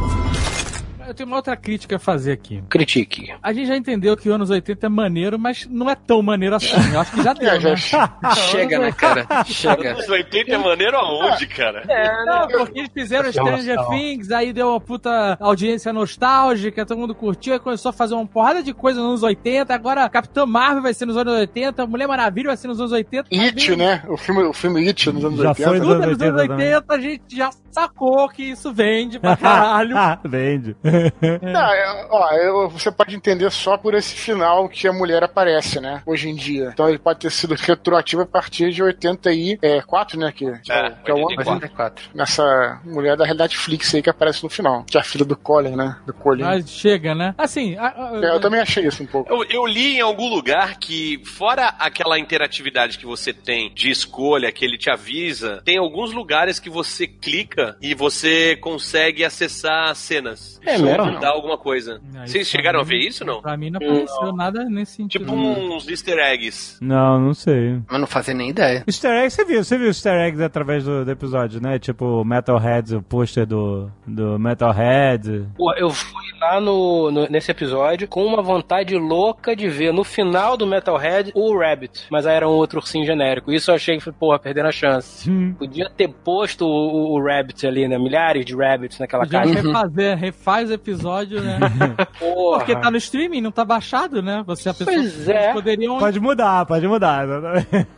[1.08, 2.64] Eu tenho uma outra crítica a fazer aqui.
[2.70, 3.34] Critique.
[3.41, 6.56] A gente já entendeu que o anos 80 é maneiro, mas não é tão maneiro
[6.56, 6.76] assim.
[6.93, 7.76] Eu acho que já deu, É, né?
[7.76, 8.18] já-
[8.49, 9.26] Chega, né, cara?
[9.45, 9.91] Chega.
[9.91, 11.84] Anos 80 é maneiro aonde, cara?
[12.26, 17.53] Não, porque eles fizeram Stranger Things, aí deu uma puta audiência nostálgica, todo mundo curtiu,
[17.53, 20.93] aí começou a fazer uma porrada de coisa nos anos 80, agora Capitã Marvel vai
[20.93, 23.30] ser nos anos 80, Mulher Maravilha vai ser nos anos 80.
[23.30, 24.03] tá It, né?
[24.08, 25.70] O filme, o filme It nos anos Já 80.
[25.70, 29.95] foi Nos nos anos 80 80, a gente já sacou que isso vende pra caralho.
[30.24, 30.76] Vende.
[31.41, 35.80] Não, é, ó, eu- você pode entender só por esse final que a mulher aparece,
[35.80, 36.02] né?
[36.06, 36.70] Hoje em dia.
[36.74, 40.32] Então ele pode ter sido retroativo a partir de 84, né?
[40.36, 41.54] Que, que é, o- que é o ano 84.
[41.56, 42.10] 84.
[42.14, 44.84] nessa mulher da Netflix aí que aparece no final.
[44.86, 45.98] Que é a filha do Colin, né?
[46.06, 46.43] Do Colin.
[46.43, 47.34] Mas chega, né?
[47.38, 49.32] Assim, a- a- É, eu também achei isso um pouco.
[49.34, 54.52] Eu, eu li em algum lugar que, fora aquela interatividade que você tem de escolha,
[54.52, 60.60] que ele te avisa, tem alguns lugares que você clica e você consegue acessar cenas.
[60.66, 62.00] É Mudar alguma coisa.
[62.18, 63.42] Aí, Vocês chegaram a mim- ver isso não?
[63.42, 65.22] Pra mim não apareceu nada nesse sentido.
[65.26, 66.78] Tipo uns easter eggs.
[66.82, 67.80] Não, não sei.
[67.90, 68.84] Mas não fazia nem ideia.
[68.88, 71.80] Easter eggs, você viu, você viu easter eggs através do, do episódio, né?
[71.80, 75.48] Tipo, Metalhead, o pôster do, do Metalhead.
[75.56, 80.04] Pô, eu fui lá no, no- nesse episódio com uma vontade louca de ver no
[80.04, 83.52] final do Metalhead o Rabbit, mas aí era um outro ursinho genérico.
[83.52, 85.30] Isso eu achei que porra, perdendo a chance.
[85.58, 87.98] Podia ter posto o, o- o Rabbit ali, né?
[87.98, 89.62] Milhares de Rabbits naquela Já caixa.
[89.62, 91.57] refazer, refaz episódios, né?
[92.19, 92.59] Porra.
[92.59, 94.43] Porque tá no streaming, não tá baixado, né?
[94.45, 95.53] Você a pessoa Pois é.
[95.53, 97.26] poderiam Pode mudar, pode mudar.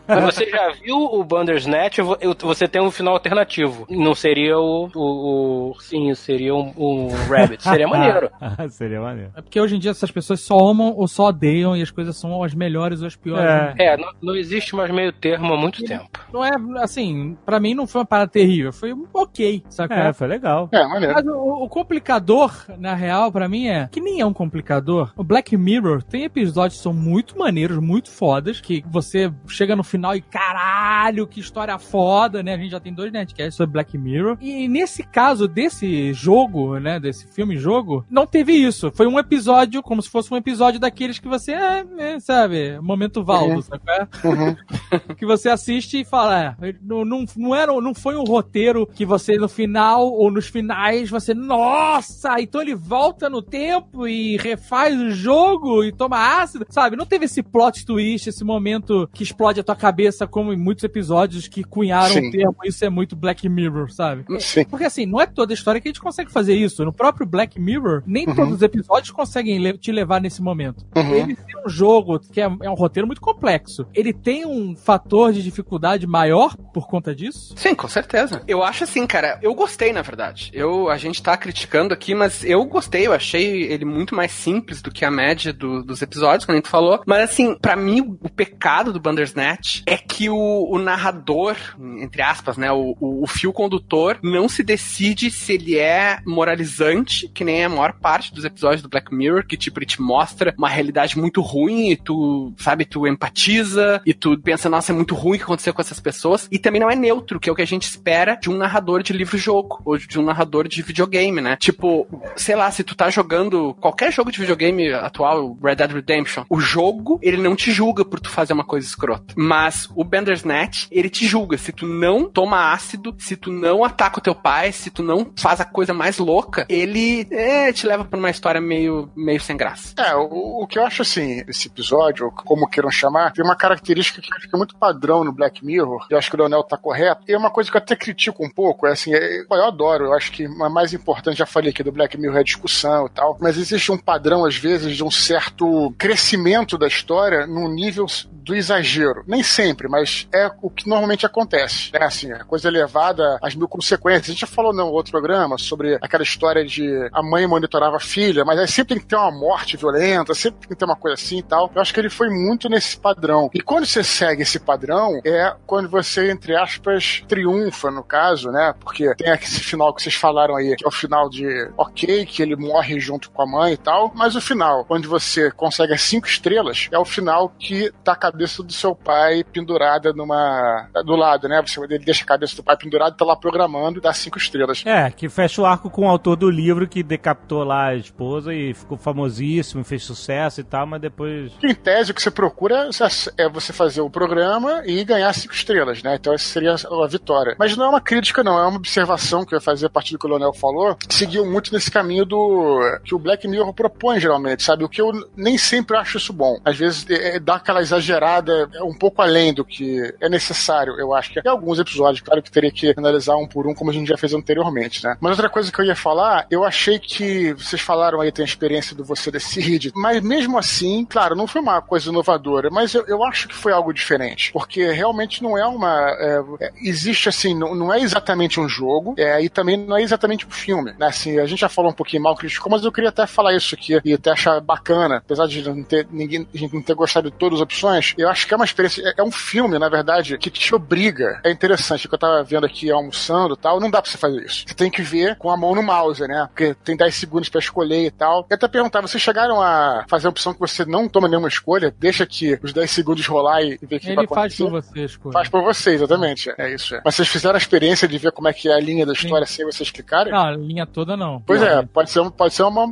[0.07, 1.97] Mas você já viu o Bandersnatch?
[2.41, 3.85] Você tem um final alternativo.
[3.89, 4.89] Não seria o.
[4.95, 7.61] o, o- sim, seria um, um Rabbit.
[7.63, 8.29] Seria maneiro.
[8.69, 9.31] Seria maneiro.
[9.35, 12.15] É porque hoje em dia essas pessoas só amam ou só odeiam e as coisas
[12.17, 13.43] são as melhores ou as piores.
[13.77, 13.93] É.
[13.93, 16.07] É, não, não existe mais meio termo há muito tempo.
[16.31, 16.51] Não é,
[16.81, 19.93] assim, pra mim não foi uma parada terrível, foi ok, saca?
[19.95, 20.69] É, foi legal.
[20.71, 21.13] É, maneiro.
[21.13, 25.11] Mas o, o complicador, na real, pra mim é que nem é um complicador.
[25.15, 29.83] O Black Mirror tem episódios que são muito maneiros, muito fodas, que você chega no
[29.83, 32.53] final e caralho, que história foda, né?
[32.53, 34.37] A gente já tem dois netcasts sobre Black Mirror.
[34.41, 36.99] E nesse caso desse jogo, né?
[36.99, 38.91] Desse filme-jogo, não teve isso.
[38.95, 43.23] Foi um episódio, como se fosse um episódio daqueles que você, é, é, sabe, momento
[43.23, 43.61] Valdo, Uhum.
[43.61, 43.81] sabe?
[44.21, 44.57] qual é?
[45.17, 49.05] que você assiste e fala, é, não, não, não, era, não foi um roteiro que
[49.05, 54.99] você no final ou nos finais você, nossa, então ele volta no tempo e refaz
[54.99, 56.95] o jogo e toma ácido, sabe?
[56.95, 60.83] Não teve esse plot twist, esse momento que explode a tua cabeça, como em muitos
[60.83, 62.29] episódios que cunharam Sim.
[62.29, 64.25] o termo, isso é muito Black Mirror, sabe?
[64.39, 64.65] Sim.
[64.65, 66.83] Porque assim, não é toda história que a gente consegue fazer isso.
[66.83, 70.83] No próprio Black Mirror, nem todos os episódios conseguem te levar nesse momento.
[70.95, 71.13] Uhum.
[71.13, 73.85] Ele tem um jogo que é, é um roteiro muito complexo.
[73.93, 77.53] Ele tem um fator de dificuldade maior por conta disso?
[77.55, 78.41] Sim, com certeza.
[78.47, 80.49] Eu acho assim, cara, eu gostei, na verdade.
[80.53, 84.81] Eu, a gente tá criticando aqui, mas eu gostei, eu achei ele muito mais simples
[84.81, 87.01] do que a média do- dos episódios, como a gente falou.
[87.05, 91.55] Mas assim, pra mim, o, o pecado do Bandersnatch é que o, o narrador,
[92.01, 97.27] entre aspas, né, o, o, o fio condutor, não se decide se ele é moralizante,
[97.33, 100.53] que nem a maior parte dos episódios do Black Mirror, que tipo, ele te mostra
[100.57, 105.13] uma realidade muito ruim e tu, sabe, tu empatiza e tu pensa, nossa, é muito
[105.15, 106.47] ruim o que aconteceu com essas pessoas.
[106.51, 109.03] E também não é neutro, que é o que a gente espera de um narrador
[109.03, 111.55] de livro-jogo, ou de um narrador de videogame, né?
[111.57, 112.07] Tipo,
[112.37, 116.59] sei lá, se tu tá jogando qualquer jogo de videogame atual, Red Dead Redemption, o
[116.59, 119.33] jogo, ele não te julga por tu fazer uma coisa escrota.
[119.35, 121.57] Mas o Bandersnatch, ele te julga.
[121.57, 125.31] Se tu não toma ácido, se tu não ataca o teu pai, se tu não
[125.37, 129.57] faz a coisa mais louca, ele é, te leva pra uma história meio, meio sem
[129.57, 129.93] graça.
[129.97, 133.55] É, o, o que eu acho assim, esse episódio, ou como queiram chamar, tem uma
[133.55, 136.77] característica que fica muito padrão no Black Mirror, e eu acho que o Leonel tá
[136.77, 139.63] correto, e é uma coisa que eu até critico um pouco, é assim, é- eu
[139.65, 142.43] adoro, eu acho que a mais importante, já falei aqui do Black Mirror, é a
[142.43, 147.45] discussão e tal, mas existe um padrão, às vezes, de um certo crescimento da história
[147.45, 148.05] num nível
[148.47, 149.23] do exagero.
[149.27, 151.89] Nem sempre, mas é o que normalmente acontece.
[151.93, 154.29] É assim, a coisa levada às mil consequências.
[154.29, 157.99] A gente já falou no outro programa sobre aquela história de a mãe monitorava a
[157.99, 160.95] filha, mas aí sempre tem que ter uma morte violenta, sempre tem que ter uma
[160.95, 161.69] coisa assim e tal.
[161.75, 163.49] Eu acho que ele foi muito nesse padrão.
[163.53, 168.73] E quando você segue esse padrão, é quando você, entre aspas, triunfa, no caso, né?
[168.79, 172.41] Porque tem esse final que vocês falaram aí, que é o final de ok, que
[172.41, 176.01] ele morre junto com a mãe e tal, mas o final, onde você consegue as
[176.01, 180.89] cinco estrelas, é o final que tá a cabeça do seu pai pendurada numa.
[181.05, 181.61] do lado, né?
[181.61, 184.83] Você ele deixa a cabeça do pai pendurada, tá lá programando e dá cinco estrelas.
[184.85, 188.53] É, que fecha o arco com o autor do livro que decapitou lá a esposa
[188.53, 191.51] e ficou famosíssimo, fez sucesso e tal, mas depois.
[191.63, 192.89] Em tese, o que você procura
[193.37, 196.15] é você fazer o programa e ganhar cinco estrelas, né?
[196.15, 197.55] Então essa seria a vitória.
[197.59, 200.13] Mas não é uma crítica, não, é uma observação que eu ia fazer a partir
[200.13, 200.97] do que o Leonel falou.
[201.09, 204.83] Seguiu muito nesse caminho do que o Black Mirror propõe, geralmente, sabe?
[204.83, 206.59] O que eu nem sempre acho isso bom.
[206.63, 211.13] Às vezes é, dá aquela exagerada é um pouco além do que é necessário, eu
[211.13, 211.41] acho que.
[211.41, 214.17] Tem alguns episódios, claro que teria que analisar um por um, como a gente já
[214.17, 215.17] fez anteriormente, né?
[215.19, 218.47] Mas outra coisa que eu ia falar, eu achei que vocês falaram aí, tem a
[218.47, 223.05] experiência do Você Decide, mas mesmo assim, claro, não foi uma coisa inovadora, mas eu,
[223.07, 226.09] eu acho que foi algo diferente, porque realmente não é uma.
[226.19, 230.01] é, é, existe assim, não, não é exatamente um jogo, é, e também não é
[230.01, 231.07] exatamente um filme, né?
[231.07, 233.75] Assim, a gente já falou um pouquinho mal, criticou, mas eu queria até falar isso
[233.75, 237.29] aqui e até achar bacana, apesar de não ter, ninguém, a gente não ter gostado
[237.31, 239.89] de todas as opções, eu acho que é uma experiência, é, é um filme, na
[239.89, 241.39] verdade, que te obriga.
[241.43, 244.43] É interessante, que eu tava vendo aqui almoçando e tal, não dá pra você fazer
[244.45, 244.63] isso.
[244.67, 246.47] Você tem que ver com a mão no mouse, né?
[246.47, 248.45] Porque tem 10 segundos pra escolher e tal.
[248.49, 251.93] E até perguntar, vocês chegaram a fazer a opção que você não toma nenhuma escolha,
[251.99, 254.63] deixa aqui os 10 segundos rolar e ver o que vai Ele faz acontecer?
[254.63, 255.33] por você, escolha.
[255.33, 256.53] Faz por você, exatamente.
[256.57, 256.95] É isso.
[256.95, 257.01] É.
[257.03, 259.45] Mas vocês fizeram a experiência de ver como é que é a linha da história
[259.45, 260.31] sem vocês clicarem?
[260.31, 261.41] Não, a linha toda não.
[261.45, 262.85] Pois é, pode ser, um- pode ser uma,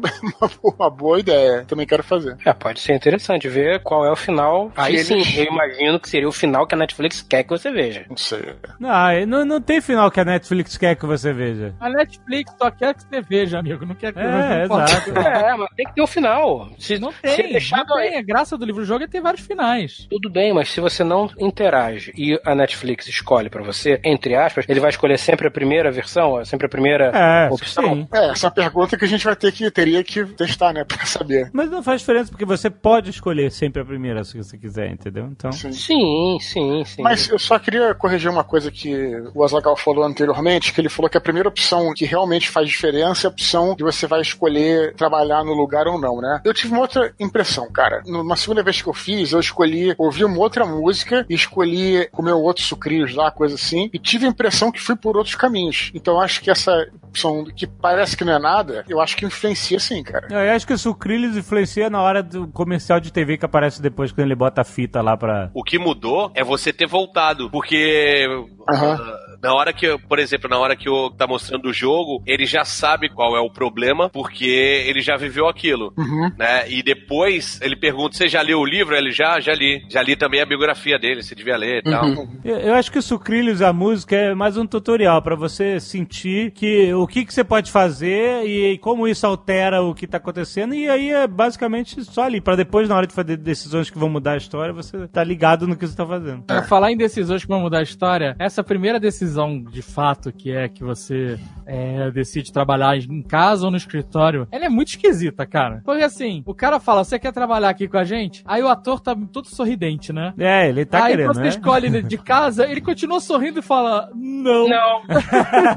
[0.63, 1.65] uma, boa ideia.
[1.67, 2.38] Também quero fazer.
[2.45, 4.71] É, pode ser interessante ver qual é o final.
[4.75, 7.71] Aí eles- sim, eu imagino que seria o final que a Netflix quer que você
[7.71, 8.05] veja.
[8.09, 8.53] Não sei.
[8.79, 8.89] Não,
[9.27, 11.73] não, não tem final que a Netflix quer que você veja.
[11.79, 13.86] A Netflix só quer que você veja, amigo.
[13.86, 15.11] Não quer que É, não exato.
[15.25, 16.69] É, mas tem que ter o final.
[16.77, 18.17] Se, Não se tem, deixar não tem.
[18.17, 20.07] A graça do livro-jogo é ter vários finais.
[20.09, 24.65] Tudo bem, mas se você não interage e a Netflix escolhe pra você, entre aspas,
[24.67, 27.83] ele vai escolher sempre a primeira versão, sempre a primeira É, opção.
[27.83, 28.07] sim.
[28.13, 30.84] É, essa é uma pergunta que a gente vai ter que, teria que testar, né,
[30.86, 31.49] pra saber.
[31.53, 35.26] Mas não faz diferença, porque você pode escolher sempre a primeira se você quiser, entendeu?
[35.32, 35.51] Então.
[35.51, 35.71] Sim.
[35.71, 37.01] Sim, sim, sim.
[37.01, 38.93] Mas eu só queria corrigir uma coisa que
[39.34, 43.28] o Azagal falou anteriormente, que ele falou que a primeira opção que realmente faz diferença
[43.28, 46.41] é a opção de você vai escolher trabalhar no lugar ou não, né?
[46.43, 48.01] Eu tive uma outra impressão, cara.
[48.05, 52.34] Numa segunda vez que eu fiz, eu escolhi ouvir uma outra música e escolhi comer
[52.34, 55.91] outros sucrilhos lá, coisa assim, e tive a impressão que fui por outros caminhos.
[55.93, 59.26] Então eu acho que essa opção que parece que não é nada, eu acho que
[59.26, 60.28] influencia sim, cara.
[60.30, 64.11] Eu acho que o Sucrilhos influencia na hora do comercial de TV que aparece depois
[64.11, 65.49] quando ele bota a fita lá pra.
[65.53, 68.28] O que mudou é você ter voltado, porque
[68.68, 68.97] ah,
[69.41, 72.63] na hora que, por exemplo, na hora que o tá mostrando o jogo, ele já
[72.65, 76.31] sabe qual é o problema, porque ele já viveu aquilo, Uhum.
[76.38, 76.69] né?
[76.69, 79.81] E depois ele pergunta: "Você já leu o livro?" Ele já, já li.
[79.89, 82.05] Já li também a biografia dele, você devia ler e tal.
[82.05, 82.27] Uhum.
[82.43, 86.51] Eu, eu acho que o Sucrilhos, a música, é mais um tutorial pra você sentir
[86.51, 90.73] que o que, que você pode fazer e, como isso altera o que tá acontecendo.
[90.73, 94.09] E aí é basicamente só ali, pra depois, na hora de fazer decisões que vão
[94.09, 96.43] mudar a história, você tá ligado no que você tá fazendo.
[96.43, 99.24] Pra falar em decisões que vão mudar a história, essa primeira decisão
[99.71, 104.65] de fato, que é que você é, decide trabalhar em casa ou no escritório, ela
[104.65, 105.82] é muito esquisita, cara.
[105.84, 108.43] Porque assim, o cara fala, você quer trabalhar aqui com a gente?
[108.45, 110.34] Aí o ator tá todo sorridente, né?
[110.38, 111.47] É, ele tá Aí querendo, você né?
[111.49, 114.67] escolhe ele de casa, ele continua sorrindo e fala, não.
[114.69, 115.01] Não.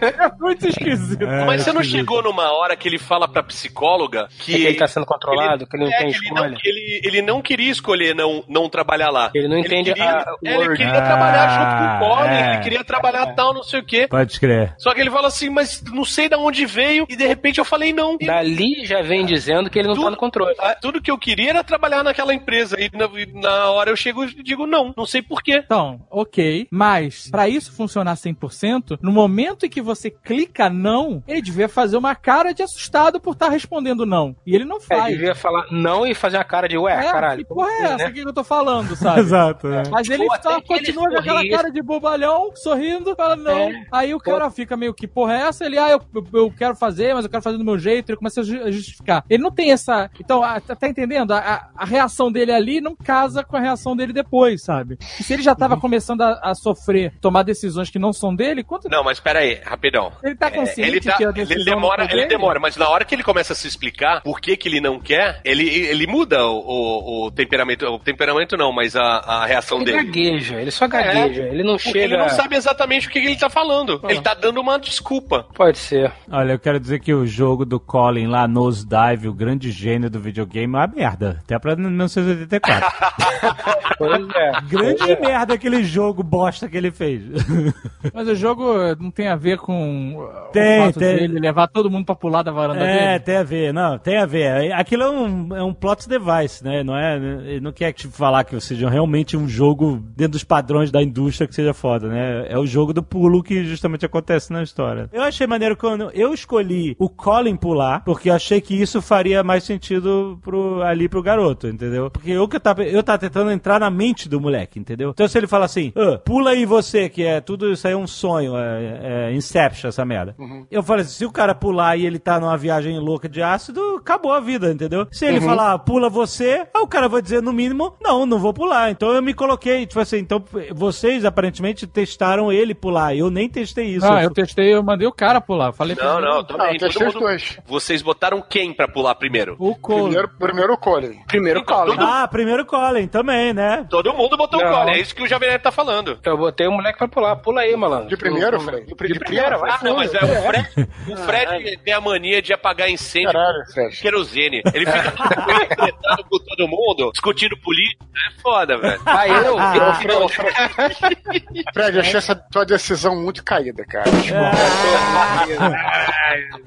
[0.00, 1.22] é muito esquisito.
[1.24, 4.76] É, Mas você não chegou numa hora que ele fala pra psicóloga que, Que ele
[4.76, 6.56] tá sendo controlado, que ele não é, tem ele não, escolha.
[6.60, 9.30] que ele, ele não queria escolher não, não trabalhar lá.
[9.34, 12.43] Ele não entende queria, a- é, ele queria trabalhar Ah, junto com o Colin, é.
[12.52, 14.06] Ele queria trabalhar tal, não sei o quê.
[14.08, 14.74] Pode crer.
[14.78, 17.64] Só que ele fala assim, mas não sei de onde veio, e de repente eu
[17.64, 18.16] falei não.
[18.20, 20.54] E Dali já vem dizendo que ele não tá no controle.
[20.80, 22.76] tudo que eu queria era trabalhar naquela empresa.
[22.80, 23.08] E na,
[23.40, 25.62] na hora eu chego e digo não, não sei porquê.
[25.64, 26.66] Então, ok.
[26.70, 31.96] Mas, pra isso funcionar 100%, no momento em que você clica não, ele devia fazer
[31.96, 34.34] uma cara de assustado por estar respondendo não.
[34.46, 35.12] E ele não É, faz.
[35.16, 37.42] devia falar não e fazer uma cara de ué, É, caralho.
[37.42, 38.10] que porra é assim, essa né?
[38.12, 39.20] que eu tô falando, sabe?
[39.24, 39.68] Exato.
[39.68, 39.82] é.
[39.90, 43.58] Mas ele Pô, só ele continua com aquela cara de bobalhão, sorrindo, fala não.
[43.70, 43.84] É.
[43.92, 45.64] Aí o cara fica meio que, porra, é essa?
[45.64, 48.10] Ele, ah, eu, eu, eu quero fazer, mas eu quero fazer do meu jeito.
[48.10, 49.24] Ele começa a ju- a justificar.
[49.28, 50.10] Ele não tem essa.
[50.18, 51.32] Então, a- tá tá entendendo?
[51.32, 54.98] A, a- a reação dele ali não casa com a reação dele depois, sabe?
[55.18, 55.56] E se ele já Uhum.
[55.58, 59.40] tava começando a, a sofrer, tomar decisões que não são dele, quanto Não, mas pera
[59.40, 60.12] aí, rapidão.
[60.22, 62.58] ele tá É, consciente ele, tá- que a ele decisão demora, não foi ele demora,
[62.60, 65.40] mas na hora que ele começa a se explicar por que, que ele não quer,
[65.44, 67.86] ele, ele muda o, o- o temperamento.
[67.86, 70.04] O temperamento não, mas a, a reação Ele dele.
[70.04, 71.42] gagueja, ele só gagueja.
[71.44, 71.98] Ele não chega.
[72.00, 74.00] ele não sabe exatamente o que, que ele tá falando.
[74.08, 75.46] Ele tá dando uma desculpa.
[75.54, 76.12] Pode ser.
[76.30, 80.20] Olha, eu quero dizer que o jogo do Colin lá, Nosedive, o grande gênio do
[80.20, 81.40] videogame, é uma merda.
[81.44, 82.84] Até pra 1984.
[83.96, 84.52] Pois é.
[84.68, 87.22] grande merda aquele jogo bosta que ele fez.
[88.12, 88.64] Mas o jogo
[88.98, 91.16] não tem a ver com uh, Tem, o fato tem.
[91.16, 93.20] dele levar todo mundo pra pular da varanda É, dele.
[93.20, 94.72] tem a ver, não, tem a ver.
[94.72, 96.82] Aquilo é um, é um plot device, né?
[96.82, 100.90] Não é, ele não quer te falar que seja realmente um jogo dentro dos padrões
[100.90, 102.13] da indústria que seja foda, né?
[102.48, 105.08] É o jogo do pulo que justamente acontece na história.
[105.12, 109.42] Eu achei maneiro quando eu escolhi o Colin pular, porque eu achei que isso faria
[109.42, 112.10] mais sentido pro, ali pro garoto, entendeu?
[112.10, 115.10] Porque eu que eu tava, eu tava tentando entrar na mente do moleque, entendeu?
[115.10, 117.96] Então se ele fala assim, "Ah, pula aí você, que é tudo isso aí é
[117.96, 120.34] um sonho, é, é Inception essa merda.
[120.70, 123.80] Eu falei assim, se o cara pular e ele tá numa viagem louca de ácido,
[123.96, 125.06] acabou a vida, entendeu?
[125.10, 128.52] Se ele falar, pula você, aí o cara vai dizer no mínimo, não, não vou
[128.52, 128.90] pular.
[128.90, 130.42] Então eu me coloquei, tipo assim, então
[130.74, 134.06] vocês aparentemente testaram ele pular, eu nem testei isso.
[134.06, 135.72] Ah, eu testei, eu mandei o cara pular.
[135.72, 136.72] Falei Não, não, Ah, também.
[136.74, 137.58] eu testei os dois.
[137.66, 139.56] Vocês botaram quem pra pular primeiro?
[139.58, 140.02] O Cole.
[140.04, 141.18] Primeiro, primeiro o Colin.
[141.26, 141.96] Primeiro Então, Colin.
[141.96, 143.86] todo- Ah, primeiro Colin também, né?
[143.88, 144.70] Todo mundo botou Não.
[144.70, 146.18] o Colin, é isso que o Nerd tá falando.
[146.24, 147.36] Eu botei o moleque pra pular.
[147.36, 148.08] Pula aí, malandro.
[148.08, 148.86] De primeiro, Eu- Fred?
[148.86, 149.70] De, de primeira, vai.
[149.70, 150.68] Ah, não, mas é o Fred.
[151.08, 153.96] O Ah, Fred tem a mania de apagar incêndio Caralho, Fred.
[154.00, 154.62] querosene.
[154.72, 155.10] Ele fica
[155.76, 158.04] tretando com todo mundo, discutindo política.
[158.14, 159.00] É foda, velho.
[159.06, 161.93] Aí eu, Ô, eu, Fred, ô, Fred.
[161.94, 164.10] Fred, achei essa tua decisão muito caída, cara.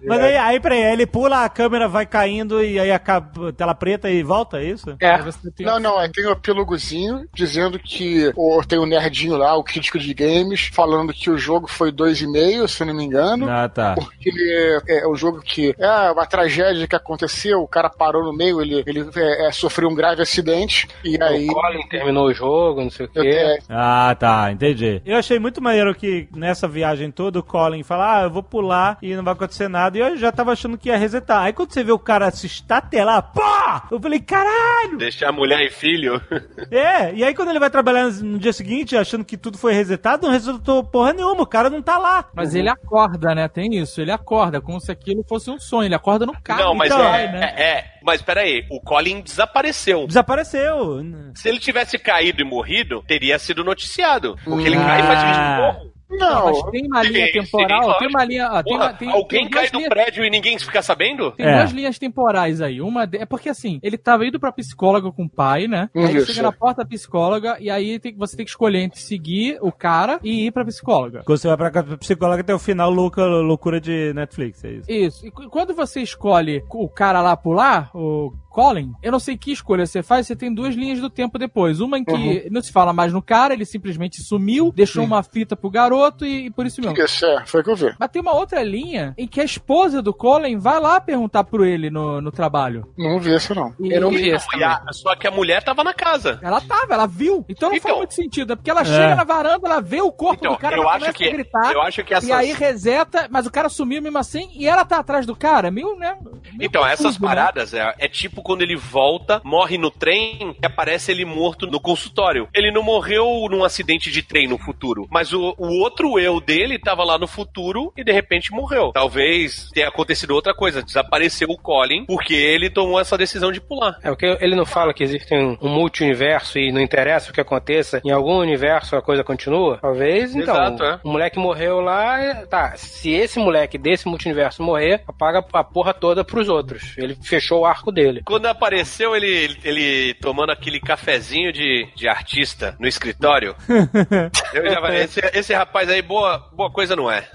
[0.05, 3.75] Mas aí, aí peraí, aí ele pula, a câmera vai caindo e aí acaba tela
[3.75, 4.95] preta e volta, é isso?
[4.99, 5.17] É.
[5.59, 9.99] Não, não, aí tem o epílogozinho dizendo que o, tem o nerdinho lá, o crítico
[9.99, 13.49] de games, falando que o jogo foi 2,5, se eu não me engano.
[13.49, 13.95] Ah, tá.
[13.95, 18.23] Porque ele é, é um jogo que é uma tragédia que aconteceu, o cara parou
[18.23, 21.47] no meio, ele, ele é, é sofreu um grave acidente e aí.
[21.49, 23.19] O Colin terminou o jogo, não sei o quê.
[23.19, 25.01] É, Ah, tá, entendi.
[25.05, 28.97] Eu achei muito maneiro que nessa viagem toda o Colin fala: Ah, eu vou pular
[29.01, 29.97] e não vai acontecer nada.
[29.97, 31.43] E eu já tava achando que ia resetar.
[31.43, 33.87] Aí quando você vê o cara se estatelar, pá!
[33.91, 34.97] Eu falei: Caralho!
[34.97, 36.21] Deixar mulher e filho.
[36.69, 40.25] É, e aí quando ele vai trabalhar no dia seguinte, achando que tudo foi resetado,
[40.25, 42.25] não resetou porra nenhuma, o cara não tá lá.
[42.33, 43.47] Mas ele acorda, né?
[43.47, 44.01] Tem isso.
[44.01, 45.87] Ele acorda como se aquilo fosse um sonho.
[45.87, 46.63] Ele acorda no carro.
[46.63, 47.53] Não, mas então, é, vai, né?
[47.55, 47.96] é, é.
[48.07, 50.07] Mas peraí, o Colin desapareceu.
[50.07, 51.01] Desapareceu.
[51.35, 54.37] Se ele tivesse caído e morrido, teria sido noticiado.
[54.45, 55.96] Porque ele cai e faz vídeo de morro.
[56.09, 58.49] Não, mas tem uma linha Sim, temporal, tem uma linha.
[58.51, 61.31] ó, tem Porra, uma- tem- alguém tem cai do linhas- prédio e ninguém fica sabendo?
[61.31, 61.57] Tem É.
[61.57, 62.79] duas linhas temporais aí.
[62.81, 65.89] Uma de- é porque assim, ele tava indo pra psicóloga com o pai, né?
[65.95, 66.27] Aí ele Isso.
[66.33, 69.71] chega na porta da psicóloga e aí tem- você tem que escolher entre seguir o
[69.71, 71.23] cara e ir pra psicóloga.
[71.25, 74.91] Quando você vai pra psicólogo, tem o final louca, loucura de Netflix, é isso.
[74.91, 75.27] Isso.
[75.27, 79.51] E qu- quando você escolhe o cara lá pular, o Colin, eu não sei que
[79.51, 81.79] escolha você faz, você tem duas linhas do tempo depois.
[81.79, 85.55] Uma em que não se fala mais no cara, ele simplesmente sumiu, deixou uma fita
[85.55, 86.97] pro garoto e, e por isso mesmo.
[86.97, 87.93] Isso, é, foi o que eu vi.
[87.99, 91.63] Mas tem uma outra linha em que a esposa do Colin vai lá perguntar pro
[91.63, 92.91] ele no, no trabalho.
[92.97, 93.75] Não vi isso, não.
[93.79, 96.39] E- Eu não vi e- esse E a- só que a mulher tava na casa.
[96.41, 97.45] Ela tava, ela viu.
[97.47, 97.97] Então não faz Então.
[97.99, 98.53] muito sentido.
[98.53, 100.91] É porque ela chega na varanda, ela vê o corpo Então, do cara, eu ela
[100.93, 101.71] acho começa que- a gritar.
[101.73, 104.83] eu acho que essas- E aí reseta, mas o cara sumiu mesmo assim e ela
[104.83, 105.69] tá atrás do cara.
[105.69, 106.17] Meio, né?
[106.23, 107.27] meio Então, essas confuso, né?
[107.27, 111.81] paradas é, é tipo quando ele volta, morre no trem e aparece ele morto no
[111.81, 112.47] consultório.
[112.55, 116.79] Ele não morreu num acidente de trem no futuro, mas o, o outro eu dele
[116.79, 118.93] tava lá no futuro e de repente morreu.
[118.93, 123.99] Talvez tenha acontecido outra coisa, desapareceu o Colin porque ele tomou essa decisão de pular.
[124.01, 127.41] É porque ele não fala que existe um, um multi-universo e não interessa o que
[127.41, 129.77] aconteça, em algum universo a coisa continua?
[129.81, 130.55] Talvez, então.
[130.55, 130.99] Exato, é.
[131.03, 132.77] O moleque morreu lá, tá.
[132.77, 136.97] Se esse moleque desse multiverso morrer, apaga a porra toda pros outros.
[136.97, 138.21] Ele fechou o arco dele.
[138.27, 143.55] Quando apareceu ele, ele tomando aquele cafezinho de, de artista no escritório,
[144.53, 147.25] eu já falei, esse, esse rapaz aí, boa, boa coisa não é.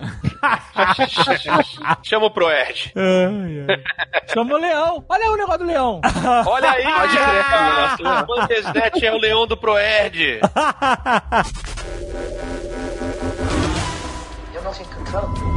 [2.04, 2.92] Chama o Proerd.
[4.34, 5.02] Chama o leão.
[5.08, 6.00] Olha aí o negócio do leão.
[6.46, 8.06] Olha aí, Pode crer.
[8.06, 10.40] o Bandersnet é o leão do Proerd.
[14.52, 15.51] You're not in control.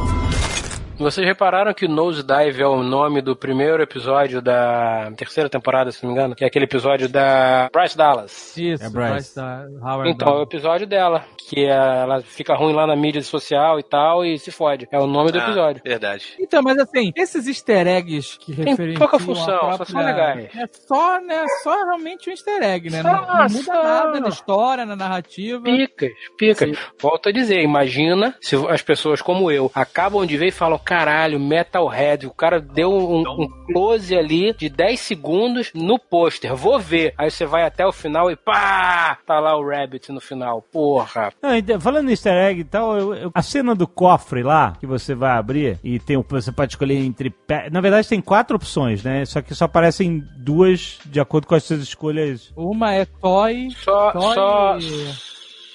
[0.98, 6.02] Vocês repararam que o Nosedive é o nome do primeiro episódio da terceira temporada, se
[6.02, 6.34] não me engano?
[6.34, 8.56] Que é aquele episódio da Bryce Dallas.
[8.56, 9.12] Isso, É Bryce.
[9.12, 12.96] Bryce da Howard Então, é o episódio dela, que é- ela fica ruim lá na
[12.96, 14.88] mídia social e tal, e se fode.
[14.90, 15.82] É o nome do Ah, episódio.
[15.84, 16.34] verdade.
[16.40, 20.48] Então, mas assim, esses easter eggs que Tem referenciam pouca função, só são própria- legais.
[20.56, 23.02] É só, né, só realmente um easter egg, né?
[23.02, 23.82] Só, não, não muda só.
[23.82, 25.62] nada na história, na narrativa.
[25.62, 26.78] Picas, picas.
[26.98, 31.40] Volto a dizer, imagina se as pessoas como eu acabam de ver e falam, caralho,
[31.40, 37.12] Metalhead, o cara deu um, um close ali de 10 segundos no pôster, vou ver.
[37.18, 40.62] Aí você vai até o final e pá, tá lá o Rabbit no final.
[40.72, 41.32] Porra.
[41.42, 44.74] Não, então, falando em easter egg e tal, eu- eu- a cena do cofre lá,
[44.78, 47.34] que você vai abrir, e tem, você pode escolher entre.
[47.72, 49.24] Na verdade, tem quatro opções, né?
[49.24, 52.52] Só que só aparecem duas de acordo com as suas escolhas.
[52.56, 53.68] Uma é Toy.
[53.82, 54.76] Só, Toy só,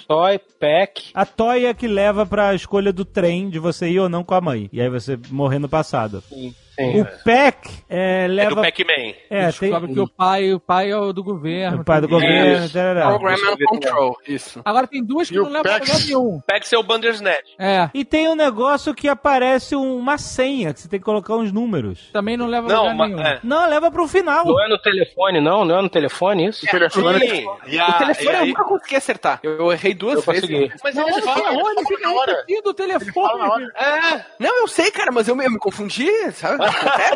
[0.07, 1.11] Toy, Pack.
[1.13, 4.33] A Toy é que leva pra escolha do trem de você ir ou não com
[4.33, 4.69] a mãe.
[4.71, 6.23] E aí você morrer no passado.
[6.27, 8.61] Sim, O Pack é, É do leva.
[8.61, 9.13] Pac-Man.
[9.29, 9.69] É, tem.
[9.69, 11.81] Descobre que o pai, o pai é o do governo.
[11.81, 12.65] O pai do tem- governo.
[12.65, 12.73] Isso.
[12.73, 13.07] tarará.
[13.07, 14.61] Program and Control, isso.
[14.63, 16.05] Agora tem duas que E não o levam a lugar Pex?
[16.07, 16.41] nenhum.
[16.47, 17.43] Pax é o Bandersnet.
[17.59, 17.89] É.
[17.93, 22.09] E tem um negócio que aparece uma senha, que você tem que colocar uns números.
[22.13, 23.09] Também não leva Não, lugar mas.
[23.11, 23.21] nenhum.
[23.21, 23.39] É.
[23.43, 24.45] Não, leva pro final.
[24.45, 25.65] Não é no telefone, não?
[25.65, 26.65] Não é no telefone isso?
[26.65, 29.39] O telefone Sim, e a- O telefone e eu nunca consegui acertar.
[29.43, 30.49] Eu, eu errei duas Eu vezes.
[30.49, 30.71] consegui.
[30.83, 32.31] Mas Não, ele ele fala, fica, ele ele fala na hora.
[32.31, 33.43] repetindo o fala na telefone.
[33.51, 33.71] hora.
[33.75, 36.60] É, Não, eu sei, cara, mas eu, me- eu me confundi, sabe?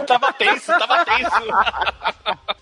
[0.05, 1.41] Tava tenso, tava tenso.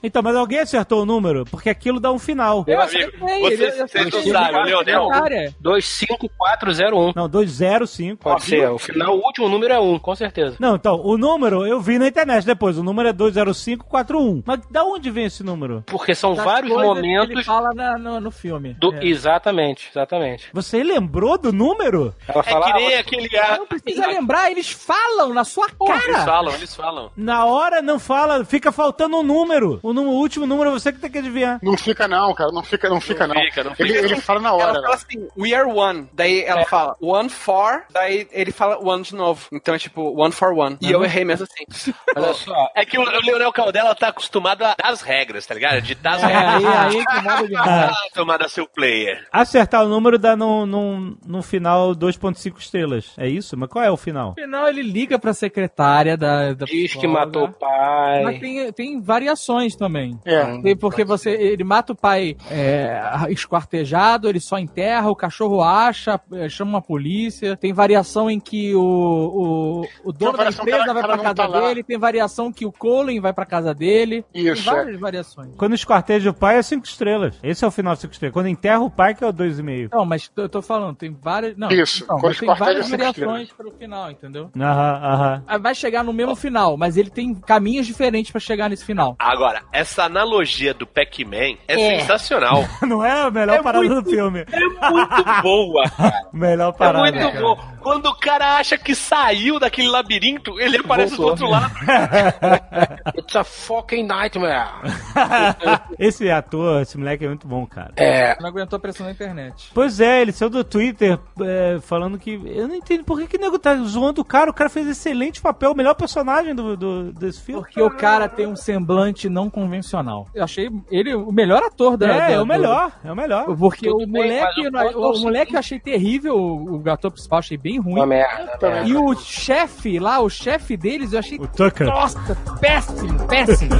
[0.05, 1.45] Então, mas alguém acertou o número?
[1.45, 2.65] Porque aquilo dá um final.
[2.67, 4.31] Eu Amigo, acertei, você- não acertei.
[4.31, 5.11] sabe, o Leonel.
[5.13, 5.55] Área.
[5.61, 7.13] 25401.
[7.15, 8.21] Não, 205.
[8.21, 8.69] Pode ser.
[8.69, 10.57] O final, o último número é 1, com certeza.
[10.59, 12.77] Não, então, o número eu vi na internet depois.
[12.77, 14.43] O número é 20541.
[14.45, 15.84] Mas da onde vem esse número?
[15.88, 18.73] Porque são Das vários coisas que Ele momentos fala na- no, no filme.
[18.73, 18.93] do.
[18.95, 19.05] É.
[19.05, 20.49] Exatamente, exatamente.
[20.53, 22.13] Você lembrou do número?
[22.27, 22.65] Ela É fala.
[22.65, 23.29] que nem "Ah, aquele.
[23.57, 26.25] Não precisa lembrar, eles falam na sua Eles cara.
[26.25, 27.11] falam, eles falam.
[27.15, 29.80] Na hora não fala, fica faltando um número.
[29.84, 31.59] O, número, o último número é você que tem que adivinhar.
[31.61, 32.51] Não fica não, cara.
[32.51, 33.36] Não fica, não fica não.
[33.36, 33.84] fica, não fica.
[33.84, 34.74] Ele, ele fala na Ela hora.
[34.76, 34.93] fala né?
[34.93, 36.07] assim, we are one.
[36.13, 39.47] Daí ela fala one for, daí ele fala one de novo.
[39.51, 40.78] Então é tipo one for one.
[40.82, 41.93] E eu errei mesmo assim.
[42.15, 42.69] Olha só.
[42.76, 45.82] É que o o Leonel Caldela tá acostumado a dar as regras, tá ligado?
[45.82, 46.65] De dar as É, regras.
[46.65, 49.28] aí, aí que moda de Ah, tomada seu player.
[49.32, 53.13] Acertar o número dá no, no, no final 2.5 estrelas.
[53.17, 53.55] É isso?
[53.57, 54.30] Mas qual é o final?
[54.30, 58.24] No final ele liga pra secretária da, da Diz que matou o pai.
[58.24, 60.20] Mas tem, tem variações também.
[60.26, 60.43] É.
[60.61, 66.20] Tem porque você ele mata o pai é, esquartejado, ele só enterra, o cachorro acha,
[66.34, 67.55] é, chama a polícia.
[67.57, 71.47] Tem variação em que o, o, o dono da empresa ela- vai pra casa tá
[71.47, 71.61] lá.
[71.61, 74.26] dele, tem variação que o Colin vai pra casa dele.
[74.34, 75.49] Isso, Tem várias variações.
[75.57, 77.39] Quando esquarteja o pai é 5 estrelas.
[77.43, 78.34] Esse é o final 5 estrelas.
[78.34, 79.89] Quando enterra o pai, que é o 2,5.
[79.91, 81.55] Não, mas eu tô falando, tem várias.
[81.57, 84.49] Não, Isso, Não, tem várias é cinco variações pro final, entendeu?
[84.57, 85.43] Aham, aham.
[85.47, 89.15] Ah, Vai chegar no mesmo final, mas ele tem caminhos diferentes pra chegar nesse final.
[89.19, 91.99] Agora, essa analogia do Pac-Man é, É.
[91.99, 92.63] sensacional.
[92.81, 94.45] Não é a melhor É parada muito- do filme.
[94.51, 96.13] É muito boa, cara.
[96.33, 96.99] Melhor É parada.
[97.11, 97.41] muito cara.
[97.41, 97.59] bom.
[97.81, 101.73] Quando o cara acha que saiu daquele labirinto, ele aparece do outro lado.
[103.34, 104.69] It's a fucking nightmare.
[105.97, 107.91] esse ator, esse moleque é muito bom, cara.
[107.95, 108.38] É.
[108.39, 109.71] Não aguentou a pressão na internet.
[109.73, 112.39] Pois é, ele saiu do Twitter é, falando que.
[112.45, 114.51] Eu não entendo por que, que o nego tá zoando o cara.
[114.51, 117.61] O cara fez excelente papel, o melhor personagem do, do- desse filme.
[117.63, 120.27] Porque o cara tem um semblante não convencional.
[120.34, 122.05] Eu achei ele o melhor ator da.
[122.07, 123.45] É, da- é o do- melhor, é o melhor.
[123.57, 127.11] Porque Tudo o bem, moleque, o o, ponto- moleque eu achei terrível, o, o ator
[127.11, 127.95] principal achei bem ruim.
[127.95, 128.57] Uma merda.
[128.61, 128.89] uma merda.
[128.89, 131.38] E o chefe lá, o chefe deles, eu achei.
[131.39, 131.88] O Tucker.
[131.88, 133.76] Nossa, péssimo, péssimo.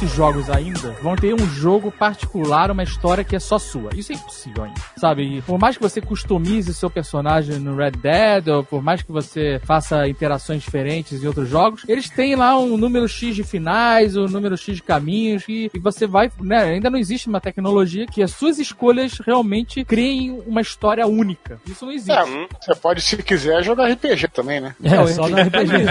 [0.00, 3.90] Desses jogos ainda vão ter um jogo particular, uma história que é só sua.
[3.94, 5.38] Isso é impossível ainda, sabe?
[5.38, 9.12] E por mais que você customize seu personagem no Red Dead, ou por mais que
[9.12, 14.16] você faça interações diferentes em outros jogos, eles têm lá um número X de finais,
[14.16, 16.62] um número X de caminhos, e, e você vai, né?
[16.62, 21.60] Ainda não existe uma tecnologia que as suas escolhas realmente criem uma história única.
[21.66, 22.12] Isso não existe.
[22.12, 24.74] É, você pode, se quiser, jogar RPG também, né?
[24.82, 25.70] É, só no RPG.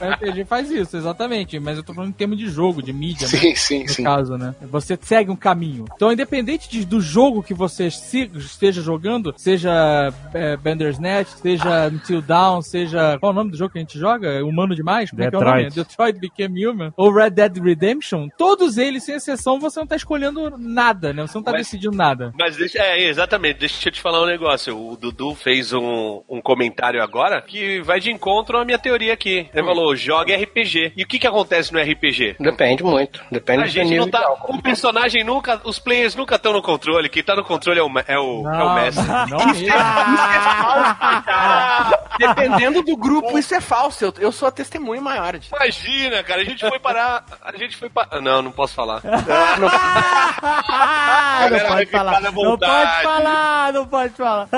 [0.00, 1.58] É, RPG faz isso, exatamente.
[1.60, 3.26] Mas eu tô falando em termos de jogo, de mídia, né?
[3.28, 4.02] Sim, sim, no sim.
[4.04, 4.54] caso, né?
[4.62, 5.84] Você segue um caminho.
[5.94, 12.22] Então, independente de- do jogo que você se- esteja jogando, seja é, Bandersnatch, seja Until
[12.22, 13.18] Dawn, seja.
[13.18, 14.44] Qual é o nome do jogo que a gente joga?
[14.44, 15.10] Humano Demais?
[15.10, 15.64] Como é que é o nome?
[15.64, 15.88] Detroit.
[15.88, 16.92] Detroit Became Human.
[16.96, 18.28] Ou Red Dead Redemption.
[18.36, 21.22] Todos eles, sem exceção, você não tá escolhendo nada, né?
[21.26, 22.32] Você não tá Mas- decidindo nada.
[22.38, 24.76] Mas deixa, é, exatamente, deixa eu te falar um negócio.
[24.78, 29.46] O Dudu fez um, um comentário agora que vai de encontro à minha teoria aqui.
[29.52, 30.92] Ele falou, joga RPG.
[30.96, 32.36] E o que que acontece no RPG?
[32.38, 33.01] Depende muito.
[33.30, 34.18] Depende A do gente nível não tá.
[34.18, 34.56] de álcool.
[34.56, 35.60] O personagem nunca.
[35.64, 37.08] Os players nunca estão no controle.
[37.08, 39.04] Quem tá no controle é o, é o, é o mestre.
[39.28, 39.68] não mesmo.
[42.18, 44.04] Dependendo do grupo, isso é falso.
[44.04, 45.54] Eu, eu sou a testemunha maior disso.
[45.54, 47.24] Imagina, cara, a gente foi parar.
[47.42, 48.20] A gente foi parar.
[48.20, 49.00] Não, não posso falar.
[50.44, 52.20] Ah, não vai pode falar.
[52.20, 54.48] Não pode falar, não pode falar.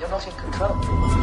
[0.00, 1.21] You're not in control.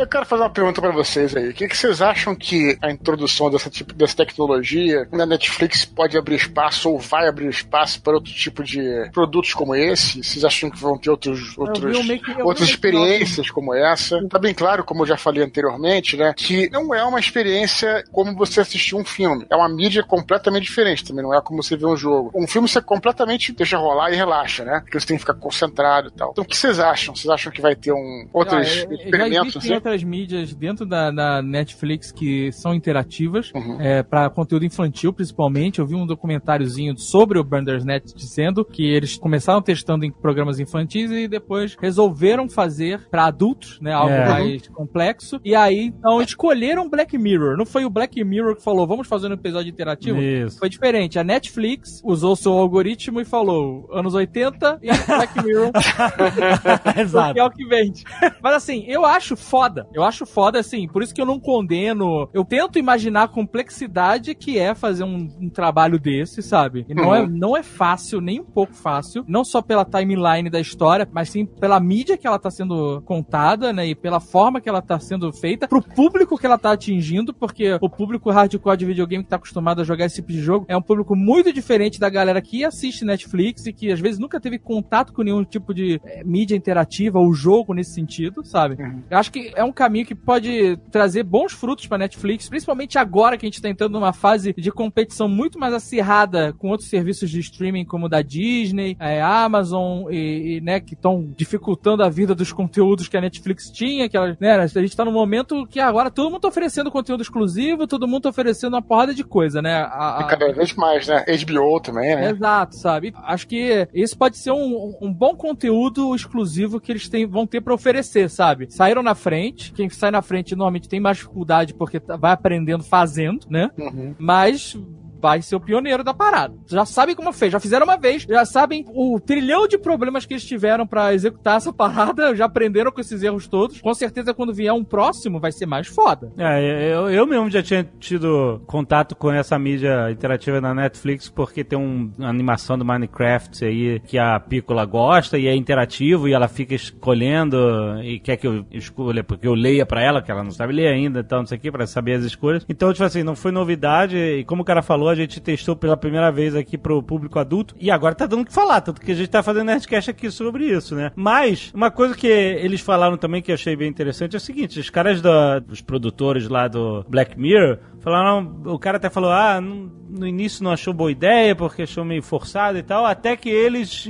[0.00, 1.50] Eu quero fazer uma pergunta pra vocês aí.
[1.50, 6.16] O que, que vocês acham que a introdução dessa tipo dessa tecnologia na Netflix pode
[6.16, 8.80] abrir espaço ou vai abrir espaço para outro tipo de
[9.12, 10.22] produtos como esse?
[10.24, 11.96] Vocês acham que vão ter outros, outros,
[12.42, 14.26] outras experiências como essa?
[14.28, 16.32] Tá bem claro, como eu já falei anteriormente, né?
[16.34, 19.46] Que não é uma experiência como você assistir um filme.
[19.50, 21.22] É uma mídia completamente diferente também.
[21.22, 22.30] Não é como você vê um jogo.
[22.34, 24.80] Um filme você completamente deixa rolar e relaxa, né?
[24.80, 26.30] Porque você tem que ficar concentrado e tal.
[26.32, 27.14] Então o que vocês acham?
[27.14, 29.56] Vocês acham que vai ter um outros Ah, é- é- experimentos?
[29.58, 29.89] Assim?
[29.90, 33.80] Outras mídias dentro da, da Netflix que são interativas, Uhum.
[33.80, 35.80] é, para conteúdo infantil principalmente.
[35.80, 41.10] Eu vi um documentáriozinho sobre o Bandersnatch dizendo que eles começaram testando em programas infantis
[41.10, 44.28] e depois resolveram fazer para adultos, né, algo É.
[44.28, 45.40] mais complexo.
[45.44, 47.56] E aí então escolheram Black Mirror.
[47.56, 50.20] Não foi o Black Mirror que falou, vamos fazer um episódio interativo?
[50.20, 50.58] Isso.
[50.58, 51.18] Foi diferente.
[51.18, 55.72] A Netflix usou seu algoritmo e falou anos 80 e Black Mirror
[56.96, 57.26] Exato.
[57.28, 58.04] porque é o que vende.
[58.42, 59.79] Mas assim, eu acho foda.
[59.92, 62.28] Eu acho foda, assim, por isso que eu não condeno.
[62.32, 66.84] Eu tento imaginar a complexidade que é fazer um, um trabalho desse, sabe?
[66.88, 69.24] E não, é, não é fácil, nem um pouco fácil.
[69.26, 73.72] Não só pela timeline da história, mas sim pela mídia que ela tá sendo contada,
[73.72, 73.86] né?
[73.86, 77.78] E pela forma que ela tá sendo feita, pro público que ela tá atingindo, porque
[77.80, 80.76] o público hardcore de videogame que tá acostumado a jogar esse tipo de jogo é
[80.76, 84.58] um público muito diferente da galera que assiste Netflix e que às vezes nunca teve
[84.58, 88.76] contato com nenhum tipo de eh, mídia interativa ou jogo nesse sentido, sabe?
[89.10, 93.36] Eu acho que é um caminho que pode trazer bons frutos pra Netflix, principalmente agora
[93.36, 97.30] que a gente tá entrando numa fase de competição muito mais acirrada com outros serviços
[97.30, 102.08] de streaming como o da Disney, a Amazon e, e, né, que estão dificultando a
[102.08, 105.66] vida dos conteúdos que a Netflix tinha, que ela, né, a gente tá num momento
[105.66, 109.24] que agora todo mundo tá oferecendo conteúdo exclusivo, todo mundo tá oferecendo uma porrada de
[109.24, 109.74] coisa, né?
[109.74, 111.24] A- a- E cada vez mais, né?
[111.26, 112.30] HBO também, né?
[112.30, 113.12] Exato, sabe?
[113.24, 117.60] Acho que esse pode ser um, um bom conteúdo exclusivo que eles têm, vão ter
[117.60, 118.66] pra oferecer, sabe?
[118.70, 119.72] Saíram na frente, frente.
[119.72, 123.70] Quem sai na frente normalmente tem mais dificuldade porque tá- vai aprendendo fazendo, né?
[124.18, 124.76] Mas
[125.20, 126.54] vai ser o pioneiro da parada.
[126.66, 130.34] Já sabem como fez, já fizeram uma vez, já sabem o trilhão de problemas que
[130.34, 133.80] eles tiveram pra executar essa parada, já aprenderam com esses erros todos.
[133.80, 136.32] Com certeza quando vier um próximo vai ser mais foda.
[136.38, 141.62] É, eu, eu mesmo já tinha tido contato com essa mídia interativa na Netflix porque
[141.64, 146.32] tem um- uma animação do Minecraft aí que a Piccola gosta e é interativo e
[146.32, 147.56] ela fica escolhendo
[148.02, 150.88] e quer que eu escolha, porque eu leia pra ela, que ela não sabe ler
[150.88, 152.64] ainda, então não sei o que, pra saber as escolhas.
[152.68, 155.96] Então, tipo assim, não foi novidade e como o cara falou, a gente testou pela
[155.96, 159.12] primeira vez aqui pro público adulto e agora tá dando o que falar, tanto que
[159.12, 161.12] a gente tá fazendo Nerdcast aqui sobre isso, né?
[161.14, 164.80] Mas, uma coisa que eles falaram também que eu achei bem interessante é o seguinte,
[164.80, 169.60] os caras da- dos produtores lá do Black Mirror falaram, o cara até falou, ah,
[169.60, 174.06] no início não achou boa ideia porque achou meio forçado e tal, até que eles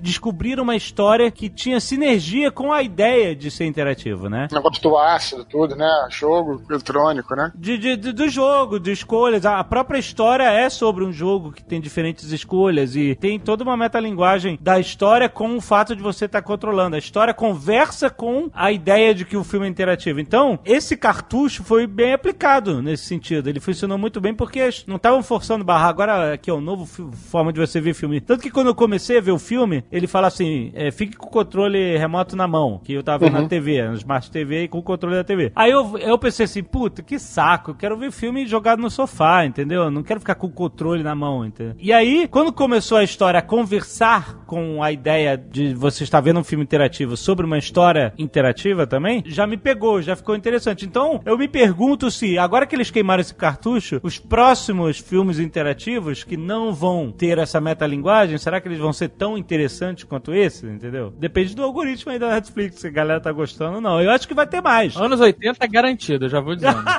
[0.00, 4.48] descobriram uma história que tinha sinergia com a ideia de ser interativo, né?
[4.52, 5.88] Negócio do ácido, tudo, né?
[6.10, 7.52] Jogo eletrônico, né?
[7.54, 9.44] De- de- do jogo, de escolhas.
[9.46, 13.76] A própria história é sobre um jogo que tem diferentes escolhas e tem toda uma
[13.76, 16.96] metalinguagem da história com o fato de você estar controlando.
[16.96, 20.20] A história conversa com a ideia de que o filme é interativo.
[20.20, 23.48] Então, esse cartucho foi bem aplicado nesse sentido.
[23.48, 25.88] Ele funcionou muito bem porque não estavam forçando barra.
[25.88, 28.20] Agora aqui é o novo forma de você ver filme.
[28.20, 31.26] Tanto que quando eu comecei a ver o filme, ele fala assim: é, fique com
[31.26, 34.68] o controle remoto na mão, que eu tava vendo na TV, no Smart TV e
[34.68, 35.52] com o controle da TV.
[35.54, 39.44] Aí eu, eu pensei assim, puta, que saco, eu quero ver filme jogado no sofá,
[39.44, 39.84] entendeu?
[39.84, 41.74] Eu não quero ficar com o controle na mão, entendeu?
[41.78, 46.40] E aí, quando começou a história a conversar com a ideia de você estar vendo
[46.40, 50.84] um filme interativo sobre uma história interativa também, já me pegou, já ficou interessante.
[50.84, 56.24] Então, eu me pergunto se, agora que eles queimaram esse cartucho, os próximos filmes interativos
[56.24, 60.66] que não vão ter essa metalinguagem, será que eles vão ser tão interessantes quanto esse,
[60.66, 61.12] entendeu?
[61.18, 64.00] Depende do algoritmo aí da Netflix, se a galera tá gostando ou não.
[64.00, 64.96] Eu acho que vai ter mais.
[64.96, 66.82] Anos 80 é garantido, eu já vou dizendo.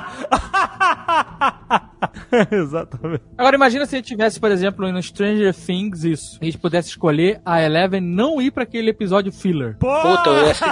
[3.37, 6.37] Agora imagina se a gente tivesse, por exemplo, no Stranger Things isso.
[6.41, 9.77] A gente pudesse escolher a Eleven não ir pra aquele episódio filler.
[9.77, 10.53] Puta, eu ia...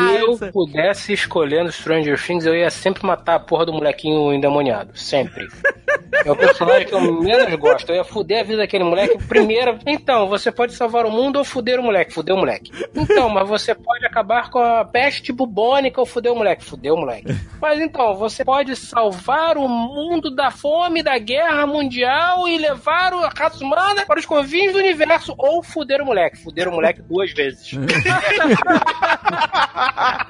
[0.00, 4.32] Se eu pudesse escolher no Stranger Things, eu ia sempre matar a porra do molequinho
[4.32, 4.96] endemoniado.
[4.96, 5.48] Sempre.
[6.24, 7.90] É o personagem que eu menos gosto.
[7.90, 9.78] Eu ia fuder a vida daquele moleque primeiro.
[9.86, 12.12] Então, você pode salvar o mundo ou fuder o moleque.
[12.12, 12.70] Fuder o moleque.
[12.94, 16.64] Então, mas você pode acabar com a peste bubônica ou fuder o moleque.
[16.64, 17.34] Fuder o moleque.
[17.60, 23.30] Mas então, você pode salvar o mundo da fome, da guerra mundial e levar a
[23.36, 26.36] raça humana para os confins do universo ou fuder o moleque.
[26.42, 27.70] Fuder o moleque duas vezes.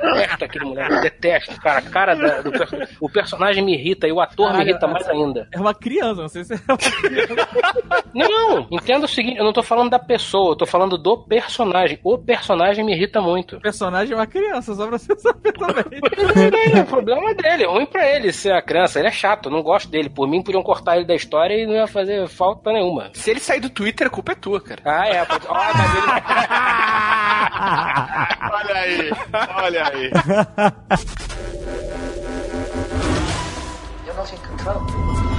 [0.01, 1.79] detesto aquele moleque, detesto, cara.
[1.79, 2.51] A cara da- do
[3.01, 5.49] o personagem me irrita e o ator me irrita mais ainda.
[5.53, 7.49] É uma criança, não sei se é uma criança.
[8.15, 11.99] Não, entenda o seguinte, eu não tô falando da pessoa, eu tô falando do personagem.
[12.05, 13.57] O personagem me irrita muito.
[13.57, 16.01] O personagem é uma criança, só pra você saber também.
[16.71, 18.99] É o problema dele, é ruim pra ele ser a criança.
[18.99, 20.09] Ele é chato, eu não gosto dele.
[20.09, 23.11] Por mim, podiam cortar ele da história e não ia fazer falta nenhuma.
[23.14, 24.82] Se ele sair do Twitter, a culpa é tua, cara.
[24.84, 25.24] Ah, é.
[25.24, 25.46] Pode...
[25.48, 26.11] Ah, mas ele...
[28.53, 29.12] Olha aí,
[29.62, 30.11] olha aí.
[34.07, 35.30] You're not in control.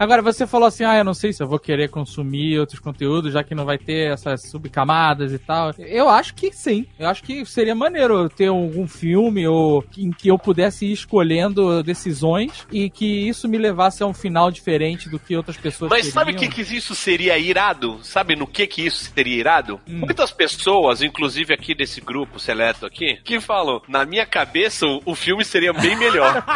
[0.00, 3.34] Agora, você falou assim, ah, eu não sei se eu vou querer consumir outros conteúdos,
[3.34, 5.74] já que não vai ter essas subcamadas e tal.
[5.78, 6.86] Eu acho que sim.
[6.98, 11.82] Eu acho que seria maneiro ter algum filme ou em que eu pudesse ir escolhendo
[11.82, 16.06] decisões e que isso me levasse a um final diferente do que outras pessoas Mas
[16.06, 16.66] sabe o que, queriam.
[16.66, 18.02] que isso seria irado?
[18.02, 19.78] Sabe no que que isso seria irado?
[19.86, 19.98] Hum.
[19.98, 25.14] Muitas pessoas, inclusive aqui desse grupo seleto aqui, que falam, na minha cabeça o, o
[25.14, 26.42] filme seria bem melhor.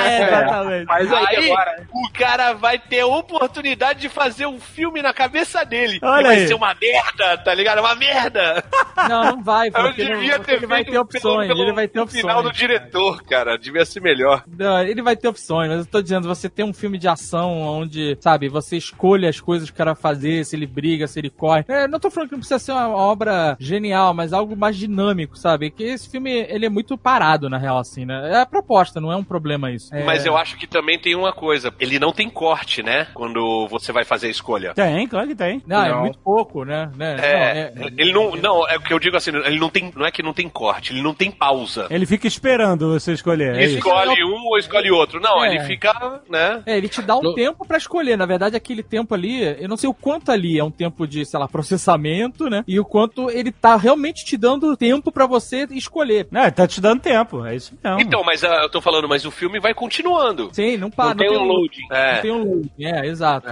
[0.00, 0.86] É, exatamente.
[0.86, 1.88] Mas aí, Aí agora...
[1.92, 5.98] o cara vai ter a oportunidade de fazer um filme na cabeça dele.
[6.02, 6.48] Olha e vai aí.
[6.48, 7.78] ser uma merda, tá ligado?
[7.80, 8.64] Uma merda!
[9.08, 11.72] Não, não vai, Eu porque, não- devia porque ter ele vai ter opções, pelo- ele
[11.72, 12.20] vai ter pelo opções.
[12.20, 13.56] final do diretor, cara.
[13.58, 14.44] Devia ser melhor.
[14.46, 17.60] Não, ele vai ter opções, mas eu tô dizendo, você tem um filme de ação
[17.60, 21.30] onde, sabe, você escolhe as coisas que o cara fazer, se ele briga, se ele
[21.30, 21.64] corre.
[21.68, 25.36] É, não tô falando que não precisa ser uma obra genial, mas algo mais dinâmico,
[25.36, 25.70] sabe?
[25.70, 28.30] Que esse filme, ele é muito parado, na real, assim, né?
[28.32, 29.94] É a proposta, não é um problema isso.
[29.94, 30.04] É...
[30.04, 31.72] Mas eu acho que também tem uma coisa.
[31.80, 32.49] Ele não tem corte,
[32.82, 33.06] né?
[33.14, 34.74] Quando você vai fazer a escolha.
[34.74, 35.62] Tem, claro que tem.
[35.66, 36.00] Não, é Não.
[36.00, 36.90] muito pouco, né?
[36.96, 37.16] né?
[37.20, 39.92] É, Não, é- ele não, não, é o que eu digo assim, ele não tem,
[39.94, 41.86] não é que não tem corte, ele não tem pausa.
[41.90, 43.56] Ele fica esperando você escolher.
[43.56, 43.76] é isso.
[43.78, 45.20] escolhe um ou escolhe outro.
[45.20, 45.54] Não, É.
[45.54, 46.62] ele fica, né?
[46.66, 48.16] É, ele te dá um No- tempo pra escolher.
[48.16, 51.24] Na verdade, aquele tempo ali, eu não sei o quanto ali é um tempo de,
[51.24, 52.64] sei lá, processamento, né?
[52.66, 56.26] E o quanto ele tá realmente te dando tempo pra você escolher.
[56.30, 58.00] Não, ele tá te dando tempo, é isso mesmo.
[58.00, 60.50] Então, mas ah, eu tô falando, mas o filme vai continuando.
[60.52, 61.10] Sim, não para.
[61.10, 61.86] Não tem um loading.
[61.90, 62.14] É.
[62.14, 62.39] Não tem um
[62.78, 63.48] É, exato.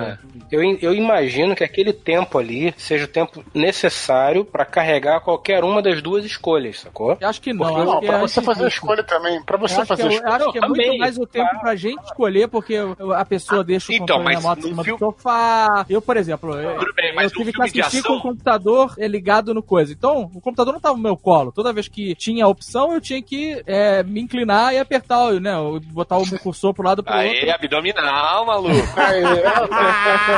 [0.51, 5.81] Eu, eu imagino que aquele tempo ali seja o tempo necessário pra carregar qualquer uma
[5.83, 7.17] das duas escolhas, sacou?
[7.21, 7.67] Eu acho que não.
[7.67, 8.77] Porque, não, pra é você antes fazer a disso.
[8.81, 9.43] escolha também.
[9.43, 10.35] Pra Eu você acho que, fazer a é, eu escolha.
[10.37, 11.61] acho que é muito também, mais o tempo claro.
[11.61, 12.77] pra gente escolher, porque
[13.17, 15.87] a pessoa deixa o então, controle mas remoto em cima do filme- sofá.
[15.89, 18.95] Eu, por exemplo, eu, Tudo bem, mas eu tive que assistir ação- com o computador
[18.99, 19.93] é, ligado no coisa.
[19.93, 21.53] Então, o computador não tava no meu colo.
[21.53, 25.41] Toda vez que tinha a opção, eu tinha que é, me inclinar e apertar, o-
[25.41, 25.53] né,
[25.93, 27.51] botar o meu cursor pro lado pro Aê, outro.
[27.53, 28.78] abdominal, maluco.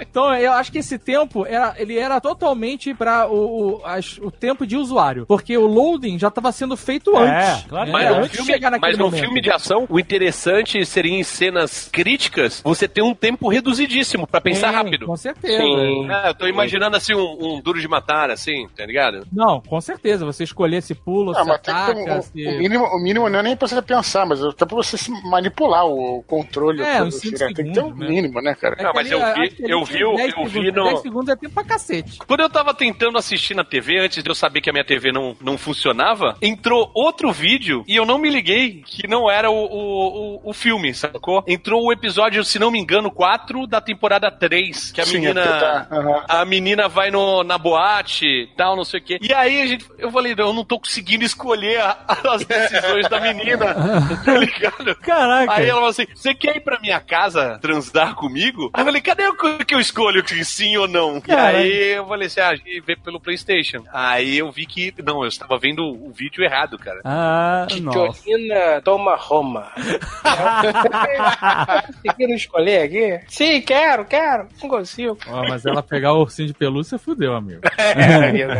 [0.00, 4.30] Então, eu acho que esse tempo, era, ele era totalmente para o, o, as- o
[4.30, 5.26] tempo de usuário.
[5.26, 7.64] Porque o loading já estava sendo feito É, antes.
[7.68, 9.20] claro que Mas, É, no antes filme, chegar naquele mas no momento.
[9.22, 14.40] filme de ação, o interessante seria em cenas críticas você ter um tempo reduzidíssimo pra
[14.40, 15.06] pensar Sim, rápido.
[15.06, 15.62] Com certeza.
[15.62, 16.10] Sim.
[16.10, 19.26] É, eu tô imaginando assim um, um duro de matar, assim, tá ligado?
[19.32, 20.24] Não, com certeza.
[20.24, 22.46] Você escolher se pula, Ah, se ataca, um- se...
[22.46, 25.10] o, mínimo, o mínimo não é nem pra você pensar, mas até pra você se
[25.28, 26.82] manipular o controle.
[26.82, 27.52] É, todo, assim, né?
[27.54, 28.08] Tem que ter um segundos, né?
[28.08, 28.76] mínimo, né, cara?
[28.78, 30.74] É Não, mas ali, eu vi- eu vi o- 10 eu vi segundos.
[30.74, 32.18] no- 10 segundos é tempo pra cacete.
[32.26, 35.12] Quando eu tava tentando assistir na TV, antes de eu saber que a minha TV
[35.12, 39.54] não, não funcionava, entrou outro vídeo e eu não me liguei que não era o,
[39.54, 41.42] o, o, o filme, sacou?
[41.46, 45.40] Entrou o episódio, se não me engano, 4 da temporada 3, que a Sim, menina...
[45.40, 46.24] é tá, aham.
[46.28, 49.18] A menina vai no, na boate, tal, não sei o quê.
[49.20, 51.96] E aí a gente, eu falei, eu não tô conseguindo escolher a-
[52.30, 53.74] as decisões da menina,
[54.24, 54.94] tá ligado?
[54.96, 55.52] Caraca.
[55.52, 57.15] Aí ela falou assim: você quer ir pra minha casa
[57.60, 58.70] transar comigo?
[58.72, 61.20] Aí eu falei, cadê o que eu escolho que sim ou não?
[61.20, 61.58] Caralho.
[61.58, 63.84] E aí eu falei assim: ah, a gente vê pelo Playstation.
[63.92, 64.92] Aí eu vi que.
[65.04, 67.00] Não, eu estava vendo o vídeo errado, cara.
[67.04, 68.12] Ah, nossa.
[68.12, 69.70] Titiolina toma Roma.
[71.92, 73.20] Conseguiram escolher aqui?
[73.28, 74.48] Sim, quero, quero.
[74.62, 75.18] Não consigo.
[75.28, 77.60] Ó, mas ela pegar o ursinho de pelúcia, fudeu, amigo.
[77.96, 78.50] É, amigo.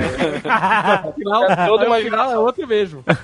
[1.07, 3.05] No final, Tá toda aí uma final é outro mesmo.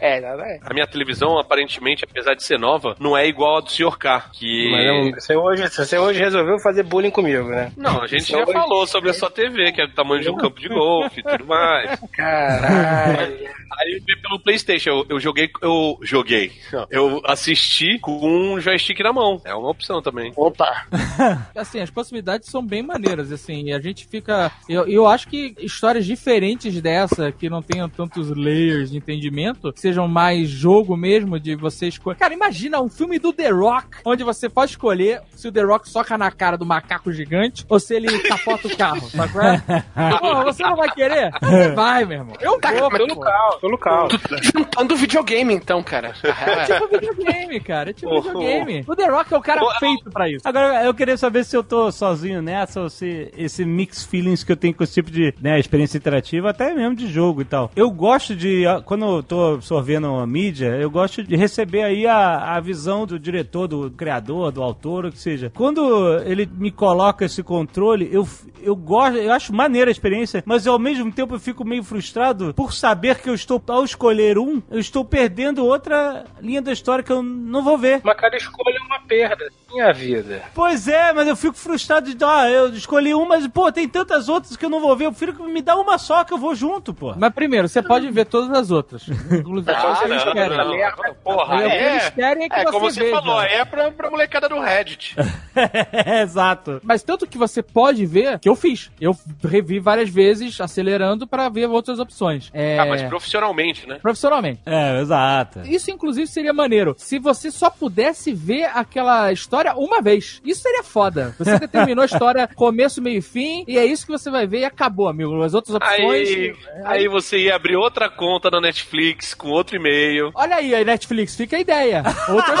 [0.00, 0.60] É, não é?
[0.62, 3.96] A minha televisão, aparentemente, apesar de ser nova, não é igual a do Sr.
[3.98, 4.30] K.
[4.38, 4.70] Que.
[4.70, 7.72] Mas é você, hoje, você hoje resolveu fazer bullying comigo, né?
[7.76, 10.22] Não, a gente Isso já hoje- falou sobre a sua TV, que é do tamanho
[10.22, 11.98] de um campo de golfe e tudo mais.
[12.12, 13.48] Caralho.
[13.80, 16.52] Aí eu vi pelo Playstation, eu, eu joguei, eu joguei,
[16.90, 18.18] eu assisti com
[18.54, 19.40] um joystick na mão.
[19.44, 20.32] É uma opção também.
[20.36, 20.86] Opa!
[21.54, 24.50] Assim, as possibilidades são bem maneiras, assim, e a gente fica...
[24.68, 29.80] Eu, eu acho que histórias diferentes dessa, que não tenham tantos layers de entendimento, que
[29.80, 32.16] sejam mais jogo mesmo, de você escolher...
[32.18, 35.88] Cara, imagina um filme do The Rock, onde você pode escolher se o The Rock
[35.88, 40.18] soca na cara do macaco gigante ou se ele capota o carro, qual é?
[40.18, 41.30] Pô, você não vai querer?
[41.40, 42.34] Você vai, meu irmão.
[42.40, 43.06] Eu Tá, vou, mas pô.
[43.06, 44.08] tu local, tô local.
[44.08, 46.12] Tu tá juntando videogame, então, cara.
[46.24, 47.90] É tipo videogame, cara.
[47.90, 48.84] É tipo videogame.
[48.86, 50.46] O The Rock é o cara feito pra isso.
[50.46, 54.50] Agora, eu queria saber se eu tô sozinho nessa ou se esse mix feelings que
[54.52, 57.70] eu tenho com esse tipo de né, experiência interativa, até mesmo de jogo e tal.
[57.76, 62.56] Eu gosto de, quando eu tô absorvendo a mídia, eu gosto de receber aí a,
[62.56, 65.52] a visão do diretor, do criador, do autor, o que seja.
[65.54, 68.26] Quando ele me coloca esse controle, eu,
[68.62, 72.52] eu gosto, eu acho maneira a experiência, mas ao mesmo tempo eu fico meio frustrado
[72.54, 77.04] por saber que eu estou, ao escolher um, eu estou perdendo outra linha da história
[77.04, 78.00] que eu não vou ver.
[78.04, 79.50] Mas cada escolha é uma perda.
[79.70, 80.42] Minha vida.
[80.54, 84.28] Pois é, mas eu fico frustrado de, ah, eu escolhi uma, mas, pô, tem tantas
[84.28, 85.04] outras que eu não vou ver.
[85.06, 87.14] Eu prefiro que me dá uma só que eu vou junto, pô.
[87.16, 89.06] Mas primeiro, você pode ver todas as outras.
[89.08, 90.56] Inclusive, Ah, se eles não, querem.
[90.56, 91.14] não.
[91.22, 93.16] Porra, O que é, eles querem é que é você como você veja.
[93.16, 95.14] falou, é pra, pra molecada do Reddit.
[95.54, 96.80] é, exato.
[96.82, 98.90] Mas tanto que você pode ver, que eu fiz.
[99.00, 99.14] Eu
[99.44, 102.50] revi várias vezes, acelerando pra ver outras opções.
[102.54, 102.78] É...
[102.78, 103.98] Ah, mas profissionalmente, né?
[104.00, 104.60] Profissionalmente.
[104.64, 105.60] É, exato.
[105.64, 106.94] Isso, inclusive, seria maneiro.
[106.96, 110.40] Se você só pudesse ver aquela história uma vez.
[110.44, 111.34] Isso seria foda.
[111.38, 114.60] Você determinou a história começo, meio e fim, e é isso que você vai ver
[114.60, 115.42] e acabou, amigo.
[115.42, 116.28] As outras opções.
[116.28, 116.54] Aí,
[116.84, 120.30] aí você ia abrir outra conta na Netflix com outro e-mail.
[120.34, 122.02] Olha aí, aí, Netflix, fica a ideia.
[122.26, 122.58] Contas.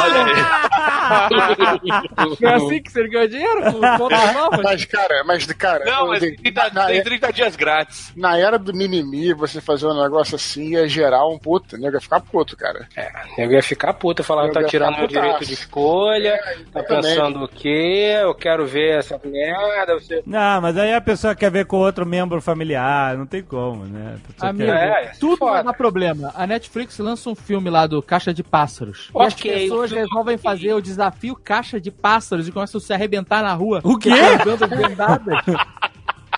[2.40, 3.62] Não é assim que você ganhou dinheiro?
[3.72, 4.08] Com?
[4.62, 5.84] Mas, cara, mas, cara.
[5.84, 8.12] Não, mas tem 30, na, tem 30 dias grátis.
[8.16, 11.90] na era do mimimi, você fazer um negócio assim ia gerar um puto, né?
[11.90, 12.88] Ia ficar puto, cara.
[13.36, 16.87] Eu ia ficar puto, eu falava, Eu tá tirando meu direito de escolha, tá exatamente.
[16.88, 18.18] Pensando o quê?
[18.22, 19.94] Eu quero ver essa merda.
[19.94, 20.22] Você...
[20.26, 24.16] Não, mas aí a pessoa quer ver com outro membro familiar, não tem como, né?
[24.40, 25.62] Amigo, É, tudo foda.
[25.62, 26.32] dar problema.
[26.34, 29.10] A Netflix lança um filme lá do Caixa de Pássaros.
[29.14, 30.02] e as pessoas ok.
[30.02, 33.80] resolvem fazer o desafio Caixa de Pássaros e começam a se arrebentar na rua.
[33.84, 34.10] O quê?
[34.76, 35.44] Bendadas.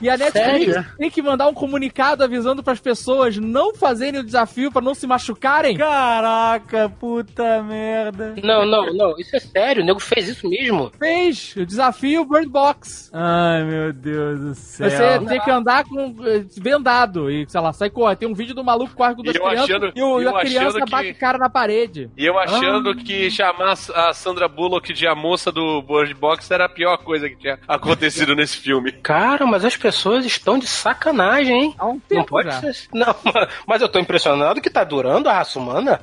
[0.00, 0.86] E a Netflix Sério?
[0.98, 5.06] tem que mandar um comunicado avisando pras pessoas não fazerem o desafio pra não se
[5.06, 5.76] machucarem.
[5.76, 8.34] Caraca, puta merda.
[8.42, 9.18] Não, não, não.
[9.18, 9.82] Isso é sério.
[9.82, 10.90] O nego fez isso mesmo.
[10.98, 13.10] Fez o desafio Bird Box.
[13.12, 14.90] Ai, meu Deus do céu.
[14.90, 18.18] Você tem que andar com eh, vendado e, sei lá, sai correndo.
[18.18, 20.40] Tem um vídeo do maluco com duas E eu crianças achando- e, o- eu a
[20.40, 22.10] criança que- bate cara na parede.
[22.16, 22.94] E eu achando Ah.
[22.94, 27.28] que chamar a Sandra Bullock de a moça do Bird Box era a pior coisa
[27.28, 28.92] que tinha acontecido nesse filme.
[28.92, 29.89] Cara, mas as pessoas
[30.24, 31.74] estão de sacanagem, hein?
[31.78, 32.60] Há um Não tempo pode já.
[32.60, 32.76] ser.
[32.92, 36.00] Não, mas- mas eu tô impressionado que tá durando a raça humana.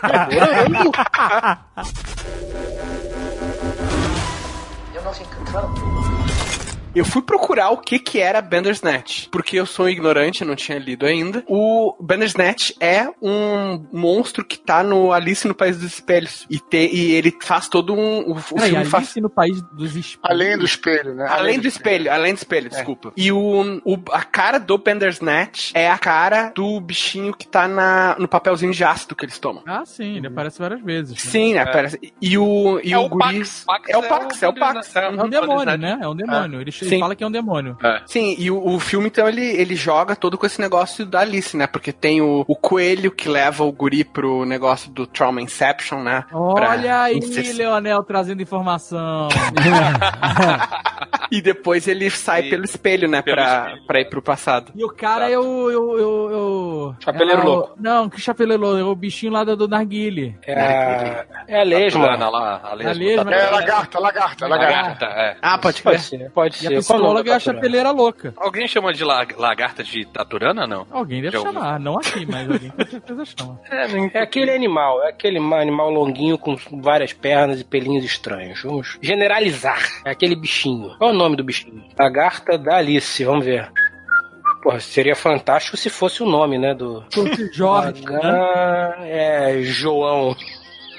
[0.00, 0.92] Tá durando.
[4.92, 6.21] You're not in control.
[6.94, 10.54] Eu fui procurar o que que era Bandersnatch, porque eu sou um ignorante, eu não
[10.54, 11.42] tinha lido ainda.
[11.48, 16.46] O Bandersnatch é um monstro que tá no Alice no País dos Espelhos.
[16.50, 18.20] E, te- e ele faz todo um...
[18.28, 19.04] O, o Peraí, filme faz...
[19.04, 20.18] Alice no País dos Espelhos.
[20.22, 21.26] Além do espelho, né?
[21.30, 23.10] Além do espelho, além do espelho, desculpa.
[23.16, 28.16] E o, o- a cara do Bandersnatch é a cara do bichinho que tá na,
[28.18, 29.62] no papelzinho de ácido que eles tomam.
[29.66, 31.12] Ah, sim, ele aparece várias vezes.
[31.24, 31.30] né?
[31.30, 31.64] Sim, né?
[31.64, 33.16] parece- E o, e É o o.
[33.16, 33.64] Pax.
[33.66, 34.94] Pax É o Pax, é o Pax.
[34.96, 35.98] É É um demônio, né?
[36.02, 36.60] É um demônio.
[36.60, 36.98] Ele Sim.
[37.00, 37.76] fala que é um demônio.
[38.06, 41.56] Sim, e o, o filme, então, ele, ele joga todo com esse negócio da Alice,
[41.56, 41.66] né?
[41.66, 46.24] Porque tem o, o coelho que leva o guri pro negócio do Trauma Inception, né?
[46.32, 49.28] Olha aí, Pra- Leonel, trazendo informação.
[51.30, 53.22] E depois ele sai E- pelo espelho, né?
[53.22, 53.86] pelo pra, espelho.
[53.86, 54.70] pra ir pro passado.
[54.74, 55.70] E o cara é o.
[55.70, 57.74] é o- é o- é o- Chapeleiro é o- louco.
[57.80, 58.78] Não, que chapeleiro louco?
[58.78, 60.36] É o bichinho lá do, do Narguile.
[60.46, 62.00] É a, é a lesma.
[62.02, 62.90] Taturana lá, a lesma.
[62.90, 63.34] A lesma.
[63.34, 64.72] É, lagarta, lagarta, lagarta.
[64.72, 65.36] Lagarta, é.
[65.40, 66.71] Ah, pode Pode ser, pode E ser.
[66.74, 68.34] Nome psicóloga é da a chapeleira louca.
[68.36, 70.86] Alguém chama de la- lagarta de Taturana, não?
[70.90, 71.52] Alguém deve ouvi.
[71.52, 73.60] chamar, não aqui, mas alguém com certeza chama.
[74.14, 78.62] É aquele animal, é aquele ma- animal longuinho com várias pernas e pelinhos estranhos.
[78.62, 79.80] Vamos generalizar.
[80.04, 80.96] É aquele bichinho.
[80.98, 81.82] Qual é o nome do bichinho?
[81.98, 83.70] Lagarta da Alice, vamos ver.
[84.62, 86.72] Porra, seria fantástico se fosse o nome, né?
[86.72, 87.04] Do.
[87.52, 88.94] Jorge, né?
[89.00, 90.36] É, João.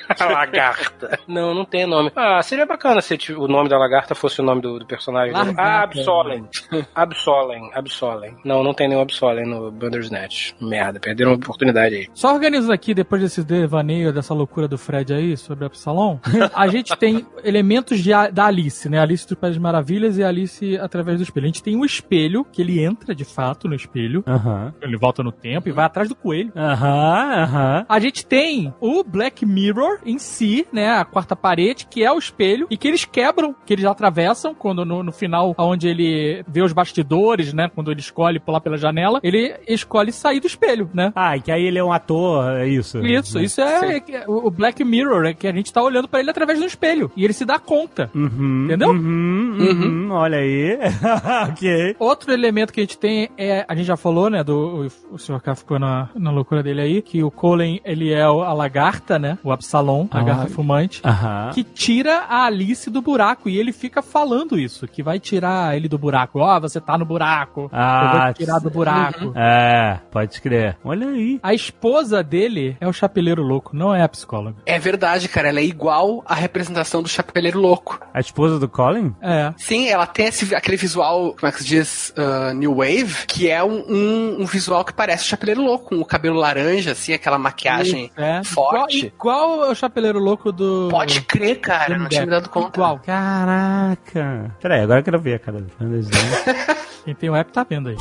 [0.20, 1.20] lagarta.
[1.28, 2.12] Não, não tem nome.
[2.16, 5.34] Ah, seria bacana se o nome da lagarta fosse o nome do, do personagem.
[5.34, 5.62] Lagarta.
[5.62, 6.48] Ah, Absolem.
[6.94, 8.38] Absolem, Absolem.
[8.44, 10.54] Não, não tem nenhum Absolem no Bandersnatch.
[10.62, 12.08] Merda, perderam uma oportunidade aí.
[12.14, 16.20] Só organizando aqui, depois desse devaneio, dessa loucura do Fred aí, sobre Absalom,
[16.54, 19.00] a gente tem elementos de a- da Alice, né?
[19.00, 21.44] Alice do País das Maravilhas e Alice através do espelho.
[21.46, 24.74] A gente tem um espelho, que ele entra de fato no espelho, Aham.
[24.82, 26.52] ele volta no tempo e vai atrás do coelho.
[26.56, 27.86] Aham, aham.
[27.88, 30.90] A gente tem o Black Mirror em si, né?
[30.92, 34.86] A quarta parede, que é o espelho, e que eles quebram, que eles atravessam, quando
[34.86, 37.70] no, no final, onde ele vê os bastidores, né?
[37.74, 41.12] Quando ele escolhe pular pela janela, ele escolhe sair do espelho, né?
[41.16, 43.00] Ah, e que aí ele é um ator, é isso.
[43.06, 46.30] Isso, isso é, é o Black Mirror, é que a gente tá olhando pra ele
[46.30, 47.12] através do espelho.
[47.16, 48.10] E ele se dá conta.
[48.14, 48.90] Uhum, Entendeu?
[48.90, 50.78] Uhum, uhum, olha aí.
[51.50, 51.96] ok.
[52.00, 55.18] Outro elemento que a gente tem é, a gente já falou, né, do o, o
[55.18, 55.40] Sr.
[55.42, 59.18] K ficou na, na loucura dele aí, que o Colin, ele é o- a lagarta,
[59.20, 60.18] né, o Absalom, a Ah.
[60.20, 61.52] lagarta fumante, Aham.
[61.54, 65.88] que tira a Alice do buraco, e ele fica falando isso, que vai tirar ele
[65.88, 66.40] do buraco.
[66.40, 69.34] Ó, você tá no buraco, eu vou Ah, te tirar do buraco.
[69.36, 70.78] É, pode crer.
[70.84, 71.40] Olha aí.
[71.44, 74.58] A esposa dele é o chapeleiro louco, não é a psicóloga.
[74.66, 75.50] É verdade, cara.
[75.50, 78.00] Ela é igual à representação do Chapeleiro Louco.
[78.14, 79.14] A esposa do Colin?
[79.22, 79.54] É.
[79.58, 82.14] Sim, ela tem esse, aquele visual, como é que se diz?
[82.18, 86.00] Ah, New Wave, que é um, um, um visual que parece o Chapeleiro Louco, com
[86.00, 88.42] o cabelo laranja, assim, aquela maquiagem É.
[88.44, 89.08] forte.
[89.08, 90.88] Igual, igual o chapeleiro louco do.
[90.90, 91.98] Pode crer, cara.
[91.98, 92.78] Não tinha me dado conta.
[92.78, 93.00] Igual.
[93.00, 94.56] Caraca.
[94.62, 95.70] Peraí, agora eu quero ver a cara do.
[97.04, 97.98] Quem tem o app tá vendo aí.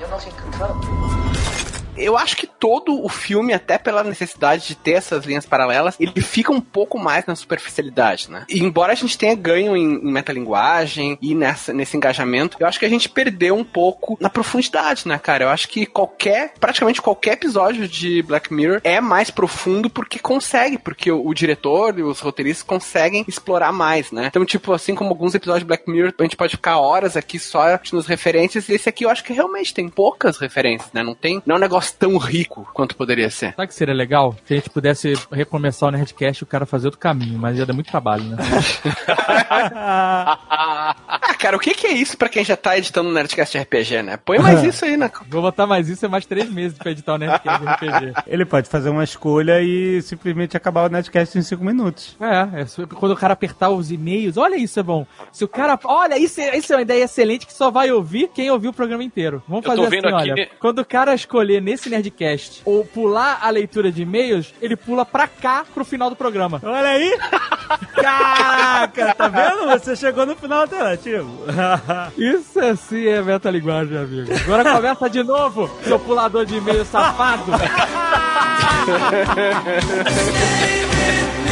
[0.00, 1.03] You're not in control.
[1.96, 6.20] Eu acho que todo o filme, até pela necessidade de ter essas linhas paralelas, ele
[6.20, 8.44] fica um pouco mais na superficialidade, né?
[8.48, 12.78] E embora a gente tenha ganho em, em metalinguagem e nessa, nesse engajamento, eu acho
[12.78, 15.44] que a gente perdeu um pouco na profundidade, né, cara?
[15.44, 20.78] Eu acho que qualquer, praticamente qualquer episódio de Black Mirror é mais profundo porque consegue,
[20.78, 24.26] porque o, o diretor e os roteiristas conseguem explorar mais, né?
[24.26, 27.38] Então, tipo, assim como alguns episódios de Black Mirror, a gente pode ficar horas aqui
[27.38, 31.02] só nos referências, e esse aqui eu acho que realmente tem poucas referências, né?
[31.02, 33.54] Não tem, não é um negócio tão rico quanto poderia ser.
[33.54, 34.34] Sabe que seria legal?
[34.44, 37.66] Se a gente pudesse recomeçar o Nerdcast e o cara fazer outro caminho, mas ia
[37.66, 38.36] dar muito trabalho, né?
[41.44, 44.16] Cara, o que, que é isso pra quem já tá editando Nerdcast RPG, né?
[44.16, 45.10] Põe mais isso aí na.
[45.28, 48.14] Vou botar mais isso, é mais três meses pra editar o Nerdcast RPG.
[48.26, 52.16] Ele pode fazer uma escolha e simplesmente acabar o Netcast em 5 minutos.
[52.18, 55.06] É, é quando o cara apertar os e-mails, olha isso é bom.
[55.30, 58.30] Se o cara, olha, isso é, isso é uma ideia excelente que só vai ouvir
[58.34, 59.42] quem ouviu o programa inteiro.
[59.46, 63.92] Vamos fazer assim, aqui- olha, quando o cara escolher nesse Nerdcast ou pular a leitura
[63.92, 66.58] de e-mails, ele pula pra cá pro final do programa.
[66.64, 67.18] Olha aí!
[68.00, 69.66] Caraca, tá vendo?
[69.78, 71.33] Você chegou no final alternativo.
[72.16, 74.30] Isso é sim é metalinguagem, amigo.
[74.44, 77.52] Agora começa de novo, seu pulador de e-mail safado.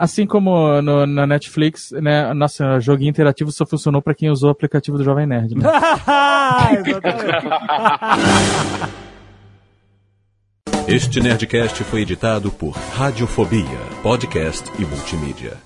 [0.00, 4.52] Assim como no- na Netflix, né, nosso joguinho interativo só funcionou pra quem usou o
[4.52, 5.68] aplicativo do Jovem Nerd, né?
[10.88, 15.56] Este Nerdcast foi editado por Radiofobia, podcast e multimídia.